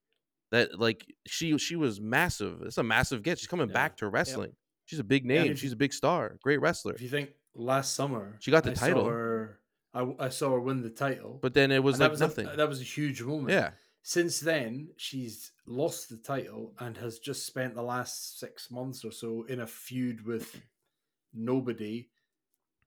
That 0.52 0.78
like 0.80 1.06
she 1.26 1.58
she 1.58 1.76
was 1.78 2.02
massive. 2.02 2.64
It's 2.64 2.78
a 2.78 2.84
massive 2.84 3.24
get. 3.24 3.40
She's 3.40 3.48
coming 3.48 3.70
Yeah. 3.70 3.74
back 3.74 3.98
to 3.98 4.08
wrestling. 4.10 4.54
She's 4.90 4.98
a 5.00 5.04
big 5.04 5.24
name. 5.24 5.56
She's 5.56 5.72
a 5.72 5.76
big 5.76 5.94
star. 5.94 6.40
Great 6.42 6.60
wrestler. 6.62 6.94
If 6.96 7.02
you 7.04 7.10
think 7.10 7.30
last 7.54 7.94
summer 7.94 8.38
She 8.40 8.50
got 8.50 8.64
the 8.64 8.72
I 8.72 8.74
title. 8.74 9.04
saw 9.04 9.10
her, 9.10 9.60
I, 9.94 10.02
I 10.20 10.30
saw 10.30 10.50
her 10.54 10.60
win 10.60 10.82
the 10.82 10.90
title, 10.90 11.38
But 11.44 11.54
then 11.54 11.72
it 11.72 11.84
was 11.84 11.94
and 11.96 12.00
like 12.02 12.08
that 12.08 12.12
was 12.12 12.22
nothing. 12.22 12.48
A, 12.48 12.56
that 12.58 12.68
was 12.68 12.82
a 12.82 12.84
huge 12.84 13.22
moment. 13.22 13.52
yeah. 13.52 13.70
Since 14.02 14.40
then, 14.40 14.90
she's 14.98 15.52
lost 15.68 16.10
the 16.10 16.18
title 16.18 16.74
and 16.80 16.98
has 16.98 17.20
just 17.20 17.46
spent 17.46 17.76
the 17.76 17.84
last 17.84 18.40
six 18.40 18.72
months 18.72 19.06
or 19.06 19.12
so 19.12 19.44
in 19.48 19.60
a 19.60 19.68
feud 19.68 20.26
with 20.26 20.60
nobody. 21.34 22.08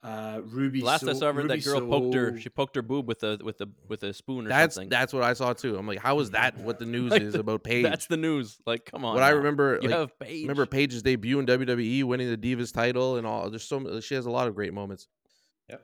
Uh, 0.02 0.40
Ruby. 0.44 0.80
Last 0.82 1.06
I 1.06 1.12
saw 1.12 1.26
her, 1.26 1.32
Ruby 1.32 1.48
that 1.48 1.64
girl 1.64 1.80
poked 1.86 2.14
her. 2.14 2.38
She 2.40 2.48
poked 2.48 2.74
her 2.74 2.82
boob 2.82 3.06
with 3.06 3.22
a 3.22 3.38
with 3.44 3.60
a 3.60 3.68
with 3.88 4.02
a 4.02 4.12
spoon 4.12 4.46
or 4.46 4.48
That's 4.48 4.74
something. 4.74 4.88
that's 4.88 5.12
what 5.12 5.22
I 5.22 5.32
saw 5.34 5.52
too. 5.52 5.76
I'm 5.76 5.86
like, 5.86 6.00
how 6.00 6.18
is 6.18 6.30
that 6.30 6.58
what 6.58 6.80
the 6.80 6.86
news 6.86 7.10
Like 7.12 7.22
is 7.22 7.34
the- 7.34 7.40
about 7.40 7.62
Paige? 7.64 7.84
That's 7.84 8.06
the 8.06 8.16
news. 8.16 8.58
Like, 8.66 8.84
come 8.84 9.04
on. 9.04 9.14
what 9.14 9.22
I 9.22 9.30
remember. 9.30 9.78
You 9.80 9.88
like, 9.88 9.98
have 9.98 10.18
Paige. 10.18 10.42
remember 10.42 10.66
Paige's 10.66 11.02
debut 11.02 11.38
in 11.38 11.46
WWE, 11.46 12.02
winning 12.04 12.28
the 12.30 12.36
Divas 12.36 12.72
title, 12.74 13.16
and 13.16 13.26
all. 13.26 13.48
There's 13.48 13.62
so 13.62 14.00
she 14.00 14.14
has 14.16 14.26
a 14.26 14.30
lot 14.30 14.48
of 14.48 14.54
great 14.56 14.74
moments. 14.74 15.06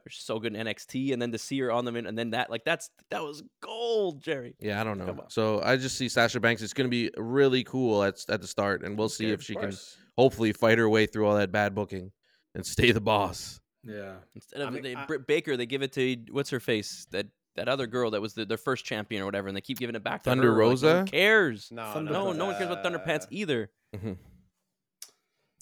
She's 0.08 0.22
so 0.24 0.38
good 0.38 0.54
in 0.54 0.66
NXT, 0.66 1.14
and 1.14 1.22
then 1.22 1.32
to 1.32 1.38
see 1.38 1.58
her 1.60 1.72
on 1.72 1.86
the 1.86 1.92
min, 1.92 2.06
and 2.06 2.18
then 2.18 2.30
that 2.30 2.50
like 2.50 2.62
that's 2.64 2.90
that 3.10 3.22
was 3.22 3.42
gold, 3.62 4.20
Jerry. 4.20 4.54
Yeah, 4.60 4.80
I 4.80 4.84
don't 4.84 4.98
know. 4.98 5.24
So 5.28 5.62
I 5.62 5.76
just 5.76 5.96
see 5.96 6.10
Sasha 6.10 6.40
Banks. 6.40 6.60
It's 6.60 6.74
going 6.74 6.86
to 6.86 6.90
be 6.90 7.10
really 7.16 7.64
cool 7.64 8.02
at 8.02 8.16
at 8.28 8.42
the 8.42 8.46
start, 8.46 8.82
and 8.82 8.98
we'll 8.98 9.08
see 9.08 9.26
Okay, 9.26 9.32
if 9.34 9.40
of 9.40 9.44
she 9.46 9.54
can 9.54 9.72
hopefully 10.18 10.52
fight 10.52 10.76
her 10.76 10.88
way 10.90 11.06
through 11.06 11.26
all 11.26 11.36
that 11.36 11.52
bad 11.52 11.74
booking 11.74 12.10
and 12.54 12.66
stay 12.66 12.90
the 12.90 13.00
boss. 13.00 13.60
Yeah. 13.84 14.14
Instead 14.34 14.60
of 14.62 14.68
I 14.68 14.70
mean, 14.70 14.82
they, 14.82 14.94
I- 14.94 15.06
Britt 15.06 15.26
Baker, 15.26 15.56
they 15.56 15.66
give 15.66 15.82
it 15.82 15.92
to 15.92 16.16
what's 16.30 16.50
her 16.50 16.60
face 16.60 17.06
that 17.12 17.26
that 17.56 17.68
other 17.68 17.86
girl 17.88 18.10
that 18.12 18.20
was 18.20 18.34
the, 18.34 18.44
their 18.44 18.56
first 18.56 18.84
champion 18.84 19.20
or 19.22 19.24
whatever, 19.24 19.48
and 19.48 19.56
they 19.56 19.60
keep 19.60 19.78
giving 19.78 19.96
it 19.96 20.04
back 20.04 20.22
to 20.22 20.30
Thunder 20.30 20.44
her. 20.44 20.50
like, 20.52 20.58
no 20.58 20.64
one 20.88 20.96
Rosa? 21.00 21.04
cares. 21.10 21.68
No, 21.72 21.84
Thunder- 21.92 22.12
No, 22.12 22.24
no, 22.26 22.32
no 22.32 22.46
one 22.46 22.54
cares 22.56 22.70
about 22.70 22.84
Thunderpants 22.84 23.24
uh, 23.24 23.28
either. 23.30 23.70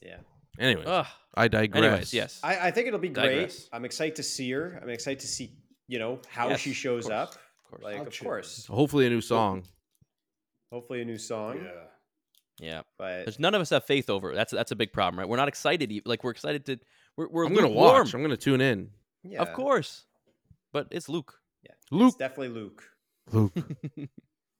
Yeah. 0.02 0.16
Anyway, 0.58 0.84
Ugh. 0.86 1.06
I 1.34 1.48
digress. 1.48 1.84
Anyways, 1.84 2.14
yes. 2.14 2.40
I, 2.42 2.68
I 2.68 2.70
think 2.70 2.86
it'll 2.88 2.98
be 2.98 3.08
great. 3.08 3.34
Digress. 3.36 3.68
I'm 3.72 3.84
excited 3.84 4.16
to 4.16 4.22
see 4.22 4.50
her. 4.52 4.78
I'm 4.82 4.88
excited 4.88 5.20
to 5.20 5.26
see, 5.26 5.52
you 5.88 5.98
know, 5.98 6.20
how 6.28 6.48
Yes, 6.48 6.60
she 6.60 6.72
shows 6.72 7.04
course, 7.04 7.14
up. 7.14 7.28
of 7.34 7.70
course. 7.70 7.82
Like, 7.82 7.96
I'll 7.96 8.06
of 8.06 8.12
tune 8.12 8.26
course. 8.26 8.66
Hopefully, 8.66 9.06
a 9.06 9.10
new 9.10 9.20
song. 9.20 9.64
Hopefully, 10.72 11.02
a 11.02 11.04
new 11.04 11.18
song. 11.18 11.58
Yeah. 11.62 11.70
Yeah. 12.58 12.80
But 12.98 13.24
There's 13.26 13.38
none 13.38 13.54
of 13.54 13.60
us 13.60 13.70
have 13.70 13.84
faith 13.84 14.08
over 14.08 14.32
it. 14.32 14.34
That's 14.34 14.52
that's 14.52 14.70
a 14.72 14.76
big 14.76 14.92
problem, 14.92 15.18
right? 15.18 15.28
We're 15.28 15.36
not 15.36 15.48
excited. 15.48 15.92
e- 15.92 16.02
Like 16.06 16.24
we're 16.24 16.30
excited 16.30 16.64
to. 16.66 16.78
We're 17.16 17.28
we're 17.28 17.46
I'm 17.46 17.54
gonna 17.54 17.68
lukewarm, 17.68 17.98
watch. 17.98 18.14
I'm 18.14 18.22
gonna 18.22 18.36
tune 18.36 18.60
in. 18.60 18.90
yeah, 19.24 19.40
Of 19.42 19.52
course, 19.52 20.04
but 20.72 20.86
it's 20.90 21.08
Luke. 21.08 21.34
Yeah. 21.62 21.72
Luke. 21.90 22.08
it's 22.08 22.16
definitely 22.16 22.48
Luke. 22.48 22.82
Luke. 23.32 23.52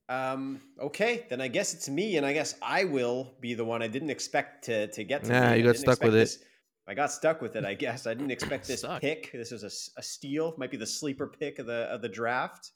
Um, 0.09 0.61
okay, 0.81 1.27
then 1.29 1.41
I 1.41 1.49
guess 1.49 1.75
it's 1.75 1.89
me, 1.89 2.17
and 2.17 2.25
I 2.25 2.33
guess 2.33 2.55
I 2.63 2.85
will 2.85 3.35
be 3.41 3.55
the 3.55 3.65
one 3.65 3.83
I 3.83 3.89
didn't 3.89 4.11
expect 4.11 4.65
to 4.67 4.87
to 4.89 5.03
get 5.03 5.25
to. 5.25 5.33
Nah, 5.33 5.51
me. 5.51 5.59
you 5.59 5.65
got 5.65 5.77
stuck 5.77 6.01
with 6.01 6.15
expect 6.15 6.41
this- 6.41 6.45
I 6.89 6.95
got 6.95 7.11
stuck 7.11 7.43
with 7.43 7.57
it. 7.57 7.65
I 7.65 7.75
guess 7.75 8.07
I 8.07 8.15
didn't 8.15 8.31
expect 8.39 8.69
this 8.69 8.83
Suck. 8.83 9.01
pick. 9.01 9.33
This 9.33 9.51
was 9.51 9.65
a 9.65 10.03
steal. 10.03 10.55
Might 10.59 10.71
be 10.71 10.77
the 10.77 10.87
sleeper 10.87 11.27
pick 11.27 11.59
of 11.59 11.67
the 11.67 11.87
of 11.93 12.03
the 12.03 12.09
draft. 12.09 12.71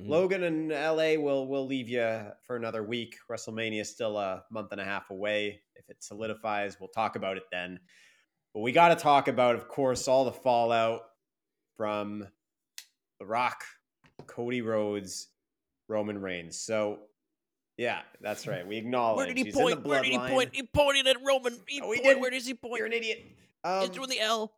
Mhm. 0.00 0.08
Logan 0.08 0.42
and 0.42 0.72
LA 0.72 1.14
will 1.16 1.46
will 1.46 1.64
leave 1.64 1.88
you 1.88 2.22
for 2.44 2.56
another 2.56 2.82
week. 2.82 3.14
WrestleMania 3.30 3.82
is 3.82 3.90
still 3.90 4.18
a 4.18 4.42
month 4.50 4.72
and 4.72 4.80
a 4.80 4.84
half 4.84 5.10
away. 5.10 5.60
If 5.76 5.88
it 5.88 6.02
solidifies, 6.02 6.78
we'll 6.80 6.88
talk 6.88 7.14
about 7.14 7.36
it 7.36 7.44
then. 7.52 7.78
But 8.54 8.60
we 8.60 8.70
got 8.72 8.88
to 8.88 8.96
talk 8.96 9.26
about, 9.26 9.56
of 9.56 9.68
course, 9.68 10.06
all 10.06 10.24
the 10.24 10.32
fallout 10.32 11.02
from 11.76 12.26
The 13.18 13.26
Rock, 13.26 13.64
Cody 14.26 14.62
Rhodes, 14.62 15.28
Roman 15.88 16.20
Reigns. 16.20 16.56
So, 16.56 17.00
yeah, 17.76 18.02
that's 18.20 18.46
right. 18.46 18.66
We 18.66 18.76
acknowledge 18.76 19.16
Where 19.16 19.26
did 19.26 19.36
he 19.36 19.44
he's 19.44 19.54
point? 19.54 19.84
Where 19.84 20.02
did 20.02 20.12
he 20.12 20.18
point? 20.18 20.50
He 20.52 20.62
pointed 20.62 21.08
at 21.08 21.16
Roman. 21.24 21.58
He 21.66 21.80
No, 21.80 21.90
he 21.90 22.00
point-. 22.00 22.20
Where 22.20 22.30
does 22.30 22.46
he 22.46 22.54
point? 22.54 22.76
You're 22.78 22.86
an 22.86 22.92
idiot. 22.92 23.24
He's 23.26 23.34
Um, 23.64 23.88
doing 23.88 24.08
the 24.08 24.20
L. 24.20 24.52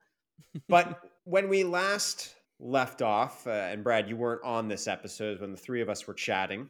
but 0.69 1.03
when 1.25 1.49
we 1.49 1.65
last 1.65 2.35
left 2.61 3.01
off, 3.01 3.47
uh, 3.47 3.51
and 3.51 3.83
Brad, 3.83 4.11
you 4.11 4.17
weren't 4.17 4.45
on 4.45 4.69
this 4.69 4.87
episode 4.87 5.41
when 5.41 5.53
the 5.53 5.57
three 5.57 5.81
of 5.81 5.89
us 5.89 6.07
were 6.07 6.15
chatting. 6.15 6.69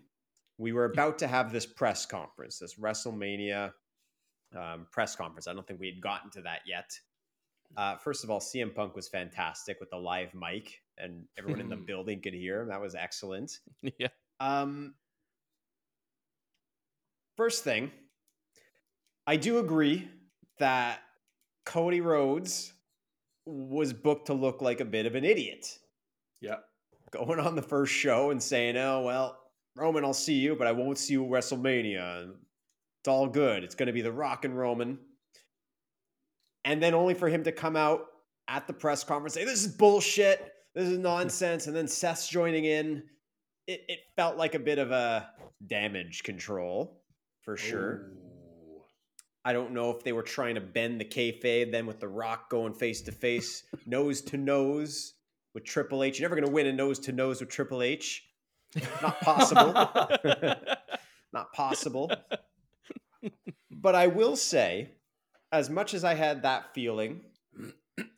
We 0.58 0.72
were 0.72 0.84
about 0.84 1.18
to 1.18 1.26
have 1.26 1.52
this 1.52 1.66
press 1.66 2.06
conference, 2.06 2.60
this 2.60 2.74
WrestleMania 2.74 3.72
um, 4.56 4.86
press 4.92 5.16
conference. 5.16 5.48
I 5.48 5.52
don't 5.54 5.66
think 5.66 5.80
we 5.80 5.86
had 5.88 6.00
gotten 6.00 6.30
to 6.30 6.42
that 6.42 6.60
yet. 6.66 6.98
Uh, 7.76 7.96
first 7.96 8.24
of 8.24 8.30
all, 8.30 8.40
CM 8.40 8.74
Punk 8.74 8.94
was 8.94 9.08
fantastic 9.08 9.78
with 9.80 9.90
the 9.90 9.96
live 9.96 10.34
mic, 10.34 10.80
and 10.98 11.24
everyone 11.38 11.60
in 11.60 11.68
the 11.68 11.76
building 11.86 12.20
could 12.20 12.34
hear 12.34 12.62
him. 12.62 12.68
That 12.68 12.80
was 12.80 12.94
excellent. 12.94 13.58
yeah. 13.98 14.08
Um, 14.40 14.94
first 17.36 17.64
thing, 17.64 17.90
I 19.26 19.36
do 19.36 19.58
agree 19.58 20.08
that 20.58 21.00
Cody 21.64 22.00
Rhodes 22.00 22.72
was 23.44 23.92
booked 23.92 24.26
to 24.26 24.34
look 24.34 24.62
like 24.62 24.80
a 24.80 24.84
bit 24.84 25.06
of 25.06 25.14
an 25.14 25.24
idiot. 25.24 25.78
Yeah. 26.40 26.56
Going 27.10 27.38
on 27.38 27.54
the 27.54 27.62
first 27.62 27.92
show 27.92 28.30
and 28.30 28.42
saying, 28.42 28.76
oh, 28.76 29.02
well, 29.02 29.38
Roman, 29.76 30.04
I'll 30.04 30.14
see 30.14 30.34
you, 30.34 30.56
but 30.56 30.66
I 30.66 30.72
won't 30.72 30.98
see 30.98 31.12
you 31.14 31.24
at 31.24 31.30
WrestleMania. 31.30 32.30
It's 33.00 33.08
all 33.08 33.28
good. 33.28 33.62
It's 33.62 33.74
going 33.74 33.86
to 33.86 33.92
be 33.92 34.02
The 34.02 34.12
Rock 34.12 34.44
and 34.44 34.56
Roman. 34.56 34.98
And 36.66 36.82
then 36.82 36.94
only 36.94 37.14
for 37.14 37.28
him 37.28 37.44
to 37.44 37.52
come 37.52 37.76
out 37.76 38.06
at 38.48 38.66
the 38.66 38.72
press 38.72 39.04
conference 39.04 39.34
say, 39.34 39.44
this 39.44 39.64
is 39.64 39.68
bullshit. 39.68 40.52
This 40.74 40.88
is 40.88 40.98
nonsense. 40.98 41.68
And 41.68 41.76
then 41.76 41.86
Seth's 41.88 42.28
joining 42.28 42.64
in. 42.64 43.04
It, 43.68 43.82
it 43.88 44.00
felt 44.16 44.36
like 44.36 44.54
a 44.54 44.58
bit 44.58 44.78
of 44.78 44.90
a 44.90 45.30
damage 45.64 46.24
control 46.24 47.00
for 47.42 47.56
sure. 47.56 47.92
Ooh. 47.94 48.82
I 49.44 49.52
don't 49.52 49.72
know 49.72 49.90
if 49.92 50.02
they 50.02 50.12
were 50.12 50.24
trying 50.24 50.56
to 50.56 50.60
bend 50.60 51.00
the 51.00 51.04
kayfabe 51.04 51.70
then 51.70 51.86
with 51.86 52.00
The 52.00 52.08
Rock 52.08 52.50
going 52.50 52.74
face 52.74 53.00
to 53.02 53.12
face, 53.12 53.62
nose 53.86 54.20
to 54.22 54.36
nose 54.36 55.14
with 55.54 55.64
Triple 55.64 56.02
H. 56.02 56.18
You're 56.18 56.28
never 56.28 56.34
going 56.34 56.48
to 56.48 56.52
win 56.52 56.66
a 56.66 56.72
nose 56.72 56.98
to 57.00 57.12
nose 57.12 57.40
with 57.40 57.48
Triple 57.48 57.80
H. 57.80 58.24
Not 59.00 59.20
possible. 59.22 59.72
Not 61.32 61.52
possible. 61.52 62.10
But 63.70 63.94
I 63.94 64.08
will 64.08 64.34
say, 64.34 64.90
as 65.52 65.70
much 65.70 65.94
as 65.94 66.04
I 66.04 66.14
had 66.14 66.42
that 66.42 66.74
feeling, 66.74 67.22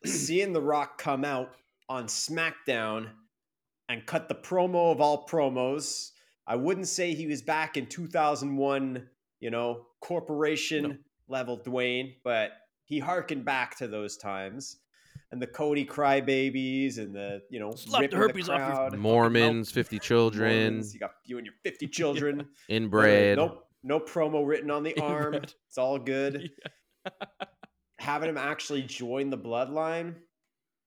seeing 0.05 0.53
The 0.53 0.61
Rock 0.63 0.99
come 0.99 1.25
out 1.25 1.53
on 1.89 2.07
SmackDown 2.07 3.09
and 3.89 4.05
cut 4.07 4.29
the 4.29 4.35
promo 4.35 4.93
of 4.93 5.01
all 5.01 5.27
promos, 5.27 6.11
I 6.47 6.57
wouldn't 6.57 6.89
say 6.89 7.15
he 7.15 7.27
was 7.27 7.43
back 7.43 7.77
in 7.77 7.87
2001, 7.87 9.07
you 9.41 9.51
know, 9.51 9.87
corporation 10.01 10.83
No. 10.83 10.97
level 11.29 11.59
Dwayne, 11.59 12.15
but 12.25 12.53
he 12.85 12.99
harkened 12.99 13.45
back 13.45 13.77
to 13.79 13.89
those 13.89 14.17
times. 14.17 14.79
And 15.31 15.43
the 15.43 15.47
Cody 15.47 15.85
crybabies 15.85 16.97
and 16.97 17.15
the, 17.15 17.43
you 17.51 17.61
know, 17.61 17.73
Slap 17.75 18.11
the 18.11 18.17
ripping 18.19 18.47
herpes 18.47 18.49
off 18.49 18.59
your 18.59 18.67
crowd. 18.67 18.85
fucking 18.93 19.01
Mormons, 19.01 19.71
50 19.71 19.99
children, 19.99 20.51
Mormons, 20.73 20.95
You 20.95 21.01
got 21.01 21.11
you 21.27 21.37
and 21.37 21.45
your 21.47 21.55
50 21.65 21.87
children. 21.89 22.49
inbred. 22.69 23.37
Nope. 23.37 23.67
No 23.83 24.01
promo 24.01 24.47
written 24.47 24.71
on 24.71 24.83
the 24.85 24.97
arm. 25.01 25.35
Inbred. 25.35 25.53
It's 25.69 25.77
all 25.79 25.99
good. 25.99 26.51
Having 27.99 28.31
him 28.31 28.39
actually 28.39 28.83
join 28.83 29.31
the 29.31 29.39
bloodline, 29.39 30.17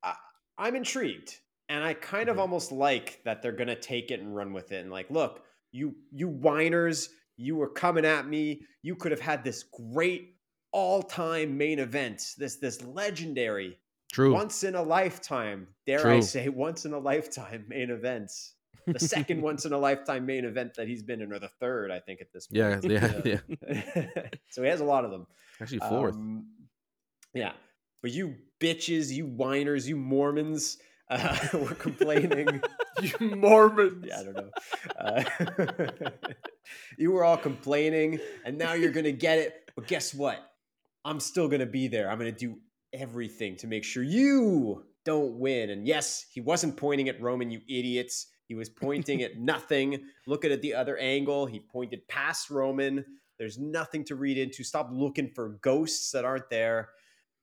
I, 0.03 0.15
I'm 0.57 0.75
intrigued. 0.75 1.39
And 1.69 1.83
I 1.83 1.93
kind 1.93 2.29
of 2.29 2.37
Mhm. 2.37 2.41
almost 2.41 2.71
like 2.71 3.23
that 3.23 3.41
they're 3.41 3.51
gonna 3.51 3.79
take 3.79 4.11
it 4.11 4.19
and 4.19 4.35
run 4.35 4.53
with 4.53 4.71
it. 4.71 4.81
And 4.81 4.91
like, 4.91 5.09
look, 5.09 5.45
you 5.71 5.95
you 6.11 6.27
whiners, 6.27 7.09
you 7.37 7.55
were 7.55 7.69
coming 7.69 8.05
at 8.05 8.27
me. 8.27 8.65
You 8.81 8.95
could 8.95 9.11
have 9.11 9.21
had 9.21 9.43
this 9.43 9.63
great 9.63 10.37
all-time 10.73 11.57
main 11.57 11.79
event, 11.79 12.35
this 12.37 12.57
this 12.57 12.81
legendary, 12.83 13.79
True. 14.11 14.33
once 14.33 14.63
in 14.63 14.75
a 14.75 14.81
lifetime, 14.83 15.75
dare 15.85 16.09
I 16.09 16.19
say, 16.21 16.49
once 16.49 16.85
in 16.85 16.93
a 16.93 16.99
lifetime 16.99 17.65
main 17.67 17.89
event. 17.89 18.31
The 18.87 18.99
second 18.99 19.41
once 19.49 19.65
in 19.65 19.73
a 19.73 19.77
lifetime 19.77 20.25
main 20.25 20.45
event 20.45 20.73
that 20.75 20.87
he's 20.87 21.03
been 21.03 21.21
in, 21.21 21.31
or 21.31 21.39
the 21.39 21.49
third, 21.59 21.91
I 21.91 21.99
think, 21.99 22.21
at 22.21 22.31
this 22.33 22.47
point. 22.47 22.83
yeah, 22.85 23.11
yeah, 23.25 23.39
Yeah. 23.65 24.07
so 24.49 24.63
he 24.63 24.69
has 24.69 24.79
a 24.81 24.85
lot 24.85 25.05
of 25.05 25.11
them. 25.11 25.27
Actually, 25.59 25.79
fourth. 25.79 26.15
Um, 26.15 26.47
yeah. 27.33 27.53
But 28.01 28.11
you 28.11 28.35
bitches, 28.59 29.11
you 29.11 29.25
whiners, 29.27 29.87
you 29.87 29.95
Mormons, 29.95 30.77
Uh, 31.09 31.37
we're 31.53 31.75
complaining. 31.75 32.61
you 33.01 33.35
Mormons. 33.35 34.05
Yeah, 34.07 34.19
I 34.19 34.23
don't 34.23 34.35
know. 34.35 34.49
Uh, 34.97 36.09
you 36.97 37.11
were 37.11 37.23
all 37.23 37.37
complaining, 37.37 38.19
and 38.45 38.57
now 38.57 38.73
you're 38.73 38.91
gonna 38.91 39.11
get 39.11 39.37
it. 39.39 39.53
But 39.75 39.87
guess 39.87 40.13
what? 40.13 40.39
I'm 41.05 41.19
still 41.19 41.47
gonna 41.47 41.65
be 41.65 41.87
there. 41.87 42.09
I'm 42.09 42.17
gonna 42.17 42.31
do 42.31 42.55
everything 42.93 43.55
to 43.57 43.67
make 43.67 43.83
sure 43.83 44.03
you 44.03 44.83
don't 45.05 45.37
win. 45.39 45.69
And 45.69 45.85
yes, 45.87 46.25
he 46.31 46.41
wasn't 46.41 46.77
pointing 46.77 47.09
at 47.09 47.21
Roman, 47.21 47.51
you 47.51 47.61
idiots. 47.67 48.27
He 48.51 48.55
was 48.55 48.67
pointing 48.67 49.21
at 49.21 49.37
nothing. 49.37 50.03
Look 50.27 50.43
at 50.43 50.51
it 50.51 50.61
the 50.61 50.73
other 50.73 50.97
angle. 50.97 51.45
He 51.45 51.61
pointed 51.61 52.05
past 52.09 52.49
Roman. 52.49 53.05
There's 53.39 53.57
nothing 53.57 54.03
to 54.07 54.15
read 54.15 54.37
into. 54.37 54.61
Stop 54.65 54.89
looking 54.91 55.29
for 55.29 55.57
ghosts 55.61 56.11
that 56.11 56.25
aren't 56.25 56.49
there. 56.49 56.89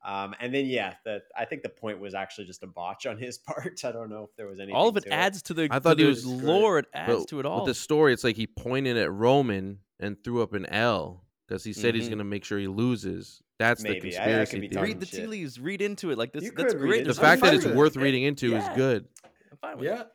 Um, 0.05 0.35
and 0.39 0.55
then 0.55 0.67
yeah, 0.67 0.97
the 1.07 1.23
I 1.35 1.47
think 1.47 1.63
the 1.63 1.71
point 1.71 1.99
was 1.99 2.13
actually 2.15 2.45
just 2.45 2.63
a 2.63 2.67
botch 2.67 3.07
on 3.07 3.17
his 3.17 3.39
part. 3.47 3.81
I 3.87 3.91
don't 3.91 4.11
know 4.11 4.25
if 4.25 4.37
there 4.37 4.47
was 4.49 4.61
any. 4.61 4.71
all 4.75 4.89
of 4.89 4.99
it 4.99 5.05
to 5.05 5.13
adds 5.15 5.41
to 5.45 5.55
the. 5.55 5.69
I 5.71 5.79
thought 5.79 5.97
the 5.97 6.05
it 6.05 6.09
was 6.09 6.27
lore. 6.27 6.79
It 6.81 6.85
adds 6.93 7.21
But 7.21 7.29
to 7.29 7.41
it 7.41 7.47
all. 7.47 7.61
With 7.65 7.69
the 7.69 7.75
story, 7.75 8.13
it's 8.13 8.23
like 8.23 8.37
he 8.37 8.47
pointed 8.47 8.99
at 8.99 9.11
Roman 9.11 9.79
and 9.99 10.23
threw 10.23 10.43
up 10.43 10.53
an 10.53 10.67
L 10.67 11.25
because 11.47 11.65
he 11.65 11.73
said 11.73 11.95
he's 11.95 12.05
Mhm. 12.05 12.09
going 12.11 12.19
to 12.19 12.25
make 12.25 12.45
sure 12.45 12.59
he 12.59 12.69
loses. 12.69 13.41
That's 13.59 13.83
Maybe. 13.83 14.11
the 14.11 14.19
I- 14.19 14.25
I 14.43 14.45
conspiracy 14.45 14.69
theory. 14.69 14.83
read 14.89 15.01
the 15.01 15.07
tea 15.07 15.27
leaves. 15.27 15.59
Read 15.59 15.81
into 15.81 16.11
it. 16.11 16.19
Like 16.19 16.35
this. 16.35 16.45
You 16.45 16.53
That's 16.55 16.75
great. 16.75 17.07
The 17.07 17.15
fact 17.15 17.41
that 17.41 17.55
it's 17.55 17.65
with 17.65 17.75
worth 17.77 17.97
it. 17.97 18.01
reading 18.01 18.25
into 18.25 18.51
Yeah. 18.51 18.71
is 18.71 18.77
good. 18.77 19.09
I'm 19.51 19.57
fine 19.57 19.79
with 19.79 19.87
Yeah. 19.87 20.03
it. 20.03 20.09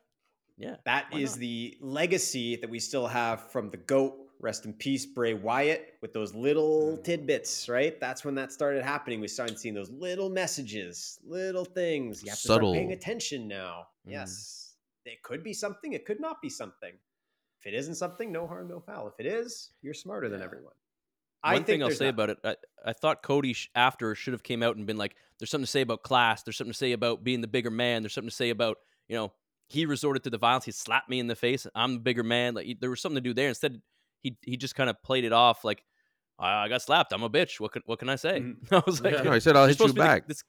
Yeah. 0.57 0.75
that 0.85 1.07
is 1.13 1.31
not? 1.31 1.39
the 1.39 1.77
legacy 1.81 2.55
that 2.57 2.69
we 2.69 2.79
still 2.79 3.07
have 3.07 3.49
from 3.51 3.69
the 3.69 3.77
GOAT. 3.77 4.19
Rest 4.39 4.65
in 4.65 4.73
peace, 4.73 5.05
Bray 5.05 5.33
Wyatt, 5.33 5.93
with 6.01 6.11
those 6.11 6.35
little 6.35 6.97
Mm. 6.97 7.03
tidbits, 7.05 7.69
right? 7.69 7.97
That's 8.01 8.25
when 8.25 8.35
that 8.35 8.51
started 8.51 8.83
happening. 8.83 9.21
We 9.21 9.29
started 9.29 9.57
seeing 9.57 9.73
those 9.73 9.89
little 9.89 10.29
messages, 10.29 11.17
little 11.23 11.63
things. 11.63 12.21
You 12.23 12.29
have 12.29 12.37
to 12.39 12.47
Subtle. 12.47 12.73
start 12.73 12.77
paying 12.77 12.91
attention 12.91 13.47
now. 13.47 13.87
Mhm. 14.05 14.11
Yes. 14.11 14.75
It 15.05 15.23
could 15.23 15.43
be 15.45 15.53
something, 15.53 15.93
it 15.93 16.05
could 16.05 16.19
not 16.19 16.41
be 16.41 16.49
something. 16.49 16.93
If 17.61 17.67
it 17.67 17.73
isn't 17.73 17.95
something, 17.95 18.33
no 18.33 18.45
harm, 18.45 18.67
no 18.67 18.81
foul. 18.81 19.07
If 19.07 19.13
it 19.19 19.25
is, 19.25 19.71
you're 19.81 19.93
smarter 19.93 20.27
than 20.27 20.39
Yeah. 20.39 20.45
everyone. 20.45 20.73
One 21.41 21.63
thing 21.63 21.81
I'll 21.81 21.91
say 21.91 22.05
not- 22.05 22.13
about 22.13 22.29
it, 22.31 22.37
I, 22.43 22.55
I 22.85 22.93
thought 22.93 23.23
Cody 23.23 23.53
sh- 23.53 23.69
after 23.75 24.13
should 24.15 24.33
have 24.33 24.43
came 24.43 24.61
out 24.61 24.75
and 24.75 24.85
been 24.85 24.97
like, 24.97 25.15
"There's 25.37 25.49
something 25.49 25.65
to 25.65 25.71
say 25.71 25.81
about 25.81 26.03
class. 26.03 26.43
There's 26.43 26.57
something 26.57 26.71
to 26.73 26.77
say 26.77 26.91
about 26.93 27.23
being 27.23 27.39
the 27.41 27.47
bigger 27.47 27.71
man. 27.71 28.01
There's 28.03 28.13
something 28.13 28.29
to 28.29 28.35
say 28.35 28.49
about 28.49 28.79
you 29.07 29.15
know 29.15 29.33
he 29.73 29.85
resorted 29.85 30.23
to 30.23 30.29
the 30.29 30.37
violence. 30.37 30.65
He 30.65 30.71
slapped 30.71 31.09
me 31.09 31.19
in 31.19 31.27
the 31.27 31.35
face. 31.35 31.67
I'm 31.75 31.95
the 31.95 31.99
bigger 31.99 32.23
man. 32.23 32.53
Like 32.53 32.77
there 32.79 32.89
was 32.89 33.01
something 33.01 33.15
to 33.23 33.29
do 33.29 33.33
there. 33.33 33.49
Instead, 33.49 33.81
he 34.21 34.37
he 34.41 34.55
just 34.57 34.75
kind 34.75 34.89
of 34.89 35.01
played 35.03 35.23
it 35.25 35.33
off 35.33 35.63
like, 35.65 35.83
I, 36.39 36.63
I 36.65 36.67
got 36.69 36.81
slapped. 36.81 37.11
I'm 37.13 37.23
a 37.23 37.29
bitch. 37.29 37.59
What 37.59 37.73
can 37.73 37.81
what 37.85 37.99
can 37.99 38.09
I 38.09 38.15
say? 38.15 38.39
Mhm. 38.39 38.55
I 38.71 38.83
was 38.85 39.01
like, 39.01 39.13
Yeah. 39.13 39.23
No, 39.23 39.31
I 39.31 39.39
said 39.39 39.55
I'll 39.55 39.63
hit 39.65 39.71
you 39.71 39.73
supposed 39.75 39.95
to 39.95 40.01
be 40.01 40.01
the- 40.01 40.07
back. 40.07 40.27
this- 40.27 40.43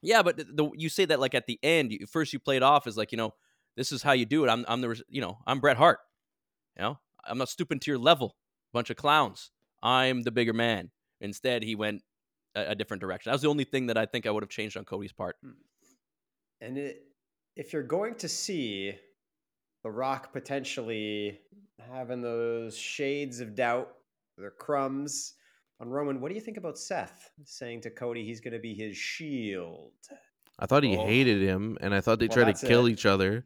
yeah, 0.00 0.22
but 0.22 0.36
the, 0.36 0.44
the, 0.44 0.70
you 0.76 0.88
say 0.88 1.06
that 1.06 1.18
like 1.18 1.34
at 1.34 1.46
the 1.46 1.58
end. 1.62 1.90
You, 1.92 2.06
first, 2.06 2.32
you 2.32 2.38
play 2.38 2.56
it 2.56 2.62
off 2.62 2.86
as 2.86 2.96
like 2.96 3.10
you 3.10 3.18
know, 3.18 3.34
this 3.76 3.90
is 3.90 4.02
how 4.02 4.12
you 4.12 4.26
do 4.26 4.44
it. 4.44 4.48
I'm 4.48 4.64
I'm 4.68 4.80
the 4.80 5.02
you 5.08 5.20
know 5.20 5.38
I'm 5.46 5.58
Bret 5.60 5.76
Hart. 5.76 5.98
You 6.76 6.82
know, 6.82 6.98
I'm 7.26 7.38
not 7.38 7.48
stooping 7.48 7.80
to 7.80 7.90
your 7.90 7.98
level. 7.98 8.36
Bunch 8.72 8.90
of 8.90 8.96
clowns. 8.96 9.50
I'm 9.82 10.22
the 10.22 10.30
bigger 10.30 10.52
man. 10.52 10.90
Instead, 11.20 11.62
he 11.64 11.74
went 11.74 12.02
a, 12.54 12.70
a 12.70 12.74
different 12.76 13.00
direction. 13.00 13.30
That 13.30 13.34
was 13.34 13.42
the 13.42 13.48
only 13.48 13.64
thing 13.64 13.86
that 13.86 13.98
I 13.98 14.06
think 14.06 14.26
I 14.26 14.30
would 14.30 14.42
have 14.44 14.50
changed 14.50 14.76
on 14.76 14.84
Cody's 14.84 15.12
part. 15.12 15.36
And 16.60 16.78
it, 16.78 17.02
if 17.58 17.72
you're 17.72 17.82
going 17.82 18.14
to 18.14 18.28
see 18.28 18.94
The 19.82 19.90
Rock 19.90 20.32
potentially 20.32 21.40
having 21.92 22.22
those 22.22 22.78
shades 22.78 23.40
of 23.40 23.54
doubt, 23.56 23.92
their 24.38 24.52
crumbs 24.52 25.34
on 25.80 25.88
Roman, 25.90 26.20
what 26.20 26.28
do 26.28 26.36
you 26.36 26.40
think 26.40 26.56
about 26.56 26.78
Seth 26.78 27.30
saying 27.44 27.80
to 27.82 27.90
Cody 27.90 28.24
he's 28.24 28.40
going 28.40 28.54
to 28.54 28.60
be 28.60 28.74
his 28.74 28.96
shield? 28.96 29.92
I 30.58 30.66
thought 30.66 30.84
he 30.84 30.96
Oh. 30.96 31.04
hated 31.04 31.42
him, 31.42 31.76
and 31.80 31.92
I 31.92 32.00
thought 32.00 32.20
they 32.20 32.28
Well, 32.28 32.36
tried 32.36 32.54
to 32.54 32.66
kill 32.66 32.86
it. 32.86 32.92
each 32.92 33.06
other. 33.06 33.44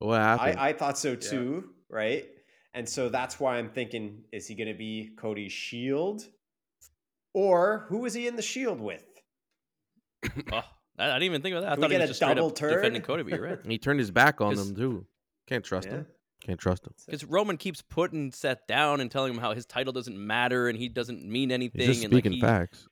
What 0.00 0.20
happened? 0.20 0.58
I, 0.58 0.68
I 0.70 0.72
thought 0.72 0.98
so 0.98 1.14
too, 1.16 1.70
right? 1.88 2.28
And 2.74 2.88
so 2.88 3.08
that's 3.08 3.40
why 3.40 3.58
I'm 3.58 3.70
thinking 3.70 4.24
is 4.32 4.46
he 4.46 4.54
going 4.54 4.68
to 4.68 4.78
be 4.78 5.10
Cody's 5.16 5.52
shield? 5.52 6.28
Or 7.32 7.86
who 7.88 8.04
is 8.06 8.14
he 8.14 8.26
in 8.26 8.36
the 8.36 8.42
shield 8.42 8.80
with? 8.80 9.04
I, 10.98 11.04
I 11.10 11.12
didn't 11.14 11.22
even 11.24 11.42
think 11.42 11.54
about 11.54 11.62
that. 11.62 11.72
I 11.72 11.74
Can 11.74 11.80
we 11.80 11.84
thought 11.84 11.90
he 11.90 11.96
get 11.96 12.00
was 12.02 12.04
a 12.04 12.12
just 12.12 12.18
straight 12.18 12.34
double 12.34 12.48
up 12.48 12.54
defending? 12.56 13.02
Cody, 13.02 13.22
but 13.22 13.32
you're 13.32 13.42
right. 13.42 13.58
and 13.62 13.72
he 13.72 13.78
turned 13.78 14.00
his 14.00 14.10
back 14.10 14.40
on 14.40 14.54
them 14.54 14.74
too. 14.74 15.06
Can't 15.46 15.64
trust 15.64 15.86
Yeah. 15.88 15.94
him. 15.98 16.06
Can't 16.40 16.60
trust 16.60 16.86
him. 16.86 16.94
Because 17.06 17.24
Roman 17.24 17.56
keeps 17.56 17.82
putting 17.82 18.30
Seth 18.30 18.66
down 18.68 19.00
and 19.00 19.10
telling 19.10 19.34
him 19.34 19.40
how 19.40 19.54
his 19.54 19.66
title 19.66 19.92
doesn't 19.92 20.16
matter 20.16 20.68
and 20.68 20.78
he 20.78 20.88
doesn't 20.88 21.24
mean 21.24 21.50
anything. 21.50 21.80
He's 21.80 21.88
just 21.96 22.04
and 22.04 22.12
like, 22.12 22.22
speaking 22.22 22.36
he- 22.36 22.40
facts. 22.40 22.86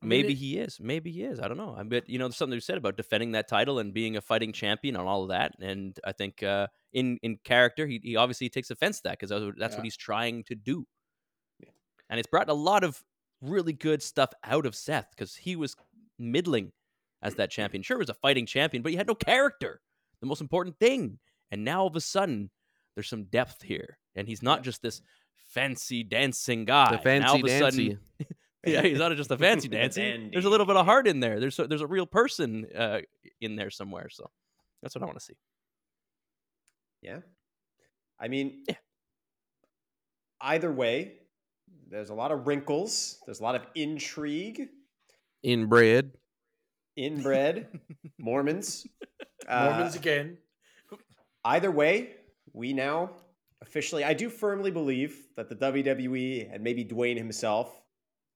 I 0.00 0.04
mean, 0.06 0.22
Maybe 0.22 0.34
he 0.34 0.58
is. 0.58 0.78
Maybe 0.80 1.12
he 1.12 1.22
is. 1.22 1.38
I 1.38 1.46
don't 1.46 1.56
know. 1.56 1.76
I 1.78 1.84
bet 1.84 2.08
you 2.08 2.18
know 2.18 2.26
there's 2.26 2.36
something 2.36 2.54
you 2.56 2.60
said 2.60 2.76
about 2.76 2.96
defending 2.96 3.32
that 3.32 3.46
title 3.46 3.78
and 3.78 3.94
being 3.94 4.16
a 4.16 4.20
fighting 4.20 4.52
champion 4.52 4.96
and 4.96 5.06
all 5.06 5.22
of 5.22 5.28
that. 5.28 5.52
And 5.60 5.96
I 6.04 6.10
think 6.10 6.42
uh, 6.42 6.66
in 6.92 7.18
in 7.22 7.38
character, 7.44 7.86
he, 7.86 8.00
he 8.02 8.16
obviously 8.16 8.48
takes 8.48 8.70
offense 8.70 8.96
to 8.96 9.02
that 9.04 9.20
because 9.20 9.30
that's, 9.30 9.44
that's 9.58 9.72
Yeah. 9.74 9.78
what 9.78 9.84
he's 9.84 9.96
trying 9.96 10.42
to 10.44 10.56
do. 10.56 10.86
And 12.10 12.18
it's 12.18 12.26
brought 12.28 12.48
a 12.48 12.52
lot 12.54 12.82
of 12.82 13.00
really 13.40 13.72
good 13.72 14.02
stuff 14.02 14.30
out 14.42 14.66
of 14.66 14.74
Seth 14.74 15.06
because 15.14 15.36
he 15.36 15.54
was 15.54 15.76
middling 16.22 16.72
as 17.22 17.34
that 17.36 17.50
champion. 17.50 17.82
Sure, 17.82 17.98
he 17.98 18.02
was 18.02 18.08
a 18.10 18.14
fighting 18.14 18.46
champion, 18.46 18.82
but 18.82 18.92
he 18.92 18.96
had 18.96 19.06
no 19.06 19.14
character. 19.14 19.80
The 20.20 20.26
most 20.26 20.40
important 20.40 20.78
thing. 20.78 21.18
And 21.50 21.64
now 21.64 21.82
all 21.82 21.86
of 21.88 21.96
a 21.96 22.00
sudden, 22.00 22.50
there's 22.94 23.08
some 23.08 23.24
depth 23.24 23.62
here, 23.62 23.98
and 24.14 24.26
he's 24.28 24.42
not 24.42 24.62
just 24.62 24.82
this 24.82 25.02
fancy 25.50 26.02
dancing 26.02 26.64
guy. 26.64 26.96
The 26.96 27.18
now 27.18 27.32
all 27.32 27.38
fancy 27.38 27.40
of 27.40 27.46
a 27.46 27.58
sudden, 27.58 27.98
yeah, 28.66 28.82
he's 28.82 28.98
not 28.98 29.14
just 29.16 29.30
a 29.30 29.36
fancy 29.38 29.68
dancing. 29.68 30.30
There's 30.32 30.44
a 30.44 30.50
little 30.50 30.66
bit 30.66 30.76
of 30.76 30.86
heart 30.86 31.06
in 31.06 31.20
there. 31.20 31.40
There's 31.40 31.58
a, 31.58 31.66
there's 31.66 31.82
a 31.82 31.86
real 31.86 32.06
person 32.06 32.66
uh, 32.76 33.00
in 33.40 33.56
there 33.56 33.70
somewhere. 33.70 34.08
So 34.10 34.30
that's 34.82 34.94
what 34.94 35.02
I 35.02 35.06
want 35.06 35.18
to 35.18 35.24
see. 35.24 35.34
Yeah. 37.02 37.18
I 38.18 38.28
mean, 38.28 38.64
Yeah. 38.68 38.76
either 40.40 40.72
way, 40.72 41.14
there's 41.88 42.10
a 42.10 42.14
lot 42.14 42.30
of 42.32 42.46
wrinkles, 42.46 43.18
there's 43.26 43.40
a 43.40 43.42
lot 43.42 43.54
of 43.56 43.66
intrigue, 43.74 44.68
Inbred. 45.42 46.12
inbred, 46.96 47.68
Mormons. 48.18 48.86
Uh, 49.48 49.70
Mormons 49.70 49.96
again. 49.96 50.38
Either 51.44 51.70
way, 51.70 52.10
we 52.52 52.72
now 52.72 53.10
officially, 53.60 54.04
I 54.04 54.14
do 54.14 54.28
firmly 54.28 54.70
believe 54.70 55.16
that 55.36 55.48
the 55.48 55.56
WWE 55.56 56.52
and 56.52 56.62
maybe 56.62 56.84
Dwayne 56.84 57.16
himself, 57.16 57.80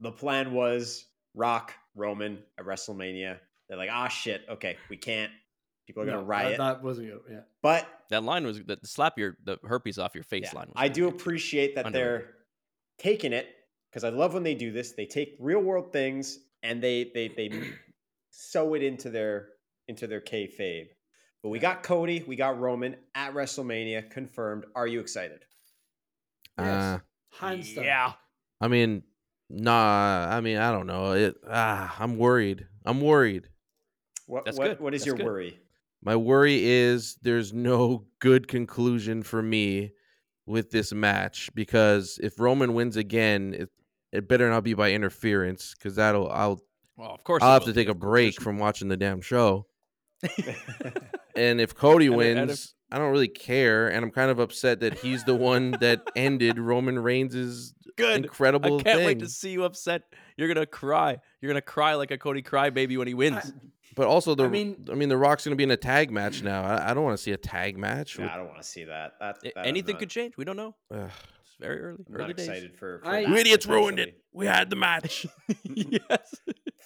the 0.00 0.10
plan 0.10 0.52
was 0.52 1.04
Rock, 1.34 1.72
Roman 1.94 2.38
at 2.58 2.64
WrestleMania. 2.64 3.38
They're 3.68 3.78
like, 3.78 3.90
ah, 3.92 4.08
shit, 4.08 4.42
okay, 4.48 4.76
we 4.90 4.96
can't. 4.96 5.30
People 5.86 6.02
are 6.02 6.06
going 6.06 6.16
to 6.18 6.22
No, 6.22 6.28
riot. 6.28 6.58
That, 6.58 6.74
that 6.78 6.82
wasn't 6.82 7.08
good. 7.08 7.20
Yeah. 7.30 7.40
but 7.62 7.86
That 8.10 8.24
line 8.24 8.44
was 8.44 8.58
the, 8.58 8.76
the 8.80 8.86
slap 8.88 9.18
your 9.18 9.36
the 9.44 9.58
herpes 9.64 9.98
off 9.98 10.14
your 10.16 10.24
face 10.24 10.50
yeah, 10.52 10.58
line. 10.58 10.66
Was 10.68 10.74
I 10.76 10.88
do 10.88 11.04
good, 11.08 11.14
appreciate 11.20 11.76
that 11.76 11.86
Underrated. 11.86 12.20
they're 12.22 12.30
taking 12.98 13.32
it 13.32 13.46
because 13.90 14.02
I 14.02 14.08
love 14.08 14.34
when 14.34 14.42
they 14.42 14.54
do 14.54 14.72
this. 14.72 14.92
They 14.92 15.06
take 15.06 15.36
real 15.38 15.60
world 15.60 15.92
things 15.92 16.40
and 16.66 16.82
they 16.82 17.10
they 17.14 17.28
they 17.28 17.50
sew 18.30 18.74
it 18.74 18.82
into 18.82 19.10
their 19.10 19.48
into 19.88 20.06
their 20.06 20.20
kayfabe. 20.20 20.88
But 21.42 21.50
we 21.50 21.58
got 21.58 21.82
Cody, 21.82 22.24
we 22.26 22.36
got 22.36 22.58
Roman 22.58 22.96
at 23.14 23.34
WrestleMania 23.34 24.10
confirmed. 24.10 24.64
Are 24.74 24.86
you 24.86 25.00
excited? 25.00 25.44
Uh, 26.58 26.98
Yeah. 27.40 28.12
I 28.60 28.68
mean, 28.68 29.02
nah. 29.48 30.26
I 30.28 30.40
mean, 30.40 30.56
I 30.56 30.72
don't 30.72 30.86
know. 30.86 31.12
It. 31.12 31.36
Ah, 31.48 31.94
I'm 31.98 32.16
worried. 32.16 32.66
I'm 32.84 33.00
worried. 33.00 33.48
What 34.26 34.44
That's 34.44 34.58
what, 34.58 34.64
good. 34.68 34.80
what 34.80 34.94
is 34.94 35.02
That's 35.02 35.06
your 35.06 35.16
good. 35.16 35.26
worry? 35.26 35.60
My 36.02 36.16
worry 36.16 36.64
is 36.64 37.16
there's 37.22 37.52
no 37.52 38.06
good 38.18 38.48
conclusion 38.48 39.22
for 39.22 39.42
me 39.42 39.92
with 40.46 40.70
this 40.70 40.92
match 40.92 41.50
because 41.54 42.18
if 42.22 42.38
Roman 42.40 42.74
wins 42.74 42.96
again, 42.96 43.54
it 43.54 43.70
it 44.16 44.28
better 44.28 44.48
not 44.50 44.64
be 44.64 44.74
by 44.74 44.92
interference 44.92 45.74
because 45.76 45.94
that'll 45.96 46.30
I'll 46.30 46.60
Well, 46.96 47.10
of 47.14 47.22
course. 47.24 47.42
I'll 47.42 47.52
have 47.54 47.64
to 47.64 47.72
take 47.72 47.88
a 47.88 47.94
break 47.94 48.40
from 48.40 48.58
watching 48.58 48.88
the 48.88 48.96
damn 48.96 49.20
show. 49.20 49.66
And 51.36 51.60
if 51.60 51.74
Cody 51.74 52.06
And 52.06 52.14
if- 52.14 52.18
wins, 52.18 52.38
and 52.38 52.50
if- 52.50 52.66
I 52.90 52.98
don't 52.98 53.10
really 53.10 53.28
care, 53.28 53.88
and 53.88 54.02
I'm 54.04 54.10
kind 54.10 54.30
of 54.30 54.38
upset 54.38 54.80
that 54.80 54.98
he's 55.00 55.24
the 55.24 55.34
one 55.34 55.72
that 55.80 56.02
ended 56.16 56.58
Roman 56.58 56.98
Reigns' 56.98 57.74
Good. 57.96 58.24
incredible 58.24 58.78
I 58.78 58.82
can't 58.82 58.98
thing. 58.98 59.06
wait 59.06 59.18
to 59.18 59.28
see 59.28 59.50
you 59.50 59.64
upset. 59.64 60.02
You're 60.38 60.48
gonna 60.48 60.64
cry. 60.66 61.18
You're 61.40 61.50
gonna 61.50 61.60
cry 61.60 61.94
like 61.94 62.10
a 62.10 62.16
Cody 62.16 62.42
crybaby 62.42 62.96
when 62.96 63.06
he 63.08 63.12
wins. 63.14 63.52
But 63.96 64.06
also, 64.06 64.34
the 64.34 64.44
I 64.44 64.46
I 64.46 64.50
mean, 64.50 64.68
mean- 64.70 64.88
I 64.92 64.94
mean, 64.94 65.08
the 65.10 65.16
Rock's 65.18 65.44
going 65.44 65.52
to 65.52 65.56
be 65.56 65.64
in 65.64 65.70
a 65.70 65.76
tag 65.76 66.10
match 66.10 66.42
now. 66.42 66.62
I, 66.62 66.90
I 66.90 66.94
don't 66.94 67.02
want 67.04 67.16
to 67.16 67.22
see 67.22 67.32
a 67.32 67.36
tag 67.38 67.76
match. 67.78 68.18
Nah, 68.18 68.32
I 68.32 68.36
don't 68.36 68.46
want 68.46 68.60
to 68.62 68.66
see 68.66 68.84
that. 68.84 69.14
That, 69.20 69.36
that 69.42 69.66
Anything 69.66 69.96
could 69.96 70.10
change. 70.10 70.36
We 70.36 70.44
don't 70.44 70.56
know. 70.56 70.74
Ugh. 71.62 71.66
It's 71.66 71.66
very 71.68 71.80
early. 71.82 72.04
I'm 72.08 72.14
early 72.14 72.26
not 72.28 72.36
days. 72.36 72.48
excited 72.48 72.76
for. 72.76 73.00
for 73.00 73.08
I- 73.08 73.22
that, 73.22 73.28
you 73.28 73.36
idiots 73.36 73.66
ruined 73.66 73.98
it. 73.98 74.18
We 74.32 74.46
had 74.46 74.70
the 74.70 74.76
match. 74.76 75.26
yes. 75.64 76.34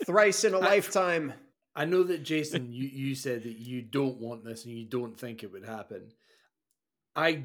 Thrice 0.06 0.44
in 0.44 0.54
a 0.54 0.58
I- 0.58 0.64
lifetime. 0.64 1.32
I 1.74 1.84
know 1.84 2.02
that 2.02 2.24
Jason, 2.24 2.72
you, 2.72 2.88
you 2.88 3.14
said 3.14 3.44
that 3.44 3.56
you 3.58 3.80
don't 3.80 4.18
want 4.18 4.44
this 4.44 4.64
and 4.64 4.74
you 4.74 4.84
don't 4.84 5.16
think 5.18 5.44
it 5.44 5.52
would 5.52 5.64
happen. 5.64 6.10
I, 7.14 7.44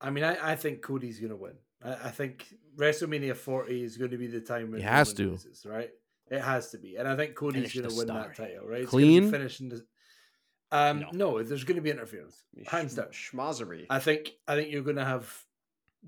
I 0.00 0.10
mean, 0.10 0.22
I, 0.22 0.52
I 0.52 0.54
think 0.56 0.82
Cody's 0.82 1.18
going 1.18 1.30
to 1.30 1.36
win. 1.36 1.54
I, 1.82 1.92
I 1.94 2.10
think 2.10 2.46
WrestleMania 2.76 3.34
40 3.36 3.82
is 3.82 3.96
going 3.96 4.10
to 4.10 4.18
be 4.18 4.26
the 4.26 4.40
time 4.40 4.70
when 4.70 4.80
He 4.80 4.86
has 4.86 5.12
to. 5.14 5.30
loses, 5.30 5.64
right? 5.66 5.90
It 6.30 6.40
has 6.42 6.70
to 6.72 6.78
be, 6.78 6.96
and 6.96 7.08
I 7.08 7.16
think 7.16 7.34
Cody's 7.34 7.72
going 7.74 7.88
to 7.88 7.96
win 7.96 8.06
that 8.08 8.36
title. 8.36 8.66
Right? 8.66 8.82
It's 8.82 8.90
Clean? 8.90 9.30
finishing 9.30 9.70
the. 9.70 9.84
Um, 10.70 11.00
No. 11.00 11.08
no. 11.12 11.42
there's 11.42 11.64
going 11.64 11.76
to 11.76 11.82
be 11.82 11.90
interference, 11.90 12.44
hands 12.66 12.94
down. 12.94 13.06
Schmozzery. 13.06 13.86
I 13.88 13.98
think 13.98 14.32
I 14.46 14.54
think 14.56 14.70
you're 14.70 14.82
going 14.82 14.96
to 14.96 15.04
have 15.06 15.26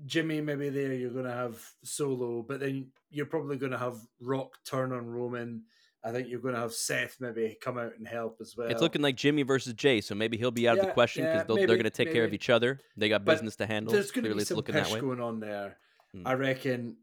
Jimmy 0.05 0.41
maybe 0.41 0.69
there. 0.69 0.93
You're 0.93 1.11
going 1.11 1.25
to 1.25 1.31
have 1.33 1.61
Solo, 1.83 2.43
but 2.47 2.59
then 2.59 2.91
you're 3.09 3.25
probably 3.25 3.57
going 3.57 3.71
to 3.71 3.77
have 3.77 3.97
Rock 4.19 4.51
turn 4.65 4.91
on 4.93 5.07
Roman. 5.07 5.63
I 6.03 6.11
think 6.11 6.29
you're 6.29 6.39
going 6.39 6.55
to 6.55 6.59
have 6.61 6.73
Seth 6.73 7.17
maybe 7.19 7.55
come 7.61 7.77
out 7.77 7.91
and 7.97 8.07
help 8.07 8.37
as 8.41 8.55
well. 8.57 8.67
It's 8.69 8.81
looking 8.81 9.03
like 9.03 9.15
Jimmy 9.15 9.43
versus 9.43 9.73
Jay, 9.73 10.01
so 10.01 10.15
maybe 10.15 10.35
he'll 10.35 10.49
be 10.49 10.67
out 10.67 10.79
of 10.79 10.85
the 10.85 10.91
question 10.91 11.23
because 11.25 11.45
yeah, 11.47 11.65
they're 11.67 11.75
going 11.77 11.83
to 11.83 11.89
take 11.91 12.11
care 12.11 12.23
of 12.23 12.33
each 12.33 12.49
other. 12.49 12.79
They 12.97 13.07
got 13.07 13.23
But 13.23 13.33
business 13.33 13.55
to 13.57 13.67
handle. 13.67 13.93
there's 13.93 14.09
going 14.11 14.23
to 14.23 14.29
Clearly, 14.29 14.41
be 14.41 14.45
some 14.45 14.57
looking 14.57 14.73
pish 14.75 14.87
that 14.87 14.93
way. 14.95 14.99
going 14.99 15.21
on 15.21 15.39
there. 15.39 15.77
Hmm. 16.13 16.25
I 16.25 16.33
reckon 16.33 16.97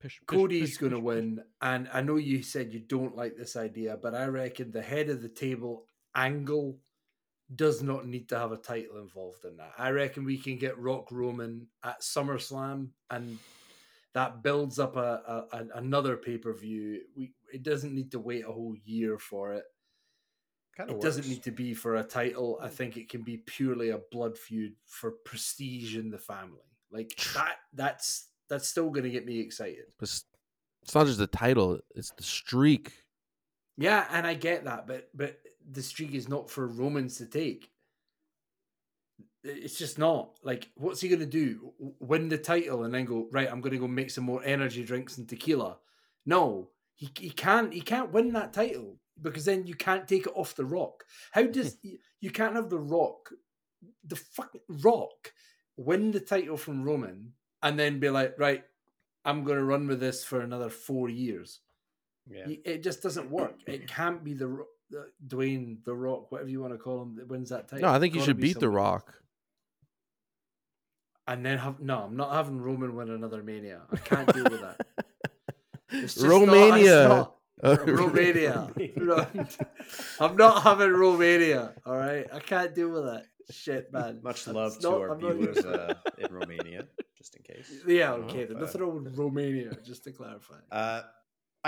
Pish, 0.00 0.20
pish, 0.20 0.26
Cody's 0.26 0.76
going 0.76 0.92
to 0.92 1.00
win, 1.00 1.40
and 1.62 1.88
I 1.92 2.02
know 2.02 2.16
you 2.16 2.42
said 2.42 2.72
you 2.72 2.80
don't 2.80 3.16
like 3.16 3.36
this 3.36 3.56
idea, 3.56 3.96
but 4.00 4.14
I 4.14 4.26
reckon 4.26 4.70
the 4.72 4.82
head 4.82 5.08
of 5.08 5.22
the 5.22 5.28
table 5.28 5.84
angle 6.14 6.78
does 7.54 7.82
not 7.82 8.06
need 8.06 8.28
to 8.28 8.38
have 8.38 8.52
a 8.52 8.56
title 8.56 8.98
involved 8.98 9.44
in 9.44 9.56
that. 9.56 9.72
I 9.78 9.90
reckon 9.90 10.24
we 10.24 10.36
can 10.36 10.56
get 10.56 10.78
Rock 10.78 11.10
Roman 11.10 11.66
at 11.82 12.02
SummerSlam, 12.02 12.88
and 13.10 13.38
that 14.14 14.42
builds 14.42 14.78
up 14.78 14.96
a, 14.96 15.46
a, 15.52 15.64
another 15.74 16.16
pay 16.16 16.38
per 16.38 16.52
view. 16.52 17.00
We 17.16 17.32
it 17.52 17.62
doesn't 17.62 17.94
need 17.94 18.10
to 18.12 18.18
wait 18.18 18.44
a 18.44 18.52
whole 18.52 18.76
year 18.84 19.18
for 19.18 19.54
it. 19.54 19.64
Kind 20.76 20.90
It 20.90 21.00
doesn't 21.00 21.26
need 21.26 21.42
to 21.44 21.50
be 21.50 21.74
for 21.74 21.96
a 21.96 22.04
title. 22.04 22.58
I 22.62 22.68
think 22.68 22.96
it 22.96 23.08
can 23.08 23.22
be 23.22 23.38
purely 23.38 23.90
a 23.90 24.00
blood 24.12 24.36
feud 24.36 24.74
for 24.86 25.12
prestige 25.24 25.96
in 25.96 26.10
the 26.10 26.18
family. 26.18 26.58
Like 26.90 27.14
that. 27.34 27.56
That's 27.72 28.28
that's 28.48 28.68
still 28.68 28.90
going 28.90 29.04
to 29.04 29.10
get 29.10 29.26
me 29.26 29.40
excited. 29.40 29.84
It's, 30.00 30.24
it's 30.82 30.94
not 30.94 31.06
just 31.06 31.18
the 31.18 31.26
title; 31.26 31.80
it's 31.94 32.12
the 32.16 32.22
streak. 32.22 32.92
Yeah, 33.76 34.06
and 34.10 34.26
I 34.26 34.34
get 34.34 34.64
that, 34.64 34.86
but 34.86 35.08
but 35.14 35.38
the 35.70 35.82
streak 35.82 36.14
is 36.14 36.28
not 36.28 36.50
for 36.50 36.66
Romans 36.66 37.18
to 37.18 37.26
take. 37.26 37.70
It's 39.44 39.78
just 39.78 39.98
not. 39.98 40.38
Like, 40.42 40.70
what's 40.74 41.00
he 41.00 41.08
gonna 41.08 41.26
do? 41.26 41.72
Win 42.00 42.28
the 42.28 42.38
title 42.38 42.84
and 42.84 42.92
then 42.92 43.04
go 43.04 43.28
right? 43.30 43.50
I'm 43.50 43.60
gonna 43.60 43.78
go 43.78 43.88
make 43.88 44.10
some 44.10 44.24
more 44.24 44.42
energy 44.44 44.84
drinks 44.84 45.18
and 45.18 45.28
tequila. 45.28 45.78
No, 46.26 46.70
he 46.94 47.10
he 47.18 47.30
can't. 47.30 47.72
He 47.72 47.80
can't 47.80 48.12
win 48.12 48.32
that 48.32 48.52
title 48.52 48.96
because 49.20 49.44
then 49.44 49.66
you 49.66 49.74
can't 49.74 50.08
take 50.08 50.26
it 50.26 50.32
off 50.34 50.54
the 50.54 50.64
Rock. 50.64 51.04
How 51.32 51.44
does 51.44 51.78
you, 51.82 51.98
you 52.20 52.30
can't 52.30 52.56
have 52.56 52.70
the 52.70 52.78
Rock, 52.78 53.30
the 54.04 54.16
fucking 54.16 54.62
Rock, 54.68 55.32
win 55.76 56.10
the 56.10 56.20
title 56.20 56.56
from 56.56 56.82
Roman 56.82 57.32
and 57.62 57.78
then 57.78 58.00
be 58.00 58.10
like, 58.10 58.34
right, 58.38 58.64
I'm 59.24 59.44
gonna 59.44 59.64
run 59.64 59.86
with 59.86 60.00
this 60.00 60.24
for 60.24 60.40
another 60.40 60.70
four 60.70 61.08
years. 61.08 61.60
Yeah. 62.30 62.46
It 62.64 62.82
just 62.82 63.02
doesn't 63.02 63.30
work. 63.30 63.56
It 63.66 63.88
can't 63.88 64.22
be 64.22 64.34
the, 64.34 64.64
the 64.90 65.08
Dwayne, 65.26 65.84
the 65.84 65.94
Rock, 65.94 66.30
whatever 66.32 66.48
you 66.50 66.60
want 66.60 66.72
to 66.72 66.78
call 66.78 67.02
him, 67.02 67.16
that 67.16 67.28
wins 67.28 67.50
that 67.50 67.68
title. 67.68 67.88
No, 67.88 67.94
I 67.94 67.98
think 67.98 68.14
you 68.14 68.22
should 68.22 68.36
be 68.38 68.48
beat 68.48 68.60
The. 68.60 68.68
Rock. 68.68 69.14
And 71.26 71.44
then 71.44 71.58
have 71.58 71.78
no. 71.80 71.98
I'm 72.04 72.16
not 72.16 72.32
having 72.32 72.60
Roman 72.60 72.94
win 72.96 73.10
another 73.10 73.42
Mania. 73.42 73.82
I 73.92 73.96
can't 73.96 74.32
deal 74.32 74.44
with 74.44 74.60
that. 74.62 74.86
It's 75.90 76.14
just 76.14 76.26
Romania. 76.26 77.08
not- 77.08 77.34
Romania. 77.88 78.70
I'm 80.20 80.36
not 80.36 80.62
having 80.62 80.90
Romania. 80.90 81.72
All 81.86 81.96
right, 81.96 82.26
I 82.30 82.40
can't 82.40 82.74
deal 82.74 82.90
with 82.90 83.04
that 83.06 83.24
shit, 83.50 83.90
man. 83.90 84.20
Much 84.22 84.46
I'm 84.46 84.54
love 84.54 84.72
just 84.72 84.82
to 84.82 84.90
not- 84.90 85.00
our 85.00 85.10
I'm 85.12 85.20
not- 85.20 85.36
viewers 85.36 85.64
uh, 85.64 85.94
in 86.18 86.30
Romania, 86.32 86.86
just 87.16 87.36
in 87.36 87.42
case. 87.42 87.70
Yeah, 87.86 88.12
Oh, 88.12 88.16
okay. 88.24 88.44
Then 88.44 88.54
but- 88.58 88.64
nothing 88.66 88.82
wrong 88.82 89.02
with 89.04 89.16
Romania, 89.18 89.70
just 89.82 90.04
to 90.04 90.12
clarify. 90.12 90.56
Uh, 90.70 91.02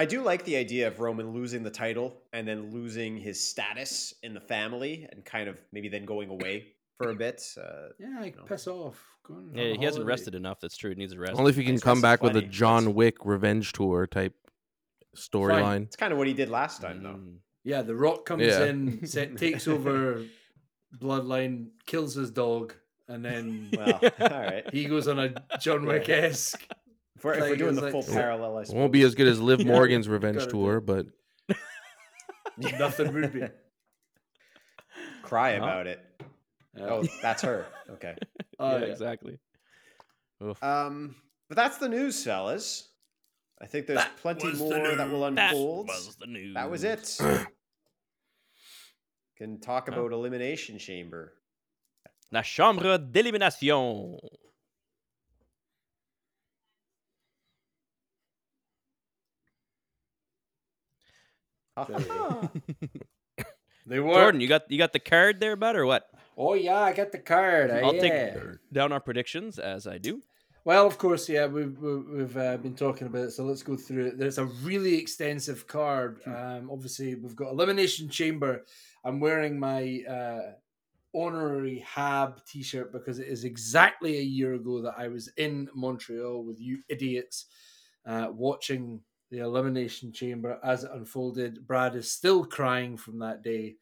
I 0.00 0.04
do 0.06 0.22
like 0.22 0.44
the 0.44 0.56
idea 0.56 0.88
of 0.88 0.98
Roman 1.00 1.32
losing 1.32 1.62
the 1.62 1.70
title 1.70 2.22
and 2.32 2.48
then 2.48 2.70
losing 2.70 3.16
his 3.18 3.38
status 3.38 4.14
in 4.22 4.32
the 4.32 4.40
family 4.40 5.06
and 5.12 5.24
kind 5.24 5.46
of 5.48 5.56
maybe 5.72 5.88
then 5.88 6.04
going 6.06 6.30
away 6.30 6.68
for 6.96 7.10
a 7.10 7.14
bit. 7.14 7.42
Uh, 7.58 7.88
Yeah, 7.98 8.18
like, 8.20 8.36
No. 8.36 8.44
piss 8.44 8.66
off. 8.66 8.98
Go 9.26 9.34
on, 9.34 9.48
have 9.48 9.56
Yeah, 9.56 9.62
he 9.64 9.84
hasn't 9.84 9.84
holiday. 10.02 10.04
rested 10.04 10.34
enough. 10.34 10.58
That's 10.60 10.76
true. 10.78 10.90
He 10.90 10.96
needs 10.96 11.12
a 11.12 11.18
rest. 11.18 11.34
Only 11.38 11.50
if 11.50 11.56
he 11.56 11.64
can 11.64 11.72
He's 11.74 11.82
come 11.82 12.00
got 12.00 12.00
some 12.00 12.02
back 12.02 12.22
with 12.22 12.36
a. 12.36 12.42
John 12.42 12.94
Wick 12.94 13.16
revenge 13.24 13.72
tour 13.72 14.06
type 14.06 14.34
storyline. 15.16 15.82
it's 15.82 15.96
kind 15.96 16.12
of 16.12 16.18
what 16.18 16.28
he 16.28 16.34
did 16.34 16.48
last 16.48 16.80
time, 16.80 17.02
though. 17.02 17.10
Mm. 17.10 17.36
Yeah, 17.64 17.82
The 17.82 17.94
Rock 17.94 18.24
comes 18.24 18.42
Yeah. 18.44 18.64
in, 18.64 19.06
set, 19.06 19.36
takes 19.36 19.68
over 19.68 20.22
Bloodline, 20.98 21.68
kills 21.86 22.14
his 22.14 22.30
dog, 22.30 22.74
and 23.06 23.22
then 23.24 23.70
Well, 23.76 24.00
all 24.20 24.28
right. 24.28 24.64
he 24.72 24.86
goes 24.86 25.08
on 25.08 25.18
a 25.18 25.34
John 25.60 25.84
Wick 25.84 26.08
esque. 26.08 26.66
If 27.20 27.24
we're, 27.24 27.34
if 27.34 27.40
we're 27.50 27.56
doing 27.56 27.74
the 27.74 27.82
like- 27.82 27.92
full 27.92 28.02
parallel, 28.02 28.56
I 28.56 28.62
It 28.62 28.70
won't 28.72 28.92
be 28.92 29.02
as 29.02 29.14
good 29.14 29.28
as 29.28 29.38
Liv 29.42 29.66
Morgan's 29.66 30.08
revenge 30.08 30.46
tour, 30.46 30.80
but 30.80 31.04
Nothing 32.56 33.12
would 33.12 33.32
be. 33.34 33.42
cry 35.22 35.52
Huh? 35.52 35.58
about 35.58 35.86
it. 35.86 36.00
Yeah. 36.74 36.86
Oh, 36.88 37.04
that's 37.20 37.42
her. 37.42 37.66
Okay. 37.90 38.16
Oh, 38.58 38.72
yeah, 38.72 38.78
yeah. 38.86 38.92
exactly. 38.92 39.38
Oof. 40.42 40.62
Um, 40.62 41.14
but 41.48 41.56
that's 41.56 41.76
the 41.78 41.88
news, 41.90 42.22
fellas. 42.24 42.88
I 43.60 43.66
think 43.66 43.86
there's 43.86 43.98
That 44.00 44.16
plenty 44.18 44.48
was 44.48 44.58
the 44.58 44.64
more 44.64 44.96
that 44.96 45.10
will 45.10 45.24
unfold. 45.26 45.36
that 45.36 45.50
unfold. 45.52 45.88
was 45.88 46.16
the 46.20 46.26
news. 46.26 46.54
That 46.54 46.70
was 46.70 46.84
it. 46.84 47.18
Can 49.38 49.60
talk 49.60 49.88
Huh. 49.88 49.94
about 49.98 50.12
Elimination 50.12 50.78
Chamber. 50.78 51.32
La 52.32 52.42
chambre 52.42 52.98
d'élimination. 52.98 54.18
They 63.86 63.98
were. 63.98 64.14
Jordan, 64.14 64.40
you 64.40 64.46
got 64.46 64.70
you 64.70 64.78
got 64.78 64.92
the 64.92 65.00
card 65.00 65.40
there, 65.40 65.56
bud, 65.56 65.74
or 65.74 65.84
what? 65.84 66.08
Oh 66.36 66.54
yeah, 66.54 66.78
I 66.78 66.92
got 66.92 67.10
the 67.10 67.18
card. 67.18 67.70
I'll 67.70 67.94
yeah. 67.94 68.00
take 68.00 68.34
down 68.72 68.92
our 68.92 69.00
predictions 69.00 69.58
as 69.58 69.86
I 69.86 69.98
do. 69.98 70.22
Well, 70.64 70.86
of 70.86 70.98
course, 70.98 71.28
yeah, 71.28 71.46
we've 71.46 71.76
we've, 71.78 72.06
we've 72.06 72.36
uh, 72.36 72.58
been 72.58 72.76
talking 72.76 73.08
about 73.08 73.24
it, 73.24 73.30
so 73.32 73.44
let's 73.44 73.64
go 73.64 73.76
through 73.76 74.06
it. 74.06 74.18
There's 74.18 74.38
a 74.38 74.44
really 74.44 74.96
extensive 74.96 75.66
card. 75.66 76.20
Um, 76.26 76.70
obviously, 76.70 77.14
we've 77.16 77.34
got 77.34 77.50
Elimination 77.50 78.08
Chamber. 78.08 78.64
I'm 79.04 79.18
wearing 79.18 79.58
my 79.58 80.04
uh, 80.08 80.52
honorary 81.12 81.78
Hab 81.80 82.44
T-shirt 82.44 82.92
because 82.92 83.18
it 83.18 83.26
is 83.26 83.44
exactly 83.44 84.18
a 84.18 84.22
year 84.22 84.54
ago 84.54 84.82
that 84.82 84.94
I 84.96 85.08
was 85.08 85.28
in 85.36 85.68
Montreal 85.74 86.44
with 86.44 86.60
you 86.60 86.78
idiots, 86.88 87.46
uh, 88.06 88.28
watching 88.30 89.00
the 89.30 89.38
Elimination 89.38 90.12
Chamber 90.12 90.58
as 90.62 90.84
it 90.84 90.90
unfolded. 90.92 91.66
Brad 91.66 91.94
is 91.94 92.10
still 92.10 92.44
crying 92.44 92.96
from 92.96 93.18
that 93.20 93.42
day, 93.42 93.76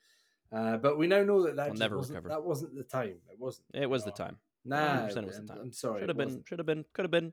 uh, 0.52 0.76
but 0.76 0.98
we 0.98 1.06
now 1.06 1.22
know 1.22 1.42
that 1.44 1.56
that 1.56 1.74
never 1.76 1.96
wasn't, 1.96 2.16
recover. 2.16 2.28
That 2.28 2.44
wasn't 2.44 2.74
the 2.76 2.82
time. 2.84 3.16
It 3.30 3.38
wasn't. 3.38 3.66
It 3.74 3.88
was 3.88 4.04
the 4.04 4.10
time. 4.10 4.36
Nah, 4.64 5.06
100% 5.06 5.06
was 5.08 5.14
the 5.14 5.22
I'm- 5.40 5.46
time. 5.48 5.58
I'm 5.62 5.72
sorry. 5.72 6.00
Should 6.00 6.08
have 6.10 6.18
been. 6.18 6.42
Should 6.46 6.58
have 6.58 6.66
been. 6.66 6.84
Could 6.92 7.04
have 7.04 7.10
been. 7.10 7.32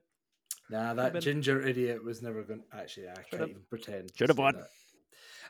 Nah, 0.70 0.93
that 0.95 1.13
been. 1.13 1.22
ginger 1.22 1.61
idiot 1.61 2.03
was 2.03 2.22
never 2.22 2.41
going. 2.43 2.61
to 2.72 2.78
Actually, 2.78 3.09
I 3.09 3.13
can't 3.16 3.28
Should've. 3.32 3.49
even 3.49 3.61
pretend. 3.70 4.11
Should've 4.16 4.38
won. 4.38 4.55
that. 4.55 4.70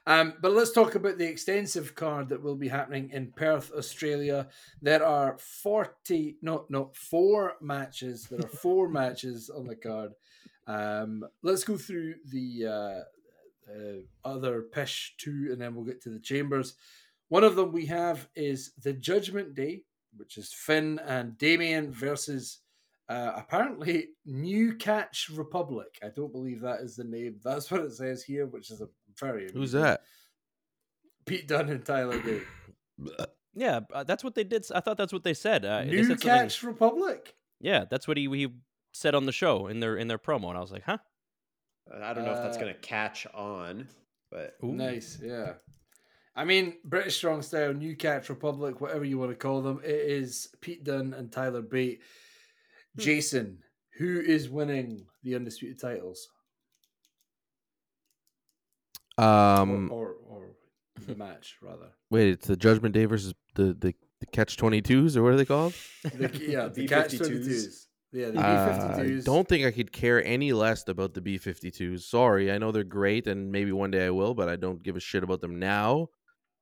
Um, 0.07 0.33
but 0.39 0.51
let's 0.51 0.71
talk 0.71 0.93
about 0.95 1.17
the 1.17 1.25
extensive 1.27 1.95
card 1.95 2.29
that 2.29 2.41
will 2.43 2.55
be 2.55 2.67
happening 2.67 3.09
in 3.11 3.31
Perth, 3.31 3.71
Australia. 3.73 4.47
There 4.81 5.03
are 5.05 5.37
forty, 5.39 6.37
no, 6.41 6.65
no, 6.69 6.91
four 6.93 7.55
matches. 7.61 8.27
There 8.29 8.39
are 8.39 8.47
four 8.47 8.87
matches 8.99 9.49
on 9.49 9.65
the 9.65 9.75
card. 9.75 10.11
Um, 10.67 11.25
let's 11.43 11.63
go 11.63 11.77
through 11.77 12.15
the 12.29 12.65
uh, 12.67 13.71
uh, 13.71 13.99
other 14.23 14.61
pish 14.63 15.15
two, 15.17 15.49
and 15.51 15.61
then 15.61 15.75
we'll 15.75 15.85
get 15.85 16.01
to 16.03 16.09
the 16.09 16.19
chambers. 16.19 16.75
One 17.29 17.43
of 17.43 17.55
them 17.55 17.71
we 17.71 17.85
have 17.87 18.27
is 18.35 18.71
the 18.83 18.93
Judgment 18.93 19.55
Day, 19.55 19.83
which 20.15 20.37
is 20.37 20.53
Finn 20.53 20.99
and 21.05 21.37
Damian 21.37 21.91
versus 21.91 22.59
uh, 23.09 23.33
apparently 23.35 24.09
New 24.25 24.75
Catch 24.75 25.29
Republic. 25.33 25.99
I 26.03 26.09
don't 26.09 26.31
believe 26.31 26.61
that 26.61 26.81
is 26.81 26.95
the 26.95 27.03
name. 27.03 27.39
That's 27.43 27.69
what 27.69 27.81
it 27.81 27.93
says 27.93 28.23
here, 28.23 28.45
which 28.45 28.71
is 28.71 28.81
a 28.81 28.89
very 29.19 29.51
who's 29.51 29.71
that? 29.73 30.01
Pete 31.25 31.47
Dunne 31.47 31.69
and 31.69 31.85
Tyler 31.85 32.19
Bate. 32.19 32.43
Yeah, 33.57 33.79
uh, 33.93 34.03
that's 34.03 34.21
what 34.21 34.35
they 34.35 34.43
did. 34.43 34.65
I 34.75 34.81
thought 34.81 34.97
that's 34.97 35.13
what 35.13 35.23
they 35.23 35.33
said. 35.33 35.63
Uh, 35.63 35.79
they 35.79 35.85
New 35.91 36.03
said 36.03 36.19
something- 36.19 36.27
Catch 36.29 36.61
Republic. 36.63 37.33
Yeah, 37.61 37.85
that's 37.89 38.05
what 38.05 38.17
he 38.17 38.23
he 38.27 38.49
said 38.95 39.13
on 39.15 39.25
the 39.25 39.31
show 39.31 39.67
in 39.67 39.79
their 39.79 39.97
in 39.97 40.07
their 40.07 40.17
promo, 40.17 40.49
and 40.49 40.57
I 40.57 40.61
was 40.61 40.71
like, 40.71 40.83
huh. 40.83 40.97
I 41.93 42.13
don't 42.13 42.25
know 42.25 42.31
if 42.31 42.37
that's 42.37 42.57
Uh, 42.57 42.61
going 42.61 42.73
to 42.73 42.79
catch 42.79 43.27
on, 43.33 43.87
but 44.31 44.55
Ooh. 44.63 44.71
Nice, 44.71 45.19
yeah. 45.21 45.53
I 46.35 46.43
mean, 46.45 46.77
British 46.83 47.15
Strong 47.17 47.43
Style, 47.43 47.73
New 47.73 47.95
Catch 47.95 48.27
Republic, 48.29 48.81
whatever 48.81 49.05
you 49.05 49.17
want 49.19 49.31
to 49.31 49.35
call 49.37 49.61
them, 49.61 49.79
it 49.83 49.89
is 49.91 50.49
Pete 50.61 50.83
Dunne 50.83 51.13
and 51.13 51.31
Tyler 51.31 51.61
Bate. 51.61 52.01
Hmm. 52.95 53.01
Jason, 53.01 53.59
who 53.97 54.19
is 54.19 54.49
winning 54.49 55.05
the 55.23 55.35
undisputed 55.35 55.79
titles, 55.79 56.27
Um, 59.17 59.91
or, 59.91 60.15
or 60.27 60.45
or 60.45 60.55
the 61.05 61.15
match 61.15 61.55
rather? 61.61 61.91
wait, 62.09 62.29
it's 62.29 62.47
the 62.47 62.57
Judgment 62.57 62.93
Day 62.93 63.05
versus 63.05 63.33
the 63.53 63.73
the, 63.79 63.93
the 64.19 64.25
Catch 64.31 64.57
Twenty 64.57 64.81
Twos, 64.81 65.15
or 65.15 65.23
what 65.23 65.33
are 65.33 65.37
they 65.37 65.45
called? 65.45 65.73
The, 66.03 66.31
yeah, 66.47 66.67
the 66.67 66.73
B-52s. 66.87 66.89
Catch 66.89 67.11
22s. 67.13 67.84
Yeah, 68.15 68.29
the 68.31 68.39
Uh, 68.39 68.97
B52s. 68.97 69.23
don't 69.25 69.47
think 69.47 69.65
I 69.65 69.71
could 69.71 69.91
care 69.91 70.23
any 70.23 70.53
less 70.53 70.87
about 70.87 71.13
the 71.13 71.21
B 71.21 71.37
52s. 71.37 72.01
Sorry. 72.03 72.51
I 72.51 72.57
know 72.57 72.71
they're 72.71 72.83
great 72.83 73.27
and 73.27 73.51
maybe 73.51 73.71
one 73.71 73.91
day 73.91 74.05
I 74.05 74.09
will, 74.11 74.33
but 74.33 74.47
I 74.49 74.55
don't 74.55 74.81
give 74.81 74.95
a 74.95 74.99
shit 74.99 75.23
about 75.23 75.41
them 75.41 75.59
now. 75.59 76.09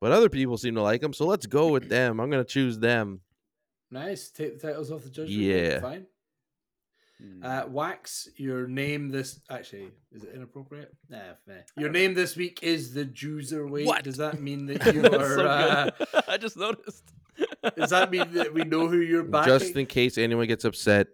But 0.01 0.11
other 0.11 0.29
people 0.29 0.57
seem 0.57 0.75
to 0.75 0.81
like 0.81 0.99
them, 1.01 1.13
so 1.13 1.25
let's 1.25 1.45
go 1.45 1.69
with 1.69 1.87
them. 1.89 2.19
I'm 2.19 2.29
going 2.29 2.43
to 2.43 2.49
choose 2.49 2.79
them. 2.79 3.21
Nice. 3.91 4.29
Take 4.31 4.59
the 4.59 4.67
titles 4.67 4.91
off 4.91 5.03
the 5.03 5.09
judgment. 5.09 5.39
Yeah. 5.39 5.79
Fine. 5.79 6.07
Hmm. 7.21 7.45
Uh, 7.45 7.63
Wax, 7.67 8.27
your 8.35 8.67
name 8.67 9.09
this 9.09 9.39
actually 9.49 9.91
is 10.11 10.23
it 10.23 10.31
inappropriate? 10.35 10.91
Nah, 11.09 11.19
meh. 11.47 11.53
Your 11.77 11.89
name 11.89 12.15
this 12.15 12.35
week 12.35 12.59
is 12.63 12.93
the 12.93 13.05
Juicerweight. 13.05 13.85
What? 13.85 14.03
Does 14.03 14.17
that 14.17 14.41
mean 14.41 14.65
that 14.65 14.83
you 14.95 15.05
are? 15.05 15.35
so 15.37 15.45
uh. 15.45 15.91
I 16.27 16.37
just 16.37 16.57
noticed. 16.57 17.03
does 17.77 17.91
that 17.91 18.11
mean 18.11 18.33
that 18.33 18.53
we 18.53 18.63
know 18.63 18.87
who 18.89 18.97
you're 18.97 19.23
backing? 19.23 19.53
Just 19.57 19.75
in 19.75 19.85
case 19.85 20.17
anyone 20.17 20.47
gets 20.47 20.65
upset, 20.65 21.07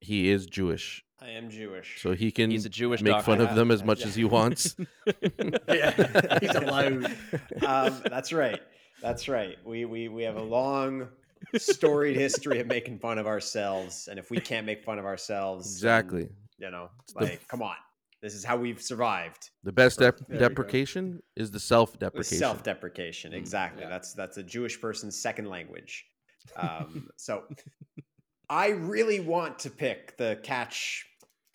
he 0.00 0.30
is 0.30 0.46
Jewish. 0.46 1.04
I 1.22 1.30
am 1.30 1.50
Jewish. 1.50 2.00
So 2.02 2.12
he 2.14 2.30
can 2.30 2.50
He's 2.50 2.64
a 2.64 2.70
Jewish 2.70 3.02
make 3.02 3.12
doctor. 3.12 3.26
fun 3.36 3.40
of 3.42 3.54
them 3.54 3.70
as 3.70 3.80
Yeah. 3.80 3.86
much 3.86 4.04
as 4.06 4.14
he 4.14 4.24
wants. 4.24 4.74
yeah, 5.68 6.38
he's 6.40 6.54
allowed. 6.54 7.04
um, 7.66 8.02
that's 8.08 8.32
right. 8.32 8.60
That's 9.02 9.28
right. 9.28 9.56
We 9.64 9.84
we 9.84 10.08
we 10.08 10.22
have 10.22 10.36
a 10.36 10.42
long, 10.42 11.08
storied 11.56 12.16
history 12.16 12.60
of 12.60 12.66
making 12.66 12.98
fun 13.00 13.18
of 13.18 13.26
ourselves, 13.26 14.08
and 14.08 14.18
if 14.18 14.30
we 14.30 14.38
can't 14.40 14.64
make 14.66 14.82
fun 14.84 14.98
of 14.98 15.04
ourselves, 15.04 15.80
then, 15.80 15.90
exactly. 15.90 16.28
you 16.58 16.70
know, 16.70 16.88
the- 17.14 17.24
like, 17.24 17.48
come 17.48 17.62
on, 17.62 17.76
this 18.22 18.34
is 18.34 18.42
how 18.44 18.56
we've 18.56 18.80
survived. 18.80 19.50
The 19.62 19.72
best 19.72 19.98
dep- 19.98 20.18
There 20.18 20.26
we 20.30 20.34
go. 20.38 20.48
deprecation 20.48 21.22
is 21.36 21.50
the 21.50 21.60
self 21.60 21.98
deprecation. 21.98 22.38
Self-deprecation, 22.38 23.32
exactly. 23.34 23.82
yeah. 23.82 23.88
That's 23.90 24.14
that's 24.14 24.36
a 24.38 24.42
Jewish 24.42 24.80
person's 24.80 25.18
second 25.20 25.46
language. 25.50 26.06
Um, 26.56 27.08
so, 27.16 27.44
I 28.50 28.70
really 28.70 29.20
want 29.20 29.60
to 29.60 29.70
pick 29.70 30.16
the 30.16 30.38
catch, 30.42 31.06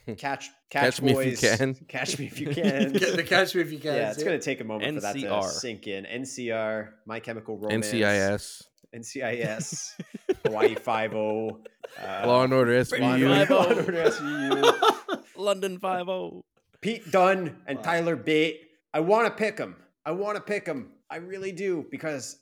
catch, 0.08 0.18
catch, 0.18 0.50
Catch 0.72 1.02
me 1.02 1.12
if 1.12 1.42
you 1.42 1.50
can. 1.58 1.76
Catch 1.90 2.18
me 2.18 2.26
if 2.28 2.40
you 2.40 2.48
can. 2.54 2.94
The 2.94 3.24
catch 3.28 3.54
me 3.54 3.62
if 3.62 3.72
you 3.72 3.80
can. 3.80 3.96
yeah, 3.96 4.12
it's 4.12 4.24
going 4.24 4.40
to 4.40 4.44
take 4.44 4.62
a 4.62 4.64
moment 4.64 4.96
for 4.96 5.02
that 5.02 5.16
to 5.16 5.22
NCR. 5.22 5.44
sink 5.50 5.88
in. 5.88 6.06
NCR, 6.06 6.90
My 7.06 7.20
Chemical 7.20 7.58
Romance, 7.58 7.92
NCIS. 7.92 8.64
NCIS, 8.96 9.92
Hawaii 10.46 10.76
Five 10.76 11.14
O, 11.16 11.60
uh, 12.02 12.24
Law 12.26 12.44
and 12.46 12.54
Order 12.54 12.72
Law 12.72 12.78
and 12.80 12.88
SVU. 12.88 13.40
Order- 13.40 13.54
Law 13.54 13.68
and 13.68 13.80
Order 13.80 14.10
SVU, 14.10 15.24
London 15.36 15.80
Five 15.80 16.08
O. 16.08 16.46
Pete 16.80 17.12
Dunne 17.12 17.58
and 17.68 17.78
Wow. 17.80 17.84
Tyler 17.84 18.16
Bate. 18.16 18.62
I 18.94 19.02
want 19.02 19.28
to 19.28 19.32
pick 19.34 19.58
them. 19.58 19.76
I 20.06 20.12
want 20.12 20.38
to 20.38 20.42
pick 20.42 20.64
them. 20.64 20.92
I 21.10 21.18
really 21.18 21.52
do 21.52 21.86
because 21.92 22.38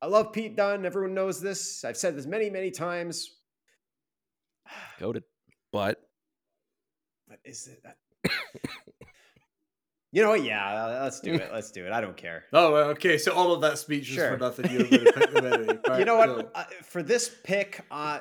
I 0.00 0.06
love 0.06 0.32
Pete 0.32 0.56
Dunne. 0.56 0.86
Everyone 0.86 1.14
knows 1.14 1.40
this. 1.40 1.84
I've 1.84 1.96
said 1.96 2.16
this 2.16 2.26
many, 2.26 2.48
many 2.48 2.70
times. 2.70 3.28
Goaded. 4.98 5.24
But 5.72 6.00
But 7.28 7.38
is 7.44 7.66
it 7.68 7.82
that? 7.84 7.96
you 10.12 10.22
know 10.22 10.30
what? 10.30 10.42
Yeah, 10.44 11.00
let's 11.02 11.20
do 11.20 11.34
it. 11.34 11.50
Let's 11.52 11.70
do 11.70 11.84
it. 11.86 11.92
I 11.92 12.00
don't 12.00 12.16
care. 12.16 12.44
Oh, 12.52 12.74
okay. 12.90 13.18
So 13.18 13.32
all 13.32 13.52
of 13.52 13.60
that 13.62 13.78
speech 13.78 14.08
was 14.08 14.14
Sure. 14.16 14.30
for 14.32 14.38
nothing. 14.38 14.70
You're 14.70 14.84
going 14.84 15.04
to 15.04 15.12
pick 15.12 15.30
them 15.32 15.46
anyway. 15.52 15.78
you 15.98 16.04
know 16.04 16.16
what? 16.16 16.28
cool. 16.28 16.50
Uh, 16.54 16.64
for 16.84 17.02
this 17.02 17.30
pick, 17.44 17.84
uh, 17.90 18.20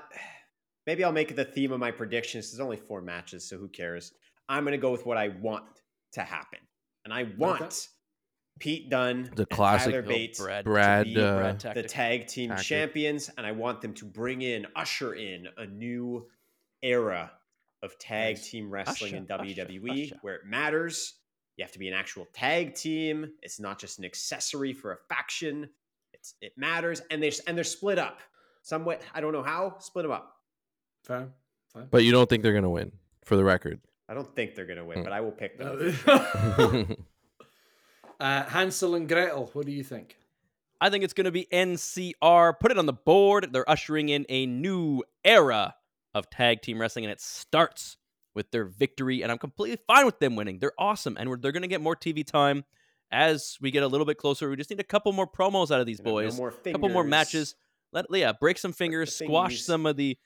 maybe 0.88 1.04
I'll 1.04 1.12
make 1.14 1.32
it 1.32 1.36
the 1.36 1.46
theme 1.46 1.72
of 1.72 1.80
my 1.80 1.92
predictions. 1.92 2.52
There's 2.52 2.60
only 2.60 2.78
four 2.78 3.02
matches, 3.02 3.48
so 3.48 3.58
who 3.58 3.70
cares? 3.70 4.12
I'm 4.50 4.64
going 4.64 4.74
to 4.74 4.78
go 4.78 4.92
with 4.92 5.06
what 5.06 5.18
I 5.18 5.30
want 5.30 5.64
to 6.14 6.22
happen, 6.22 6.60
and 7.06 7.14
I 7.14 7.28
want 7.38 7.88
Pete 8.60 8.90
Dunne, 8.90 9.32
The 9.36 9.42
and 9.44 9.50
classic 9.50 9.92
Tyler 9.92 10.02
Bates, 10.04 10.40
Brad. 10.40 10.66
Brad, 10.66 11.06
to 11.08 11.14
be 11.14 11.20
uh, 11.22 11.36
Brad 11.38 11.60
the 11.76 11.84
tag 11.84 12.28
team 12.28 12.50
tactic. 12.52 12.66
champions, 12.68 13.30
and 13.38 13.46
I 13.46 13.52
want 13.54 13.82
them 13.82 13.94
to 13.96 14.06
bring 14.06 14.42
in, 14.44 14.68
usher 14.76 15.14
in 15.14 15.48
a 15.58 15.66
new 15.66 16.28
era 16.86 17.32
of 17.84 17.98
tag 18.00 18.36
Nice. 18.36 18.50
team 18.50 18.70
wrestling 18.72 19.16
in 19.16 19.24
Usher, 19.30 19.42
usher, 19.44 19.54
WWE 19.62 20.14
where 20.22 20.36
it 20.36 20.46
matters. 20.46 21.16
You 21.58 21.64
have 21.64 21.72
to 21.74 21.80
be 21.80 21.88
an 21.88 21.94
actual 21.94 22.28
tag 22.34 22.76
team. 22.76 23.32
It's 23.42 23.60
not 23.60 23.80
just 23.80 24.00
an 24.00 24.06
accessory 24.06 24.74
for 24.74 24.92
a 24.94 24.98
faction. 25.10 25.70
It's 26.14 26.36
it 26.42 26.54
matters, 26.58 27.02
and 27.12 27.22
they're 27.22 27.32
and 27.48 27.56
they're 27.58 27.64
split 27.64 27.98
up. 28.00 28.20
Somewhat, 28.62 29.02
I 29.14 29.22
don't 29.22 29.32
know 29.34 29.44
how. 29.44 29.76
Split 29.80 30.04
them 30.04 30.12
up. 30.12 30.36
Fine. 31.04 31.32
Fine. 31.74 31.88
but 31.92 32.04
you 32.04 32.12
don't 32.12 32.30
think 32.30 32.42
they're 32.44 32.54
gonna 32.54 32.70
win, 32.70 32.92
for 33.26 33.36
the 33.36 33.44
record. 33.44 33.80
I 34.10 34.14
don't 34.14 34.34
think 34.36 34.56
they're 34.56 34.66
gonna 34.66 34.86
win, 34.86 35.00
Hmm. 35.00 35.04
but 35.04 35.14
I 35.14 35.22
will 35.22 35.32
pick 35.32 35.58
them. 35.58 35.96
Uh, 36.08 36.86
uh, 38.20 38.44
Hansel 38.46 38.96
and 38.96 39.08
Gretel, 39.08 39.50
what 39.54 39.66
do 39.66 39.72
you 39.72 39.84
think? 39.84 40.18
I 40.82 40.90
think 40.90 41.04
it's 41.04 41.14
going 41.14 41.26
to 41.26 41.32
be 41.32 41.48
NCR. 41.54 42.60
Put 42.60 42.72
it 42.72 42.78
on 42.78 42.86
the 42.86 42.94
board. 42.94 43.48
They're 43.52 43.68
ushering 43.70 44.10
in 44.10 44.26
a 44.30 44.46
new 44.46 45.04
era 45.24 45.74
of 46.16 46.30
tag 46.30 46.62
team 46.62 46.82
wrestling, 46.82 47.06
and 47.06 47.12
it 47.12 47.22
starts 47.22 47.98
with 48.34 48.50
their 48.50 48.66
victory. 48.66 49.22
And 49.22 49.32
I'm 49.32 49.38
completely 49.38 49.78
fine 49.86 50.06
with 50.06 50.20
them 50.20 50.36
winning. 50.36 50.58
They're 50.60 50.74
awesome, 50.80 51.18
and 51.20 51.30
we're, 51.30 51.38
they're 51.38 51.52
going 51.52 51.62
to 51.62 51.68
get 51.68 51.82
more 51.82 51.96
TV 51.96 52.26
time 52.26 52.64
as 53.12 53.58
we 53.62 53.70
get 53.70 53.84
a 53.84 53.88
little 53.88 54.06
bit 54.06 54.18
closer. 54.18 54.50
We 54.50 54.56
just 54.56 54.72
need 54.72 54.80
a 54.80 54.84
couple 54.84 55.12
more 55.12 55.28
promos 55.28 55.70
out 55.70 55.80
of 55.80 55.86
these 55.86 56.00
no 56.00 56.12
boys. 56.12 56.38
more 56.38 56.54
a 56.66 56.72
couple 56.72 56.90
more 56.90 57.04
matches. 57.04 57.56
Let 57.92 58.06
yeah, 58.10 58.32
break 58.32 58.58
some 58.58 58.74
fingers, 58.74 59.16
squash 59.16 59.62
some 59.62 59.86
of 59.86 59.98
the. 59.98 60.18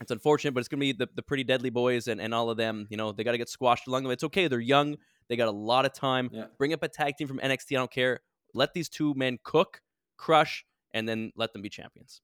It's 0.00 0.10
unfortunate, 0.10 0.52
but 0.52 0.60
it's 0.60 0.68
gonna 0.68 0.80
be 0.80 0.92
the, 0.92 1.08
the 1.14 1.22
pretty 1.22 1.44
deadly 1.44 1.70
boys 1.70 2.08
and, 2.08 2.20
and 2.20 2.34
all 2.34 2.50
of 2.50 2.56
them. 2.56 2.86
You 2.90 2.96
know, 2.96 3.12
they 3.12 3.24
got 3.24 3.32
to 3.32 3.38
get 3.38 3.48
squashed 3.48 3.86
along 3.86 4.02
the 4.02 4.08
way. 4.08 4.14
It's 4.14 4.24
okay. 4.24 4.48
They're 4.48 4.60
young. 4.60 4.96
They 5.28 5.36
got 5.36 5.48
a 5.48 5.52
lot 5.52 5.86
of 5.86 5.92
time. 5.92 6.30
Yeah. 6.32 6.46
Bring 6.58 6.72
up 6.72 6.82
a 6.82 6.88
tag 6.88 7.16
team 7.16 7.28
from 7.28 7.38
NXT. 7.38 7.72
I 7.72 7.74
don't 7.76 7.90
care. 7.90 8.20
Let 8.52 8.74
these 8.74 8.88
two 8.88 9.14
men 9.14 9.38
cook, 9.42 9.80
crush, 10.16 10.64
and 10.92 11.08
then 11.08 11.32
let 11.36 11.52
them 11.52 11.62
be 11.62 11.68
champions. 11.68 12.20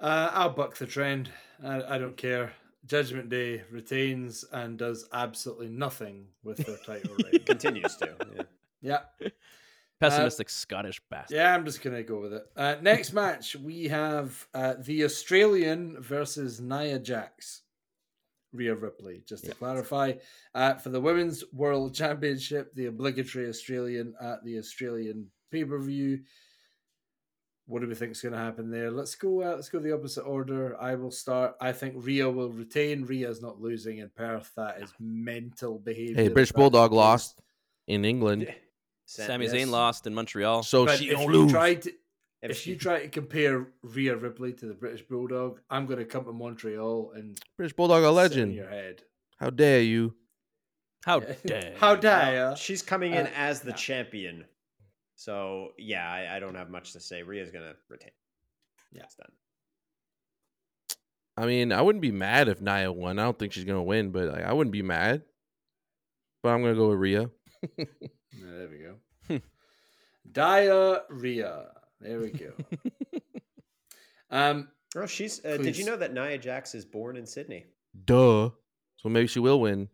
Uh, 0.00 0.30
I'll 0.32 0.50
buck 0.50 0.76
the 0.76 0.86
trend. 0.86 1.30
I, 1.64 1.94
I 1.94 1.98
don't 1.98 2.16
care. 2.16 2.52
Judgment 2.86 3.28
Day 3.28 3.64
retains 3.70 4.44
and 4.52 4.78
does 4.78 5.08
absolutely 5.12 5.68
nothing 5.68 6.26
with 6.44 6.58
their 6.58 6.76
title 6.86 7.16
reign. 7.24 7.42
Continues 7.44 7.96
to. 7.96 8.14
Yeah. 8.80 9.00
yeah, 9.20 9.28
Pessimistic 9.98 10.48
Scottish 10.48 11.00
bastard. 11.10 11.36
yeah, 11.36 11.54
I'm 11.54 11.64
just 11.64 11.82
gonna 11.82 12.02
go 12.02 12.20
with 12.20 12.34
it. 12.34 12.46
Uh, 12.56 12.76
next 12.82 13.12
match 13.12 13.56
we 13.56 13.88
have 13.88 14.46
uh, 14.54 14.74
the 14.78 15.04
Australian 15.04 16.00
versus 16.00 16.60
Nia 16.60 16.98
Jax. 16.98 17.62
Rhea 18.52 18.74
Ripley, 18.74 19.22
just 19.26 19.44
to 19.44 19.54
clarify, 19.54 20.14
uh, 20.54 20.74
for 20.76 20.88
the 20.88 21.00
Women's 21.00 21.44
World 21.52 21.94
Championship, 21.94 22.74
the 22.74 22.86
obligatory 22.86 23.48
Australian 23.48 24.14
at 24.20 24.42
the 24.44 24.56
Australian 24.58 25.26
pay 25.50 25.64
per 25.64 25.78
view. 25.78 26.20
What 27.68 27.82
do 27.82 27.88
we 27.88 27.94
think 27.96 28.12
is 28.12 28.20
going 28.22 28.32
to 28.32 28.38
happen 28.38 28.70
there? 28.70 28.90
Let's 28.92 29.14
go. 29.16 29.42
Uh, 29.42 29.56
let's 29.56 29.68
go 29.68 29.80
the 29.80 29.92
opposite 29.92 30.22
order. 30.22 30.80
I 30.80 30.94
will 30.94 31.10
start. 31.10 31.56
I 31.60 31.72
think 31.72 31.94
Rhea 31.96 32.30
will 32.30 32.50
retain. 32.50 33.04
Rhea's 33.04 33.42
not 33.42 33.60
losing 33.60 33.98
in 33.98 34.08
Perth. 34.14 34.52
That 34.56 34.80
is 34.80 34.92
mental 35.00 35.78
behavior. 35.80 36.14
hey, 36.22 36.28
British 36.28 36.52
Bulldog 36.52 36.90
the 36.90 36.96
lost 36.96 37.40
in 37.88 38.04
England, 38.04 38.46
Sam- 39.06 39.26
Sami 39.26 39.44
yes. 39.46 39.54
Zayn 39.54 39.70
lost 39.70 40.06
in 40.06 40.14
Montreal. 40.14 40.62
so 40.62 40.86
But 40.86 40.98
she 40.98 41.06
if 41.06 41.12
don't 41.18 41.22
you 41.32 41.38
lose. 41.42 41.52
try 41.52 41.74
to, 41.74 41.90
if 42.42 42.50
if 42.50 42.56
she- 42.58 42.70
you 42.70 42.76
try 42.76 43.00
to 43.00 43.08
compare 43.08 43.66
Rhea 43.82 44.14
Ripley 44.16 44.52
to 44.54 44.66
the 44.66 44.74
British 44.74 45.02
Bulldog, 45.02 45.60
I'm 45.68 45.86
going 45.86 45.98
to 45.98 46.04
come 46.04 46.24
to 46.26 46.32
Montreal 46.32 47.12
and 47.16 47.36
British 47.56 47.74
Bulldog, 47.74 48.02
a 48.02 48.06
sit 48.06 48.08
in 48.10 48.14
legend. 48.14 48.54
your 48.54 48.68
head. 48.68 49.02
How 49.38 49.50
dare 49.50 49.82
you? 49.82 50.14
How 51.04 51.18
dare? 51.46 51.74
How 51.78 51.96
dare 51.96 52.54
she's 52.56 52.82
coming 52.82 53.12
in 53.12 53.26
Uh, 53.26 53.30
as 53.34 53.60
the 53.60 53.70
no. 53.70 53.76
champion. 53.76 54.44
So 55.16 55.72
yeah, 55.78 56.08
I, 56.08 56.36
I 56.36 56.40
don't 56.40 56.54
have 56.54 56.70
much 56.70 56.92
to 56.92 57.00
say. 57.00 57.22
Rhea's 57.22 57.50
gonna 57.50 57.74
retain. 57.88 58.10
Yeah. 58.92 59.02
it's 59.04 59.14
done. 59.16 59.32
I 61.36 61.44
mean, 61.46 61.72
I 61.72 61.82
wouldn't 61.82 62.00
be 62.02 62.12
mad 62.12 62.48
if 62.48 62.60
Nia 62.60 62.90
won. 62.92 63.18
I 63.18 63.24
don't 63.24 63.38
think 63.38 63.52
she's 63.52 63.64
gonna 63.64 63.82
win, 63.82 64.10
but 64.10 64.28
like, 64.32 64.44
I 64.44 64.52
wouldn't 64.52 64.72
be 64.72 64.82
mad. 64.82 65.22
But 66.42 66.50
I'm 66.50 66.62
gonna 66.62 66.74
go 66.74 66.90
with 66.90 66.98
Rhea. 66.98 67.30
Yeah, 68.38 68.50
there 68.52 68.68
we 68.68 68.78
go. 69.38 69.40
Diarrhea. 70.30 71.68
There 72.02 72.20
we 72.20 72.30
go. 72.30 72.52
um, 74.30 74.68
Oh, 74.94 75.06
she's. 75.06 75.44
Uh, 75.44 75.56
did 75.58 75.76
you 75.76 75.84
know 75.84 75.96
that 75.96 76.14
Nia 76.14 76.38
Jax 76.38 76.74
is 76.74 76.84
born 76.84 77.16
in 77.16 77.26
Sydney? 77.26 77.66
Duh. 78.04 78.50
So 78.98 79.08
maybe 79.08 79.26
she 79.26 79.40
will 79.40 79.60
win. 79.60 79.88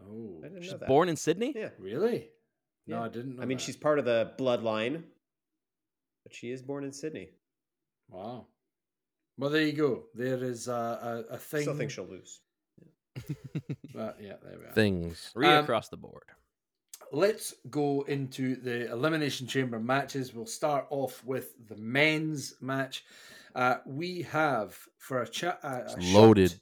oh, 0.00 0.40
I 0.44 0.48
didn't 0.48 0.62
She's 0.62 0.72
know 0.72 0.78
that. 0.78 0.88
born 0.88 1.08
in 1.08 1.16
Sydney. 1.16 1.52
Yeah, 1.56 1.70
really? 1.78 2.28
No, 2.86 2.96
Yeah. 2.98 3.02
I 3.04 3.08
didn't. 3.08 3.36
Know 3.36 3.42
I 3.42 3.46
mean 3.46 3.58
that. 3.58 3.64
she's 3.64 3.76
part 3.76 3.98
of 3.98 4.04
the 4.04 4.32
bloodline, 4.38 5.02
but 6.24 6.34
she 6.34 6.50
is 6.50 6.62
born 6.62 6.84
in 6.84 6.92
Sydney. 6.92 7.30
wow. 8.08 8.46
Well, 9.38 9.50
there 9.50 9.62
you 9.62 9.72
go. 9.74 10.04
There 10.14 10.42
is 10.42 10.66
a 10.68 11.24
a, 11.30 11.34
a 11.34 11.38
thing. 11.38 11.62
Still 11.62 11.76
think 11.76 11.90
she'll 11.90 12.06
lose. 12.06 12.40
but 13.94 14.16
yeah, 14.20 14.34
there 14.42 14.58
we 14.58 14.64
are. 14.66 14.72
Things. 14.72 15.30
Rhea 15.34 15.58
Um, 15.58 15.64
across 15.64 15.88
the 15.88 15.96
board. 15.96 16.22
Let's 17.12 17.54
go 17.70 18.02
into 18.08 18.56
the 18.56 18.90
Elimination 18.90 19.46
Chamber 19.46 19.78
matches. 19.78 20.34
We'll 20.34 20.46
start 20.46 20.86
off 20.90 21.22
with 21.24 21.52
the 21.68 21.76
men's 21.76 22.54
match. 22.60 23.04
Uh, 23.54 23.76
we 23.86 24.22
have 24.22 24.76
for 24.98 25.22
a 25.22 25.28
chat 25.28 25.60
uh, 25.62 25.82
loaded. 26.12 26.54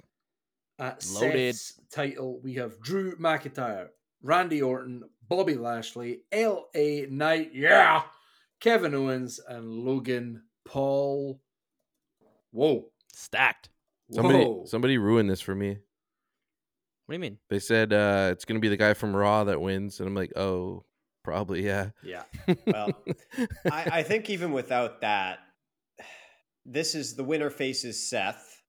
At 0.78 1.06
Loaded. 1.14 1.54
Seth's 1.54 1.80
title, 1.92 2.40
we 2.42 2.54
have 2.54 2.80
Drew 2.80 3.14
McIntyre, 3.16 3.88
Randy 4.22 4.60
Orton, 4.60 5.04
Bobby 5.28 5.54
Lashley, 5.54 6.20
L.A. 6.32 7.06
Knight, 7.10 7.50
yeah, 7.54 8.02
Kevin 8.60 8.94
Owens, 8.94 9.40
and 9.46 9.70
Logan 9.70 10.42
Paul. 10.64 11.40
Whoa, 12.50 12.86
Stacked. 13.12 13.68
Somebody 14.10 14.60
somebody 14.66 14.98
ruined 14.98 15.30
this 15.30 15.40
for 15.40 15.54
me. 15.54 15.78
What 17.06 17.12
do 17.12 17.14
you 17.14 17.18
mean? 17.18 17.38
They 17.50 17.58
said 17.58 17.92
uh, 17.92 18.28
it's 18.32 18.44
gonna 18.44 18.60
be 18.60 18.68
the 18.68 18.76
guy 18.76 18.94
from 18.94 19.14
Raw 19.14 19.44
that 19.44 19.60
wins, 19.60 20.00
and 20.00 20.08
I'm 20.08 20.14
like, 20.14 20.32
oh, 20.36 20.84
probably 21.22 21.64
yeah. 21.64 21.90
Yeah. 22.02 22.22
Well, 22.66 22.90
I, 23.70 23.88
I 23.92 24.02
think 24.02 24.30
even 24.30 24.52
without 24.52 25.00
that, 25.00 25.38
this 26.64 26.94
is 26.94 27.14
the 27.14 27.24
winner 27.24 27.50
faces 27.50 28.08
Seth. 28.08 28.62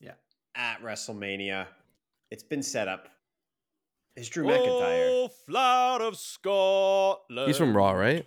Yeah. 0.00 0.12
At 0.54 0.82
WrestleMania, 0.82 1.66
it's 2.30 2.42
been 2.42 2.62
set 2.62 2.88
up. 2.88 3.08
Is 4.16 4.28
Drew 4.28 4.44
McIntyre? 4.44 5.08
Wolf 5.08 5.32
out 5.56 6.02
of 6.02 6.16
Scotland. 6.16 7.46
He's 7.48 7.56
from 7.56 7.76
Raw, 7.76 7.92
right? 7.92 8.26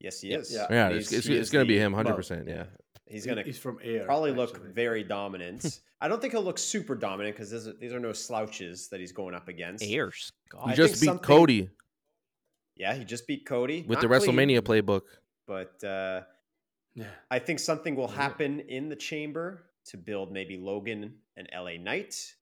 Yes, 0.00 0.20
he 0.20 0.32
is. 0.32 0.52
Yeah. 0.52 0.66
Yeah, 0.70 0.88
it's, 0.90 1.10
he's- 1.10 1.18
it's, 1.20 1.26
he 1.26 1.34
it's 1.36 1.48
is 1.48 1.50
gonna 1.50 1.64
be 1.64 1.74
the- 1.76 1.80
him, 1.84 1.92
hundred 1.94 2.10
well, 2.10 2.16
percent. 2.18 2.46
Yeah. 2.48 2.64
He's 3.06 3.24
gonna 3.24 3.42
He's 3.42 3.56
from 3.58 3.78
Ayr. 3.82 4.04
probably 4.04 4.32
look 4.32 4.54
actually. 4.56 4.72
very 4.72 5.04
dominant. 5.04 5.80
I 6.00 6.08
don't 6.08 6.20
think 6.20 6.32
he'll 6.34 6.42
look 6.42 6.58
super 6.58 6.94
dominant 6.94 7.36
because 7.36 7.50
these 7.78 7.92
are 7.92 8.00
no 8.00 8.12
slouches 8.12 8.88
that 8.88 9.00
he's 9.00 9.12
going 9.12 9.34
up 9.34 9.48
against. 9.48 9.82
Ayr 9.84 10.10
He 10.10 10.20
Scott. 10.48 10.62
I 10.68 10.74
just 10.74 11.00
beat 11.00 11.06
something- 11.06 11.24
Cody 11.24 11.70
Yeah, 12.76 12.94
he 12.94 13.04
just 13.04 13.26
beat 13.26 13.46
Cody 13.46 13.82
with 13.88 14.00
the 14.00 14.08
Not 14.08 14.20
clean, 14.22 14.36
WrestleMania 14.36 14.60
playbook. 14.60 15.02
but 15.46 15.82
uh, 15.84 16.22
Yeah. 16.94 17.06
I 17.30 17.38
think 17.38 17.60
something 17.60 17.94
will 17.96 18.08
Yeah. 18.10 18.16
happen 18.22 18.60
in 18.60 18.88
the 18.90 18.96
chamber 18.96 19.62
to 19.86 19.96
build 19.96 20.32
maybe 20.32 20.58
Logan 20.58 21.14
and 21.36 21.48
LA 21.54 21.78
Knight. 21.78 22.34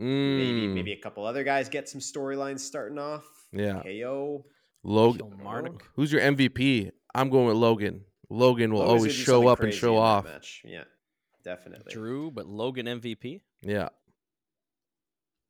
Maybe 0.00 0.66
Mm, 0.66 0.74
maybe 0.74 0.92
a 0.92 1.00
couple 1.00 1.26
other 1.26 1.44
guys 1.44 1.68
get 1.68 1.88
some 1.88 2.00
storylines 2.00 2.60
starting 2.60 2.98
off. 2.98 3.24
Yeah. 3.52 3.82
KO. 3.82 4.46
Logan. 4.82 5.28
Kilmarnock. 5.28 5.84
Who's 5.94 6.10
your 6.10 6.22
MVP? 6.22 6.90
I'm 7.14 7.28
going 7.28 7.46
with 7.46 7.56
Logan. 7.56 8.04
Logan 8.30 8.72
will 8.72 8.80
Logan's 8.80 8.98
always 9.00 9.14
show 9.14 9.48
up 9.48 9.60
and 9.60 9.74
show 9.74 9.98
off. 9.98 10.24
Match. 10.24 10.62
Yeah, 10.64 10.84
definitely. 11.44 11.92
Drew, 11.92 12.30
but 12.30 12.46
Logan 12.46 12.86
MVP. 12.86 13.40
Yeah. 13.62 13.90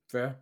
Fair. 0.08 0.36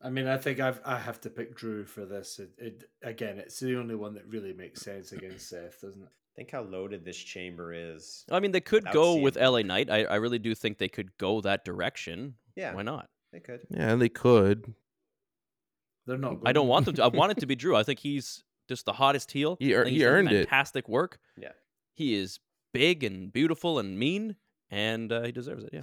I 0.00 0.10
mean, 0.10 0.28
I 0.28 0.36
think 0.36 0.60
I've 0.60 0.80
I 0.84 0.98
have 0.98 1.20
to 1.22 1.30
pick 1.30 1.56
Drew 1.56 1.84
for 1.84 2.04
this. 2.04 2.38
It, 2.38 2.50
it 2.58 2.84
again, 3.02 3.38
it's 3.38 3.58
the 3.58 3.76
only 3.76 3.94
one 3.96 4.14
that 4.14 4.26
really 4.28 4.52
makes 4.52 4.82
sense 4.82 5.12
against 5.12 5.48
Seth, 5.50 5.80
doesn't 5.80 6.02
it? 6.02 6.08
Think 6.36 6.50
how 6.50 6.62
loaded 6.62 7.04
this 7.04 7.16
chamber 7.16 7.72
is. 7.72 8.24
I 8.30 8.40
mean, 8.40 8.52
they 8.52 8.60
could 8.60 8.84
go 8.92 9.16
CM 9.16 9.22
with 9.22 9.36
LA 9.36 9.62
Knight. 9.62 9.90
I, 9.90 10.04
I 10.04 10.16
really 10.16 10.38
do 10.38 10.54
think 10.54 10.76
they 10.76 10.88
could 10.88 11.16
go 11.16 11.40
that 11.40 11.64
direction. 11.64 12.34
Yeah, 12.54 12.74
Why 12.74 12.82
not? 12.82 13.08
They 13.36 13.40
could. 13.40 13.60
Yeah, 13.70 13.94
they 13.96 14.08
could. 14.08 14.74
They're 16.06 16.16
not. 16.18 16.38
I 16.46 16.52
don't 16.52 16.68
want 16.68 16.86
them 16.86 16.94
to. 16.94 17.04
I 17.04 17.08
want 17.08 17.32
it 17.32 17.38
to 17.40 17.46
be 17.46 17.54
Drew. 17.62 17.76
I 17.76 17.82
think 17.82 17.98
he's 17.98 18.42
just 18.68 18.84
the 18.86 18.92
hottest 18.94 19.30
heel. 19.32 19.56
He 19.60 19.74
I 19.74 19.78
ear- 19.78 19.84
think 19.84 19.90
he 19.92 19.96
he's 19.96 20.04
done 20.04 20.12
earned 20.14 20.32
it. 20.32 20.48
Fantastic 20.48 20.88
work. 20.88 21.18
Yeah. 21.36 21.52
He 21.94 22.14
is 22.14 22.38
big 22.72 23.04
and 23.04 23.32
beautiful 23.32 23.78
and 23.78 23.98
mean, 23.98 24.36
and 24.70 25.12
uh, 25.12 25.22
he 25.22 25.32
deserves 25.32 25.64
it. 25.64 25.70
Yeah, 25.72 25.82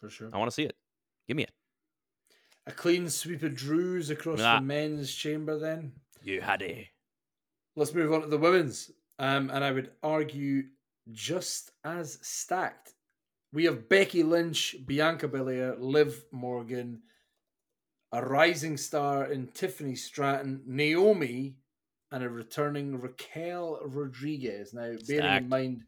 for 0.00 0.08
sure. 0.10 0.30
I 0.32 0.38
want 0.38 0.50
to 0.50 0.54
see 0.54 0.64
it. 0.64 0.76
Give 1.28 1.36
me 1.36 1.44
it. 1.44 1.50
A 2.66 2.72
clean 2.72 3.08
sweep 3.08 3.42
of 3.42 3.54
Drews 3.54 4.10
across 4.10 4.40
Ah. 4.40 4.56
the 4.56 4.62
men's 4.62 5.14
chamber. 5.14 5.58
Then 5.58 5.92
You 6.22 6.40
had 6.40 6.62
it. 6.62 6.86
let's 7.76 7.94
move 7.94 8.12
on 8.12 8.22
to 8.22 8.26
the 8.26 8.38
women's. 8.38 8.90
Um, 9.18 9.50
and 9.50 9.64
I 9.64 9.70
would 9.72 9.92
argue 10.02 10.64
just 11.12 11.70
as 11.84 12.18
stacked. 12.22 12.94
We 13.52 13.64
have 13.64 13.88
Becky 13.88 14.22
Lynch, 14.22 14.76
Bianca 14.86 15.28
Belair, 15.28 15.76
Liv 15.78 16.24
Morgan, 16.32 17.02
a 18.12 18.22
rising 18.22 18.76
star 18.76 19.30
in 19.30 19.48
Tiffany 19.48 19.94
Stratton, 19.94 20.62
Naomi, 20.66 21.56
and 22.12 22.22
a 22.22 22.28
returning 22.28 23.00
Raquel 23.00 23.80
Rodriguez. 23.84 24.72
Now, 24.74 24.94
bearing 25.06 25.44
in 25.44 25.48
mind 25.48 25.82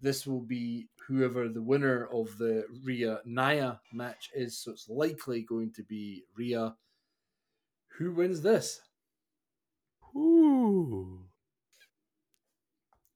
this 0.00 0.26
will 0.26 0.40
be 0.40 0.88
whoever 1.06 1.48
the 1.48 1.62
winner 1.62 2.06
of 2.12 2.36
the 2.38 2.64
Rhea 2.84 3.20
Nia 3.24 3.80
match 3.92 4.30
is, 4.34 4.58
so 4.58 4.70
it's 4.72 4.88
likely 4.88 5.42
going 5.42 5.72
to 5.72 5.82
be 5.82 6.24
Rhea. 6.36 6.74
Who 7.98 8.12
wins 8.12 8.40
this? 8.40 8.80
Ooh. 10.16 11.20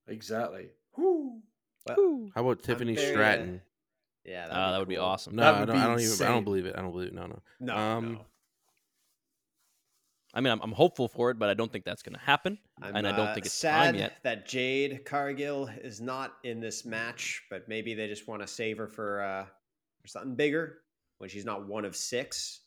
Exactly. 0.07 0.69
Who? 0.93 1.41
Well, 1.87 2.29
How 2.35 2.43
about 2.43 2.63
Tiffany 2.63 2.95
very, 2.95 3.09
uh, 3.09 3.11
Stratton? 3.13 3.63
Yeah, 4.25 4.49
Ah, 4.51 4.72
that 4.72 4.79
would 4.79 4.89
be 4.89 4.97
cool. 4.97 5.05
awesome. 5.05 5.37
No, 5.37 5.43
that 5.43 5.55
I 5.55 5.64
don't, 5.64 5.77
be 5.77 5.81
I 5.83 5.87
don't 5.87 6.01
even. 6.01 6.27
I 6.27 6.31
don't 6.31 6.45
believe 6.45 6.66
it. 6.66 6.75
I 6.77 6.83
don't 6.83 6.93
believe 6.93 7.09
it. 7.09 7.14
No, 7.14 7.27
no. 7.27 7.43
No, 7.61 7.77
Um, 7.77 8.12
no. 8.14 8.27
I 10.37 10.41
mean, 10.41 10.53
I'm, 10.53 10.61
I'm 10.62 10.72
hopeful 10.72 11.07
for 11.07 11.31
it, 11.31 11.39
but 11.39 11.49
I 11.49 11.55
don't 11.55 11.70
think 11.70 11.85
that's 11.85 12.03
going 12.03 12.14
to 12.14 12.20
happen. 12.20 12.59
I'm, 12.83 12.97
and 12.97 13.07
I 13.07 13.12
don't 13.16 13.29
uh, 13.29 13.35
think 13.35 13.47
it's 13.47 13.55
sad 13.55 13.85
time 13.93 13.95
yet. 13.95 14.14
that 14.25 14.49
Jade 14.49 15.05
Cargill 15.05 15.68
is 15.81 16.01
not 16.01 16.35
in 16.43 16.59
this 16.61 16.85
match, 16.85 17.43
but 17.51 17.68
maybe 17.68 17.95
they 17.95 18.09
just 18.09 18.27
want 18.27 18.43
to 18.43 18.49
save 18.49 18.79
her 18.79 18.89
for 18.89 19.22
uh, 19.22 19.47
for 20.03 20.09
something 20.09 20.35
bigger 20.35 20.79
when 21.18 21.31
she's 21.31 21.45
not 21.45 21.68
one 21.68 21.85
of 21.85 21.95
six. 21.95 22.62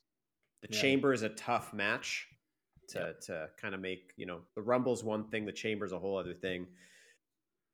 The 0.62 0.70
Yeah. 0.72 0.80
Chamber 0.82 1.12
is 1.12 1.24
a 1.24 1.30
tough 1.30 1.74
match 1.74 2.28
to 2.90 3.16
to 3.24 3.50
kind 3.62 3.76
of 3.76 3.82
make 3.82 4.14
you 4.16 4.26
know 4.26 4.40
the 4.56 4.62
Rumble's 4.62 5.04
one 5.04 5.26
thing, 5.26 5.46
the 5.46 5.52
Chamber's 5.52 5.92
a 5.92 6.00
whole 6.00 6.18
other 6.18 6.34
thing. 6.34 6.68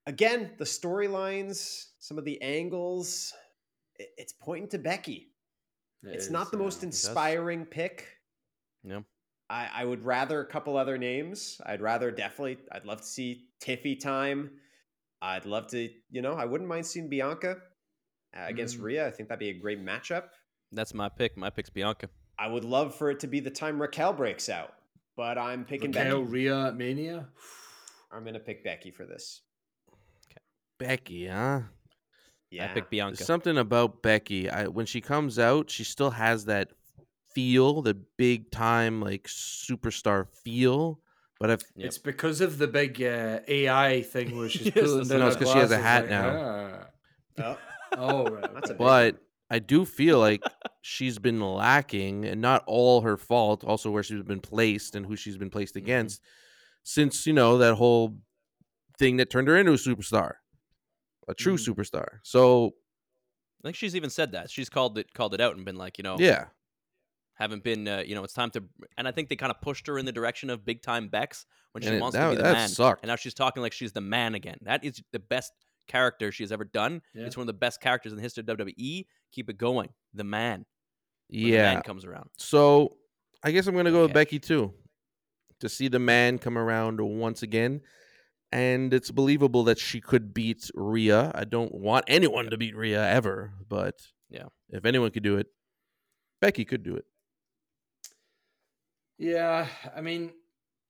Again, 0.08 0.52
the 0.58 0.66
storylines, 0.66 1.92
some 2.00 2.18
of 2.18 2.26
the 2.26 2.42
angles, 2.42 3.32
it, 3.32 3.43
it's 4.00 4.34
pointing 4.34 4.70
to 4.70 4.78
Becky. 4.78 5.30
It 6.04 6.10
it's 6.16 6.26
is, 6.26 6.32
not 6.32 6.52
the 6.52 6.58
most 6.58 6.84
uh, 6.84 6.88
inspiring 6.88 7.66
pick. 7.66 8.08
Yeah. 8.84 9.02
I, 9.50 9.70
I 9.74 9.86
would 9.86 10.04
rather 10.04 10.42
a 10.42 10.46
couple 10.46 10.78
other 10.78 10.98
names. 10.98 11.62
I'd 11.66 11.82
rather 11.82 12.12
definitely. 12.12 12.58
I'd 12.72 12.86
love 12.86 13.02
to 13.02 13.08
see 13.08 13.46
Tiffy 13.62 14.00
time. 14.00 14.52
I'd 15.22 15.46
love 15.46 15.68
to. 15.68 15.90
You 16.12 16.22
know, 16.22 16.34
I 16.34 16.46
wouldn't 16.46 16.70
mind 16.70 16.86
seeing 16.86 17.08
Bianca 17.10 17.58
uh, 18.36 18.46
against 18.46 18.80
Mm. 18.80 18.84
Rhea. 18.84 19.08
I 19.08 19.12
think 19.12 19.30
that'd 19.30 19.40
be 19.40 19.50
a 19.50 19.54
great 19.54 19.84
matchup. 19.84 20.26
That's 20.72 20.94
my 20.94 21.08
pick. 21.10 21.38
My 21.38 21.50
pick's 21.50 21.70
Bianca. 21.70 22.10
I 22.40 22.48
would 22.48 22.66
love 22.66 22.96
for 22.96 23.12
it 23.12 23.20
to 23.22 23.28
be 23.28 23.40
the 23.40 23.52
time 23.52 23.80
Raquel 23.82 24.12
breaks 24.12 24.50
out, 24.50 24.74
but 25.16 25.38
I'm 25.38 25.66
picking 25.66 25.92
Raquel 25.92 26.22
Becky. 26.22 26.32
Rhea 26.32 26.74
Mania. 26.76 27.28
I'm 28.12 28.26
gonna 28.26 28.40
pick 28.40 28.64
Becky 28.64 28.92
for 28.92 29.06
this. 29.06 29.42
Okay. 29.90 30.42
Becky, 30.80 31.28
huh? 31.28 31.62
Yeah, 32.54 32.66
I 32.66 32.68
pick 32.68 32.90
Bianca. 32.90 33.18
There's 33.18 33.28
something 33.28 33.58
about 33.58 34.02
Becky. 34.02 34.50
I 34.50 34.68
when 34.68 34.86
she 34.86 35.02
comes 35.02 35.40
out, 35.40 35.70
she 35.70 35.84
still 35.84 36.12
has 36.12 36.46
that 36.46 36.72
feel, 37.34 37.82
the 37.82 37.96
big 38.18 38.52
time 38.52 39.02
like 39.02 39.24
superstar 39.28 40.28
feel. 40.44 41.00
But 41.40 41.50
if 41.50 41.62
Yep. 41.76 41.88
It's 41.88 41.98
because 41.98 42.42
of 42.42 42.58
the 42.60 42.68
big 42.68 43.02
uh, 43.02 43.40
AI 43.48 44.02
thing 44.04 44.38
where 44.38 44.50
she's 44.50 44.68
Yes, 44.76 44.76
pulling 44.76 44.98
that's 45.00 45.10
down 45.10 45.20
No, 45.20 45.26
her 45.26 45.32
it's 45.32 45.38
'cause 45.38 45.52
she 45.52 45.60
has 45.60 45.72
a 45.72 45.78
hat 45.80 46.04
like, 46.04 46.10
now. 46.12 46.30
"Ah." 46.30 46.90
Oh, 47.40 47.58
Oh, 47.98 48.30
right. 48.30 48.50
That's 48.54 48.70
a 48.70 48.74
okay. 48.74 48.78
big 48.78 48.78
but 48.78 49.18
I 49.50 49.60
do 49.60 49.86
feel 49.86 50.20
like 50.20 50.42
she's 50.82 51.20
been 51.20 51.42
lacking, 51.42 52.26
and 52.26 52.42
not 52.42 52.64
all 52.68 53.02
her 53.02 53.18
fault. 53.18 53.64
Also, 53.64 53.90
where 53.92 54.04
she's 54.04 54.24
been 54.24 54.42
placed 54.42 54.96
and 54.96 55.06
who 55.06 55.16
she's 55.16 55.38
been 55.38 55.50
placed 55.50 55.76
Mhm. 55.76 55.84
against, 55.84 56.22
since 56.84 57.26
you 57.28 57.34
know 57.34 57.58
that 57.58 57.76
whole 57.76 58.18
thing 59.00 59.18
that 59.18 59.30
turned 59.30 59.48
her 59.48 59.58
into 59.58 59.74
a 59.74 59.76
superstar, 59.78 60.34
a 61.28 61.34
true 61.34 61.56
Mhm. 61.58 61.68
superstar. 61.74 62.20
So 62.24 62.68
I 63.62 63.68
think 63.68 63.76
she's 63.76 63.96
even 63.96 64.10
said 64.10 64.32
that. 64.34 64.50
She's 64.52 64.70
called 64.70 64.98
it 64.98 65.14
called 65.14 65.34
it 65.34 65.42
out 65.42 65.56
and 65.56 65.64
been 65.66 65.78
like, 65.78 65.98
you 65.98 66.04
know, 66.04 66.18
yeah, 66.20 66.48
haven't 67.36 67.64
been, 67.64 67.88
uh, 67.88 68.04
you 68.06 68.14
know, 68.16 68.24
it's 68.24 68.34
time 68.34 68.52
to. 68.52 68.64
And 68.98 69.08
I 69.08 69.12
think 69.12 69.30
they 69.30 69.36
kind 69.36 69.52
of 69.52 69.62
pushed 69.62 69.88
her 69.88 69.98
in 69.98 70.06
the 70.06 70.12
direction 70.12 70.50
of 70.50 70.66
big 70.66 70.82
time 70.82 71.08
Bex 71.08 71.46
when 71.72 71.82
she 71.82 71.88
And 71.88 71.98
it- 71.98 72.02
wants 72.02 72.16
that- 72.16 72.26
to 72.26 72.32
be 72.32 72.38
the 72.38 72.44
that 72.44 72.54
man. 72.54 72.70
sucked. 72.70 73.04
And 73.04 73.08
now 73.10 73.16
she's 73.16 73.34
talking 73.34 73.62
like 73.64 73.74
she's 73.74 73.94
the 73.94 74.02
man 74.02 74.36
again. 74.36 74.58
That 74.62 74.84
is 74.84 75.02
the 75.12 75.20
best 75.20 75.54
character 75.88 76.32
she 76.32 76.44
has 76.44 76.52
ever 76.52 76.64
done. 76.64 77.02
Yeah. 77.14 77.26
It's 77.26 77.36
one 77.38 77.44
of 77.44 77.48
the 77.48 77.54
best 77.54 77.82
characters 77.82 78.12
in 78.12 78.18
the 78.18 78.22
history 78.22 78.42
of 78.42 78.46
WWE. 78.48 79.08
Keep 79.32 79.50
it 79.50 79.58
going. 79.58 79.90
The 80.14 80.24
man. 80.24 80.66
When 81.30 81.42
the 81.44 81.50
yeah. 81.50 81.74
man 81.74 81.82
comes 81.84 82.06
around. 82.06 82.30
So 82.38 82.98
I 83.44 83.52
guess 83.52 83.66
I'm 83.68 83.76
gonna 83.76 83.92
go 83.92 84.04
with 84.04 84.14
Becky 84.14 84.40
too, 84.40 84.74
to 85.60 85.68
see 85.70 85.88
the 85.88 86.00
man 86.00 86.38
come 86.38 86.58
around 86.58 87.00
once 87.02 87.42
again, 87.44 87.82
and 88.54 88.94
it's 88.94 89.10
believable 89.10 89.64
that 89.64 89.80
she 89.80 90.00
could 90.00 90.32
beat 90.32 90.70
Rhea. 90.76 91.32
I 91.34 91.44
don't 91.44 91.74
want 91.74 92.06
anyone 92.08 92.52
to 92.52 92.58
beat 92.58 92.76
Rhea 92.76 93.04
ever, 93.04 93.54
but 93.68 93.96
Yeah. 94.30 94.46
if 94.70 94.86
anyone 94.86 95.10
could 95.10 95.24
do 95.24 95.38
it, 95.38 95.48
Becky 96.40 96.64
could 96.64 96.84
do 96.84 96.96
it. 96.96 97.06
Yeah, 99.18 99.68
I 99.96 100.02
mean, 100.02 100.34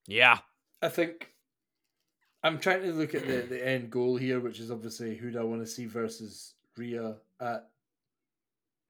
Yeah. 0.08 0.40
I 0.82 0.90
think 0.90 1.34
I'm 2.44 2.60
trying 2.60 2.82
to 2.82 2.92
look 2.92 3.16
at 3.16 3.26
the, 3.26 3.38
the 3.44 3.66
end 3.66 3.90
goal 3.90 4.18
here, 4.18 4.42
which 4.42 4.60
is 4.60 4.70
obviously 4.70 5.16
who 5.16 5.32
do 5.32 5.40
I 5.40 5.44
want 5.44 5.62
to 5.62 5.68
see 5.68 5.86
versus 5.86 6.56
Rhea 6.76 7.16
at 7.40 7.70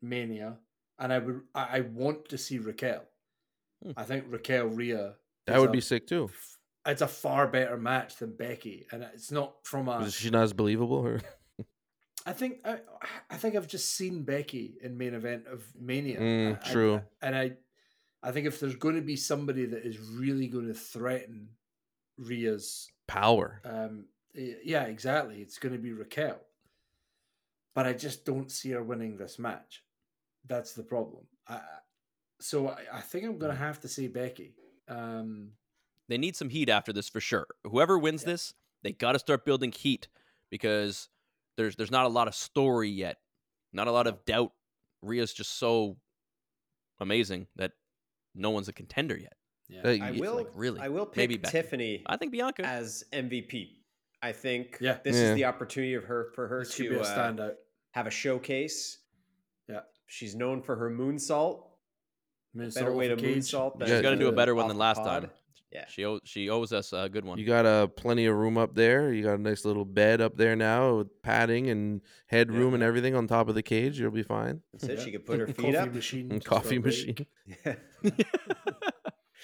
Mania, 0.02 0.58
and 0.98 1.14
I 1.14 1.20
would 1.20 1.42
I, 1.54 1.78
I 1.78 1.82
want 1.82 2.28
to 2.30 2.38
see 2.40 2.58
Raquel. 2.58 3.04
Hmm. 3.84 3.92
I 3.96 4.04
think 4.04 4.26
Raquel 4.30 4.66
Rhea. 4.66 5.14
that 5.46 5.60
would 5.60 5.72
be 5.72 5.82
sick 5.82 6.08
too. 6.08 6.32
It's 6.86 7.02
a 7.02 7.08
far 7.08 7.48
better 7.48 7.78
match 7.78 8.18
than 8.18 8.36
Becky, 8.36 8.88
and 8.92 9.04
it's 9.04 9.32
not 9.32 9.54
from 9.64 9.88
a. 9.88 10.00
Is 10.00 10.16
she 10.16 10.30
not 10.30 10.44
as 10.44 10.54
believable? 10.54 10.98
Or 10.98 11.22
I 12.26 12.34
think 12.34 12.60
I, 12.66 12.80
I 13.30 13.38
think 13.38 13.56
I've 13.56 13.68
just 13.68 13.96
seen 13.96 14.24
Becky 14.24 14.76
in 14.82 14.98
main 14.98 15.14
event 15.14 15.48
of 15.48 15.64
Mania. 15.80 16.20
Mm, 16.20 16.58
I- 16.58 16.70
I- 16.70 16.72
true. 16.74 17.02
and 17.22 17.36
I, 17.36 17.52
I 18.22 18.32
think 18.32 18.48
if 18.48 18.60
there's 18.60 18.76
going 18.76 18.96
to 18.96 19.02
be 19.02 19.16
somebody 19.16 19.66
that 19.66 19.86
is 19.86 19.98
really 20.00 20.48
going 20.48 20.68
to 20.68 20.74
threaten 20.74 21.50
Rhea's, 22.18 22.90
power? 23.08 23.62
um, 23.66 24.06
yeah, 24.34 24.84
exactly, 24.84 25.42
it's 25.42 25.60
going 25.60 25.74
to 25.74 25.80
be 25.82 25.94
Raquel. 25.94 26.38
but 27.76 27.86
I 27.86 27.94
just 27.94 28.26
don't 28.26 28.52
see 28.52 28.72
her 28.72 28.84
winning 28.84 29.16
this 29.18 29.38
match. 29.40 29.84
That's 30.48 30.74
the 30.74 30.84
problem. 30.84 31.24
I, 31.48 31.56
I- 31.56 31.60
so 32.40 32.68
I, 32.68 32.80
I 32.92 33.00
think 33.00 33.24
I'm 33.26 33.38
going 33.38 33.54
to 33.54 33.58
have 33.58 33.80
to 33.82 33.88
say 33.88 34.08
Becky. 34.08 34.54
Um, 34.90 35.52
They 36.14 36.20
need 36.20 36.36
some 36.36 36.49
heat 36.49 36.70
after 36.70 36.93
this 36.93 37.09
for 37.09 37.20
sure. 37.20 37.47
Whoever 37.64 37.97
wins 37.97 38.22
Yeah. 38.22 38.34
this, 38.34 38.53
they 38.84 38.91
got 38.91 39.14
to 39.14 39.20
start 39.20 39.45
building 39.45 39.72
heat 39.72 40.07
because 40.51 41.09
there's 41.57 41.76
there's 41.76 41.89
not 41.89 42.05
a 42.05 42.09
lot 42.09 42.28
of 42.28 42.36
story 42.36 42.88
yet, 42.89 43.18
not 43.72 43.88
a 43.88 43.91
lot 43.91 44.05
of 44.05 44.24
doubt. 44.24 44.51
Rhea's 45.01 45.34
just 45.34 45.57
so 45.57 45.97
amazing 46.99 47.47
that 47.55 47.72
no 48.36 48.51
one's 48.51 48.68
a 48.68 48.74
contender 48.74 49.18
yet. 49.18 49.34
yeah. 49.68 49.82
Hey, 49.82 50.01
I 50.01 50.11
will. 50.11 50.36
like, 50.36 50.49
really, 50.53 50.82
I 50.82 50.89
will 50.89 51.07
pick 51.07 51.18
maybe 51.18 51.38
Becky. 51.38 51.51
Tiffany 51.51 52.03
I 52.05 52.16
think 52.18 52.32
Bianca. 52.32 52.64
as 52.64 53.03
MVP. 53.11 53.72
I 54.22 54.34
think 54.34 54.78
Yeah. 54.80 54.99
this 55.03 55.16
Yeah. 55.16 55.30
is 55.30 55.36
the 55.36 55.45
opportunity 55.45 55.95
of 55.95 56.03
her 56.03 56.32
for 56.36 56.47
her 56.47 56.59
This 56.59 56.76
to 56.76 56.89
be 56.91 56.95
a 56.95 57.01
uh, 57.01 57.05
standout. 57.05 57.55
have 57.93 58.05
a 58.05 58.11
showcase. 58.11 58.99
Yeah. 59.68 59.80
She's 60.05 60.36
known 60.36 60.61
for 60.61 60.76
her 60.76 60.91
moonsault. 60.91 61.70
Better 62.53 62.93
way 62.93 63.07
to 63.07 63.18
moonsault 63.18 63.80
than 63.80 63.88
She's 63.88 64.01
gotta 64.03 64.16
do 64.16 64.28
a 64.28 64.32
better 64.32 64.53
one 64.53 64.68
than 64.68 64.78
last 64.78 64.97
pod. 64.97 65.24
time. 65.24 65.32
Yeah. 65.74 65.86
She 65.88 66.06
owes 66.06 66.22
she 66.24 66.50
owes 66.50 66.72
us 66.72 66.94
a 66.94 67.10
good 67.10 67.26
one. 67.26 67.40
You 67.40 67.46
got 67.48 67.66
uh, 67.66 67.88
plenty 67.88 68.28
of 68.28 68.36
room 68.36 68.58
up 68.60 68.76
there. 68.76 69.12
You 69.12 69.24
got 69.24 69.40
a 69.40 69.42
nice 69.42 69.66
little 69.66 69.86
bed 69.86 70.22
up 70.22 70.38
there 70.38 70.56
now 70.56 70.98
with 70.98 71.22
padding 71.24 71.70
and 71.70 72.02
headroom 72.28 72.76
and 72.76 72.84
everything 72.84 73.16
on 73.16 73.26
top 73.28 73.50
of 73.50 73.56
the 73.56 73.64
cage. 73.64 74.00
You'll 74.00 74.12
be 74.12 74.22
fine. 74.24 74.62
That's 74.72 74.84
it. 74.84 75.00
Yeah. 75.00 75.04
She 75.06 75.12
could 75.12 75.26
put 75.26 75.40
her 75.40 75.46
And 75.46 75.56
feet 75.58 75.74
coffee 75.74 75.78
up. 75.78 75.94
machine, 75.94 76.32
And 76.32 76.42
just 76.42 76.48
for 76.48 76.54
a 76.54 76.58
coffee 76.60 76.78
machine. 76.80 77.26
Yeah. 77.66 77.76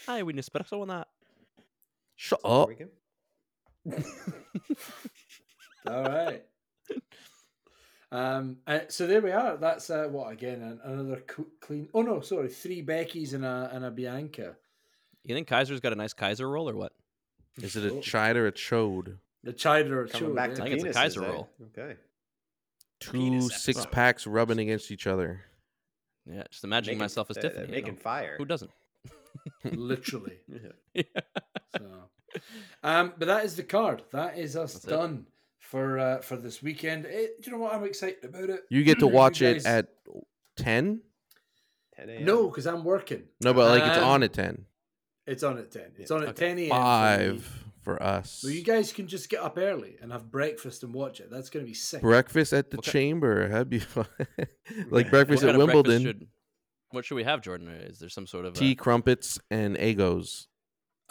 Hi, 0.06 0.24
we 0.24 0.34
need 0.34 0.44
espresso 0.44 0.82
on 0.82 0.88
that. 0.90 1.08
Shut 2.16 2.40
There 2.44 2.52
up. 2.52 2.70
All 5.88 6.04
right. 6.04 6.44
Um. 8.12 8.58
uh, 8.66 8.80
so 8.88 9.06
there 9.06 9.22
we 9.22 9.32
are. 9.32 9.56
That's 9.58 9.90
uh, 9.90 10.08
what 10.10 10.32
again? 10.32 10.62
An, 10.62 10.80
another 10.84 11.22
co- 11.28 11.46
clean. 11.62 11.90
Oh 11.94 12.02
no, 12.02 12.22
sorry. 12.22 12.50
Three 12.50 12.84
Beckys 12.84 13.34
and 13.34 13.46
a 13.46 13.70
and 13.72 13.86
a 13.86 13.92
Bianca. 13.92 14.56
You 15.24 15.36
think 15.36 15.48
Kaiser's 15.48 15.80
got 15.80 15.94
a 15.94 15.96
nice 15.96 16.14
Kaiser 16.14 16.50
roll 16.50 16.70
or 16.70 16.76
what? 16.76 16.94
Is 17.62 17.76
it 17.76 17.92
a 17.92 18.00
chide 18.02 18.38
or 18.38 18.48
a 18.48 18.52
chode? 18.52 19.18
The 19.44 19.54
Chider 19.54 20.06
Coming 20.12 20.30
show, 20.30 20.34
back 20.36 20.54
to 20.56 20.62
I 20.64 20.70
think 20.70 20.86
it's 20.86 20.96
a 20.96 21.00
Kaiser 21.00 21.24
eh? 21.24 21.28
roll. 21.30 21.50
Okay. 21.78 21.96
Two 23.00 23.12
Penis 23.12 23.64
six 23.64 23.78
episode. 23.80 23.92
packs 23.92 24.28
rubbing 24.28 24.60
against 24.60 24.92
each 24.92 25.08
other. 25.08 25.42
Yeah, 26.26 26.44
just 26.52 26.64
imagining 26.64 26.98
Making- 26.98 27.04
myself 27.04 27.30
as 27.30 27.36
they're- 27.38 27.44
they're 27.44 27.52
Tiffany. 27.52 27.68
you 27.68 27.82
making 27.84 27.96
know. 27.96 28.02
fire. 28.02 28.36
Who 28.38 28.46
doesn't? 28.46 28.72
literally. 29.64 30.40
Yeah. 30.94 31.04
So, 31.78 31.86
um, 32.84 33.14
but 33.18 33.28
that 33.28 33.46
is 33.46 33.56
the 33.56 33.64
card. 33.64 34.04
That 34.12 34.38
is 34.38 34.56
us 34.56 34.74
That's 34.74 34.86
it. 34.86 34.90
done 34.90 35.26
for 35.60 35.98
uh, 36.00 36.18
for 36.22 36.36
this 36.38 36.62
weekend. 36.62 37.06
Eh, 37.06 37.10
do 37.10 37.46
you 37.46 37.52
know 37.52 37.58
what? 37.60 37.74
I'm 37.74 37.84
excited 37.84 38.24
about 38.24 38.50
it. 38.50 38.62
You 38.70 38.84
get 38.84 39.00
to 39.00 39.08
watch 39.22 39.42
it 39.42 39.56
guys- 39.56 39.66
at 39.66 39.88
ten. 40.56 41.02
10 41.96 42.10
a.m. 42.10 42.26
no, 42.26 42.48
because 42.48 42.66
I'm 42.68 42.84
working. 42.84 43.24
No, 43.44 43.54
but 43.54 43.70
like 43.70 43.84
it's 43.84 43.98
Um, 43.98 44.04
on 44.04 44.24
at 44.24 44.34
ten. 44.34 44.66
It's 45.30 45.44
on 45.44 45.58
at 45.58 45.72
ten. 45.72 45.92
It's 45.98 46.12
on 46.12 46.24
at 46.24 46.30
okay. 46.30 46.48
ten 46.48 46.60
a.m. 46.60 46.70
Five 46.70 47.64
for 47.82 48.02
us. 48.02 48.42
Well, 48.44 48.52
you 48.54 48.64
guys 48.64 48.92
can 48.92 49.08
just 49.08 49.30
get 49.30 49.40
up 49.42 49.58
early 49.58 49.96
and 50.02 50.12
have 50.12 50.30
breakfast 50.32 50.84
and 50.84 50.94
watch 50.94 51.20
it. 51.20 51.30
That's 51.32 51.50
going 51.50 51.66
to 51.66 51.70
be 51.70 51.74
sick. 51.76 52.02
breakfast 52.02 52.52
at 52.54 52.72
the 52.72 52.78
What 52.78 52.86
ki- 52.86 52.92
chamber. 52.92 53.48
That'd 53.48 53.70
be 53.70 53.80
fun. 53.96 54.06
like 54.90 55.10
breakfast 55.10 55.44
What 55.44 55.50
at 55.56 55.60
kind 55.60 55.62
of 55.62 55.68
breakfast 55.68 55.88
Wimbledon. 55.88 56.02
should- 56.04 56.28
what 56.92 57.06
should 57.06 57.16
we 57.16 57.24
have, 57.24 57.42
Jordan? 57.42 57.70
Is 57.70 58.00
there 58.00 58.10
some 58.10 58.26
sort 58.26 58.46
of 58.46 58.54
Tea, 58.56 58.72
uh, 58.78 58.82
crumpets, 58.82 59.40
and 59.52 59.80
egos. 59.80 60.48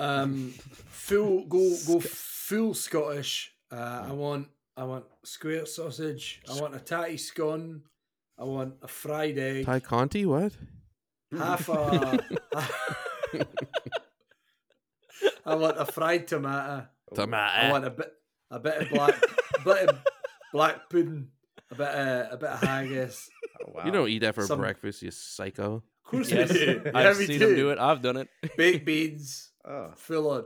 Um, 0.00 0.52
full 0.88 1.44
go 1.46 1.76
go 1.86 2.00
full 2.00 2.74
Scottish. 2.74 3.52
Uh, 3.70 4.06
I 4.08 4.12
want 4.12 4.48
I 4.76 4.82
want 4.84 5.04
square 5.24 5.66
sausage. 5.66 6.40
I 6.52 6.60
want 6.60 6.74
a 6.74 6.80
tatty 6.80 7.16
scone. 7.16 7.82
I 8.38 8.44
want 8.44 8.74
a 8.82 8.88
fried 8.88 9.38
egg. 9.38 9.66
Thai 9.66 9.78
Conti, 9.80 10.26
what? 10.26 10.52
half 11.36 11.68
a. 11.68 12.18
I 15.46 15.54
want 15.54 15.78
a 15.80 15.84
fried 15.84 16.26
tomato. 16.28 16.86
Tomato. 17.14 17.66
I 17.68 17.70
want 17.72 17.84
a 17.84 17.90
bit 17.90 18.12
a 18.50 18.58
bit 18.60 18.82
of 18.82 18.90
black 18.90 19.22
bit 19.64 19.88
of 19.88 19.98
black 20.52 20.90
pudding. 20.90 21.28
A 21.70 21.74
bit 21.74 21.88
of, 21.88 22.32
a 22.32 22.36
bit 22.38 22.48
of 22.50 22.60
haggis. 22.62 23.28
Oh, 23.66 23.72
wow. 23.74 23.82
You 23.84 23.90
don't 23.92 24.08
eat 24.08 24.20
that 24.20 24.34
for 24.34 24.46
Some- 24.46 24.60
breakfast, 24.60 25.02
you 25.02 25.10
psycho. 25.10 25.82
Of 26.04 26.10
course 26.10 26.30
Yes, 26.30 26.50
we 26.52 26.58
do. 26.58 26.82
I've 26.94 27.18
we 27.18 27.26
seen 27.26 27.38
do. 27.38 27.48
him 27.50 27.56
do 27.56 27.70
it. 27.70 27.78
I've 27.78 28.00
done 28.00 28.16
it. 28.16 28.28
Baked 28.56 28.86
beans, 28.86 29.50
Oh, 29.66 29.90
full 29.96 30.30
on. 30.30 30.44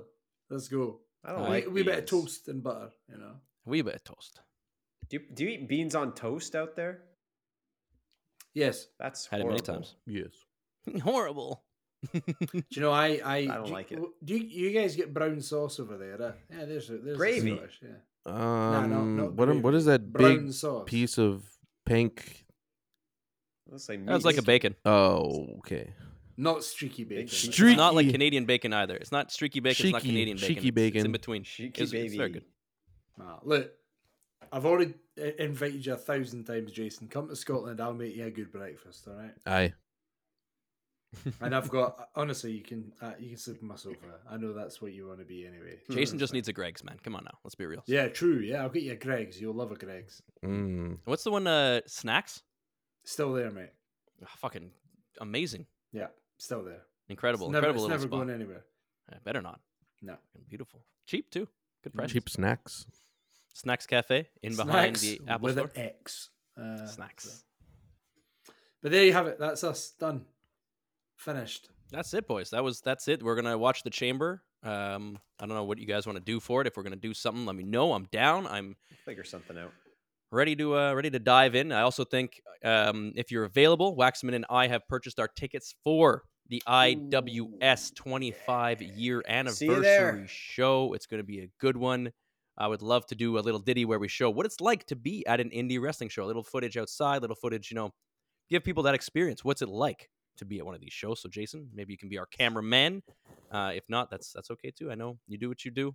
Let's 0.50 0.66
go. 0.66 0.98
I 1.24 1.30
don't 1.32 1.42
Uh, 1.42 1.46
A 1.46 1.48
like 1.48 1.66
wee, 1.66 1.72
wee 1.74 1.82
bit 1.84 1.98
of 2.00 2.06
toast 2.06 2.48
and 2.48 2.60
butter. 2.64 2.90
You 3.08 3.18
know. 3.18 3.34
We 3.64 3.82
bit 3.82 3.94
of 3.94 4.02
toast. 4.04 4.40
Do 5.08 5.18
you, 5.18 5.22
do 5.32 5.44
you 5.44 5.50
eat 5.50 5.68
beans 5.68 5.94
on 5.94 6.14
toast 6.14 6.56
out 6.56 6.74
there? 6.74 7.02
Yes. 8.54 8.86
That's 8.98 9.26
Had 9.26 9.40
it 9.42 9.46
many 9.46 9.60
times. 9.60 9.94
Yes. 10.06 10.32
Horrible. 11.02 11.62
Do 12.12 12.20
you 12.70 12.82
know 12.82 12.90
I 12.90 13.20
I, 13.24 13.44
don't 13.46 13.64
do 13.64 13.68
you- 13.70 13.74
like 13.74 13.92
it. 13.92 14.00
Do 14.24 14.34
you, 14.36 14.44
you 14.44 14.70
guys 14.72 14.96
get 14.96 15.14
brown 15.14 15.40
sauce 15.40 15.78
over 15.80 15.96
there? 15.96 16.20
Uh, 16.20 16.32
yeah, 16.50 16.64
there's 16.64 16.90
a, 16.90 16.98
there's 16.98 17.16
Gravy. 17.16 17.56
Scottish, 17.56 17.80
yeah. 17.82 17.88
Um, 18.24 18.90
no, 18.90 19.04
not 19.04 19.32
what 19.34 19.48
am- 19.48 19.60
gravy. 19.62 19.76
is 19.78 19.84
that 19.86 20.12
Brown 20.12 20.46
big 20.46 20.52
sauce. 20.52 20.84
piece 20.86 21.18
of 21.18 21.44
pink? 21.86 22.44
Let's 23.70 23.84
say 23.84 23.96
That 23.96 24.12
was 24.14 24.24
like 24.24 24.36
a 24.38 24.42
bacon. 24.42 24.74
Oh, 24.84 25.46
okay. 25.58 25.92
Not 26.36 26.64
streaky 26.64 27.04
bacon. 27.04 27.26
cheese. 27.28 27.48
It's 27.58 27.76
not 27.76 27.94
like 27.94 28.10
Canadian 28.10 28.44
bacon 28.46 28.72
either. 28.72 28.96
It's 28.96 29.12
not 29.12 29.30
streaky 29.32 29.60
bacon. 29.60 29.86
it's 29.86 29.92
not 29.92 30.02
Canadian 30.02 30.36
bacon. 30.36 30.54
cheeky 30.56 30.68
It's- 30.68 30.92
It's, 30.96 31.04
in 31.04 31.12
between. 31.12 31.42
Cheeky 31.44 31.82
It's, 31.82 31.92
it's 31.92 32.14
very 32.14 32.30
good. 32.30 32.44
Ah, 33.20 33.38
look, 33.44 33.70
I've 34.50 34.66
already 34.66 34.94
uh, 35.20 35.24
invited 35.38 35.84
you 35.86 35.94
a 35.94 35.96
thousand 35.96 36.44
times, 36.44 36.72
Jason. 36.72 37.08
Come 37.08 37.28
to 37.28 37.36
Scotland, 37.36 37.80
I'll 37.80 37.94
make 37.94 38.16
you 38.16 38.26
a 38.26 38.30
good 38.30 38.50
breakfast. 38.52 39.06
All 39.08 39.14
right. 39.14 39.32
Aye. 39.46 39.72
And 41.40 41.54
I've 41.54 41.68
got 41.68 42.08
honestly, 42.16 42.52
you 42.52 42.62
can 42.62 42.92
uh, 43.02 43.12
you 43.18 43.28
can 43.28 43.36
sleep 43.38 43.58
on 43.62 43.68
my 43.68 43.76
sofa. 43.76 44.18
I 44.30 44.36
know 44.38 44.52
that's 44.54 44.80
what 44.80 44.92
you 44.92 45.06
want 45.06 45.18
to 45.18 45.24
be 45.26 45.46
anyway. 45.46 45.78
Jason 45.90 46.18
just 46.18 46.32
needs 46.32 46.48
a 46.48 46.52
Greggs, 46.52 46.82
man. 46.82 46.96
Come 47.04 47.14
on 47.14 47.24
now. 47.24 47.38
Let's 47.44 47.54
be 47.54 47.66
real. 47.66 47.82
Yeah, 47.86 48.08
true. 48.08 48.38
Yeah, 48.38 48.62
I'll 48.62 48.70
get 48.70 48.82
you 48.82 48.92
a 48.92 48.96
Greggs. 48.96 49.40
You'll 49.40 49.54
love 49.54 49.70
a 49.72 49.76
Greggs. 49.76 50.22
Mm. 50.44 50.98
What's 51.04 51.22
the 51.24 51.30
one? 51.30 51.46
Uh, 51.46 51.80
snacks. 51.86 52.42
Still 53.04 53.32
there, 53.34 53.50
mate. 53.50 53.70
Ah, 54.24 54.28
fucking 54.38 54.70
amazing, 55.20 55.66
Yeah, 55.92 56.06
still 56.38 56.62
there. 56.62 56.82
incredible, 57.08 57.46
it's 57.48 57.52
never, 57.52 57.66
incredible 57.68 57.84
it's 57.86 57.90
never 57.90 58.02
spot. 58.08 58.26
going 58.26 58.30
anywhere. 58.30 58.64
Yeah, 59.10 59.18
better 59.24 59.42
not. 59.42 59.60
No. 60.00 60.12
Fucking 60.32 60.46
Beautiful, 60.48 60.80
cheap 61.06 61.28
too. 61.30 61.48
Good 61.82 61.92
price. 61.94 62.12
Cheap 62.12 62.30
snacks. 62.30 62.86
Snacks 63.52 63.86
Cafe 63.86 64.28
in 64.42 64.54
behind 64.56 64.96
the 64.96 65.20
Apple 65.28 65.44
with 65.46 65.56
Store. 65.56 65.70
an 65.74 65.82
X. 65.82 66.30
Uh, 66.56 66.86
Snacks. 66.86 67.42
But 68.80 68.92
there 68.92 69.04
you 69.04 69.12
have 69.12 69.26
it. 69.26 69.38
That's 69.38 69.64
us 69.64 69.90
done. 69.98 70.24
Finished. 71.24 71.70
That's 71.90 72.14
it, 72.14 72.26
boys. 72.26 72.50
That 72.50 72.64
was 72.64 72.80
that's 72.80 73.06
it. 73.08 73.22
We're 73.22 73.36
gonna 73.36 73.56
watch 73.58 73.82
the 73.82 73.90
chamber. 73.90 74.42
Um, 74.62 75.18
I 75.40 75.46
don't 75.46 75.56
know 75.56 75.64
what 75.64 75.78
you 75.78 75.86
guys 75.86 76.06
want 76.06 76.16
to 76.18 76.24
do 76.24 76.40
for 76.40 76.60
it. 76.60 76.66
If 76.66 76.76
we're 76.76 76.82
gonna 76.84 76.96
do 76.96 77.14
something, 77.14 77.44
let 77.46 77.54
me 77.56 77.64
know. 77.64 77.92
I'm 77.92 78.04
down. 78.12 78.46
I'm 78.46 78.76
Figure 79.04 79.24
something 79.24 79.58
out. 79.58 79.72
ready 80.30 80.56
to 80.56 80.76
uh, 80.76 80.94
ready 80.94 81.10
to 81.10 81.18
dive 81.18 81.54
in. 81.54 81.70
I 81.72 81.82
also 81.82 82.04
think 82.04 82.40
um, 82.64 83.12
if 83.16 83.30
you're 83.30 83.44
available, 83.44 83.96
Waxman 83.96 84.34
and 84.34 84.46
I 84.48 84.68
have 84.68 84.86
purchased 84.88 85.20
our 85.20 85.28
tickets 85.28 85.74
for 85.84 86.22
the 86.48 86.62
IWS 86.66 87.94
25 87.94 88.82
year 88.82 89.22
See 89.50 89.66
you 89.66 89.80
there. 89.80 90.08
anniversary 90.10 90.26
show. 90.28 90.92
It's 90.94 91.06
going 91.06 91.20
to 91.20 91.24
be 91.26 91.40
a 91.40 91.48
good 91.60 91.76
one. 91.76 92.12
I 92.58 92.68
would 92.68 92.82
love 92.82 93.06
to 93.06 93.14
do 93.14 93.38
a 93.38 93.40
little 93.40 93.60
ditty 93.60 93.84
where 93.84 93.98
we 93.98 94.08
show 94.08 94.28
what 94.30 94.44
it's 94.44 94.60
like 94.60 94.84
to 94.86 94.96
be 94.96 95.26
at 95.26 95.40
an 95.40 95.50
indie 95.50 95.80
wrestling 95.80 96.10
show. 96.10 96.24
A 96.24 96.26
little 96.26 96.42
footage 96.42 96.76
outside, 96.76 97.22
little 97.22 97.36
footage, 97.36 97.70
you 97.70 97.74
know, 97.76 97.90
give 98.50 98.62
people 98.64 98.82
that 98.84 98.94
experience. 98.94 99.42
What's 99.44 99.62
it 99.62 99.68
like 99.68 100.10
to 100.38 100.44
be 100.44 100.58
at 100.58 100.64
one 100.66 100.74
of 100.74 100.80
these 100.80 100.92
shows? 100.92 101.20
So, 101.22 101.28
Jason, 101.28 101.68
maybe 101.74 101.92
you 101.92 101.98
can 101.98 102.08
be 102.08 102.18
our 102.18 102.26
cameraman. 102.26 103.02
Uh, 103.50 103.72
if 103.74 103.84
not, 103.88 104.10
that's 104.10 104.32
that's 104.32 104.50
okay 104.50 104.70
too. 104.70 104.90
I 104.90 104.94
know 104.94 105.18
you 105.28 105.38
do 105.38 105.48
what 105.48 105.64
you 105.64 105.70
do. 105.70 105.94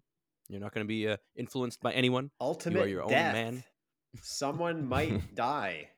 You're 0.49 0.61
not 0.61 0.73
going 0.73 0.85
to 0.85 0.87
be 0.87 1.07
uh, 1.07 1.17
influenced 1.35 1.81
by 1.81 1.91
anyone. 1.93 2.31
Ultimate 2.39 2.87
your 2.89 3.03
own 3.03 3.09
death. 3.09 3.33
man. 3.33 3.63
Someone 4.21 4.87
might 4.87 5.35
die. 5.35 5.89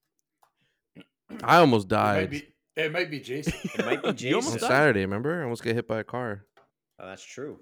I 1.44 1.58
almost 1.58 1.86
It 1.88 1.96
might 1.96 2.14
died 2.14 2.30
be, 2.32 2.48
it 2.76 2.92
might 2.92 3.12
be 3.12 3.20
Jason. 3.20 3.54
It 3.78 3.86
might 3.86 4.02
be 4.02 4.10
You 4.28 4.36
almost 4.36 4.54
on 4.54 4.60
Jason. 4.60 4.68
Saturday. 4.68 5.02
Remember? 5.02 5.40
I 5.40 5.44
almost 5.44 5.64
got 5.64 5.76
hit 5.76 5.88
by 5.88 6.00
a 6.00 6.04
car. 6.04 6.46
Oh, 7.00 7.06
that's 7.08 7.24
true. 7.24 7.60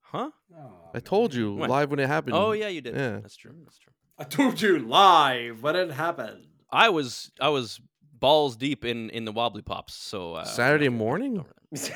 Huh? 0.00 0.30
Oh, 0.56 0.70
I 0.94 1.00
told 1.00 1.34
you 1.34 1.54
When? 1.54 1.68
live 1.68 1.90
when 1.90 1.98
it 1.98 2.06
happened. 2.06 2.34
Oh 2.36 2.52
yeah, 2.52 2.68
you 2.68 2.80
did. 2.80 2.94
Yeah. 2.94 3.18
That's 3.20 3.36
true. 3.36 3.54
That's 3.64 3.78
true. 3.78 3.92
I 4.18 4.24
told 4.24 4.60
you 4.62 4.78
live 4.78 5.62
when 5.62 5.76
it 5.76 5.90
happened. 5.90 6.46
I 6.70 6.88
was 6.88 7.30
I 7.40 7.48
was 7.50 7.80
balls 8.24 8.56
deep 8.56 8.84
in 8.84 9.10
in 9.10 9.24
the 9.24 9.32
wobbly 9.32 9.62
pops. 9.62 9.94
So 9.94 10.34
uh, 10.34 10.44
Saturday 10.44 10.88
morning? 10.88 11.38
over 11.40 11.52
that. 11.72 11.92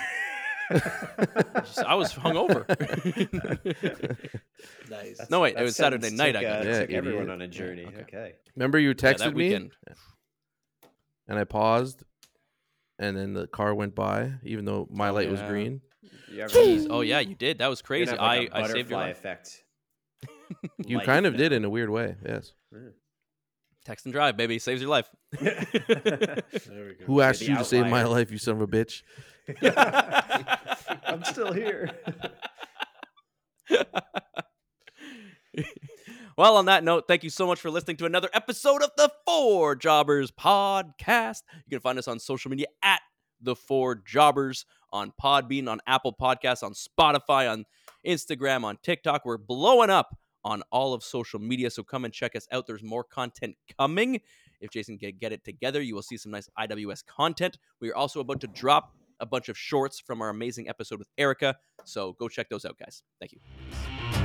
Just- 1.64 1.79
I 1.79 1.95
was 1.95 2.12
hungover. 2.12 2.64
Nice. 4.91 5.20
No, 5.31 5.41
wait, 5.41 5.55
it 5.57 5.62
was 5.62 5.76
Saturday 5.76 6.09
sentence 6.09 6.18
night 6.18 6.33
took, 6.33 6.41
I 6.41 6.43
got 6.43 6.66
it. 6.66 6.81
took 6.81 6.91
everyone 6.91 7.22
idiot. 7.24 7.35
on 7.35 7.43
a 7.43 7.49
journey. 7.49 7.87
okay. 7.87 8.01
okay. 8.03 8.33
Remember 8.57 8.79
you 8.79 8.89
Yeah, 8.89 8.95
texted 8.95 9.18
that 9.18 9.35
me 9.37 9.49
weekend. 9.49 9.72
and 11.29 11.39
I 11.39 11.45
paused, 11.45 12.03
and 12.99 13.16
then 13.16 13.33
the 13.35 13.47
car 13.47 13.74
went 13.74 13.95
by, 13.95 14.33
even 14.43 14.64
though 14.64 14.89
my 14.91 15.11
Oh, 15.11 15.14
light 15.14 15.31
was 15.31 15.41
green. 15.43 15.81
Jeez. 16.33 16.87
Oh 16.91 17.01
yeah, 17.03 17.20
you 17.20 17.35
did. 17.35 17.59
That 17.59 17.68
was 17.68 17.81
crazy. 17.83 18.07
gonna 18.16 18.20
have, 18.22 18.39
like, 18.41 18.51
a 18.51 18.57
I 18.57 18.61
I 18.61 18.66
saved 18.66 18.91
your 18.91 18.99
butterfly 18.99 19.07
life. 19.09 19.18
effect. 19.18 19.64
You 20.87 21.01
kind 21.01 21.26
of 21.26 21.37
did 21.37 21.53
in 21.53 21.64
a 21.64 21.70
weird 21.70 21.91
way. 21.91 22.16
Yes. 22.26 22.53
Yeah. 22.72 22.79
Text 23.85 24.07
and 24.07 24.12
drive, 24.12 24.37
baby, 24.37 24.59
saves 24.59 24.81
your 24.81 24.91
life. 24.91 25.09
There 25.41 25.64
we 26.87 26.95
go. 26.95 27.05
Who 27.07 27.20
asked 27.20 27.43
you 27.43 27.57
to 27.57 27.64
save 27.64 27.87
my 27.87 28.05
life, 28.05 28.31
you 28.31 28.39
son 28.39 28.57
of 28.57 28.62
a 28.62 28.66
bitch? 28.66 29.03
I'm 31.07 31.24
still 31.24 31.53
here. 31.53 31.91
well, 36.37 36.57
on 36.57 36.66
that 36.66 36.85
note, 36.85 37.05
thank 37.09 37.24
you 37.24 37.31
so 37.31 37.47
much 37.47 37.61
for 37.61 37.70
listening 37.70 37.97
to 37.99 38.07
another 38.07 38.29
episode 38.33 38.83
of 38.83 38.91
the 38.97 39.11
Four 39.26 39.76
Jobbers 39.76 40.31
podcast. 40.31 41.43
You 41.66 41.70
can 41.70 41.81
find 41.81 41.99
us 41.99 42.09
on 42.09 42.18
social 42.18 42.51
media 42.51 42.66
at 42.83 43.01
the 43.41 43.57
Four 43.57 43.95
Jobbers 43.97 44.66
on 44.93 45.12
Podbean, 45.22 45.68
on 45.68 45.81
Apple 45.87 46.14
Podcasts, 46.18 46.62
on 46.62 46.72
Spotify, 46.72 47.51
on 47.51 47.64
Instagram, 48.07 48.64
on 48.64 48.79
TikTok. 48.83 49.24
We're 49.24 49.39
blowing 49.39 49.91
up 49.91 50.16
on 50.45 50.62
all 50.70 50.95
of 50.95 51.03
social 51.03 51.39
media, 51.41 51.70
so 51.70 51.82
come 51.82 52.05
and 52.05 52.12
check 52.12 52.36
us 52.36 52.47
out. 52.53 52.66
There's 52.66 52.82
more 52.82 53.05
content 53.05 53.57
coming. 53.78 54.20
If 54.61 54.70
Jason 54.70 54.99
can 54.99 55.12
get 55.20 55.32
it 55.32 55.45
together, 55.45 55.80
you 55.80 55.95
will 55.95 56.03
see 56.03 56.16
some 56.16 56.32
nice 56.32 56.49
IWS 56.59 57.05
content. 57.07 57.59
We 57.80 57.91
are 57.91 57.97
also 57.97 58.20
about 58.20 58.41
to 58.41 58.47
drop 58.49 58.95
a 59.20 59.26
bunch 59.26 59.49
of 59.49 59.59
shorts 59.59 60.01
from 60.01 60.22
our 60.22 60.28
amazing 60.28 60.68
episode 60.68 60.99
with 60.99 61.09
Erica, 61.18 61.57
so 61.84 62.12
go 62.18 62.28
check 62.28 62.49
those 62.49 62.64
out, 62.64 62.76
guys. 62.78 63.03
Thank 63.20 63.32
you. 63.32 64.18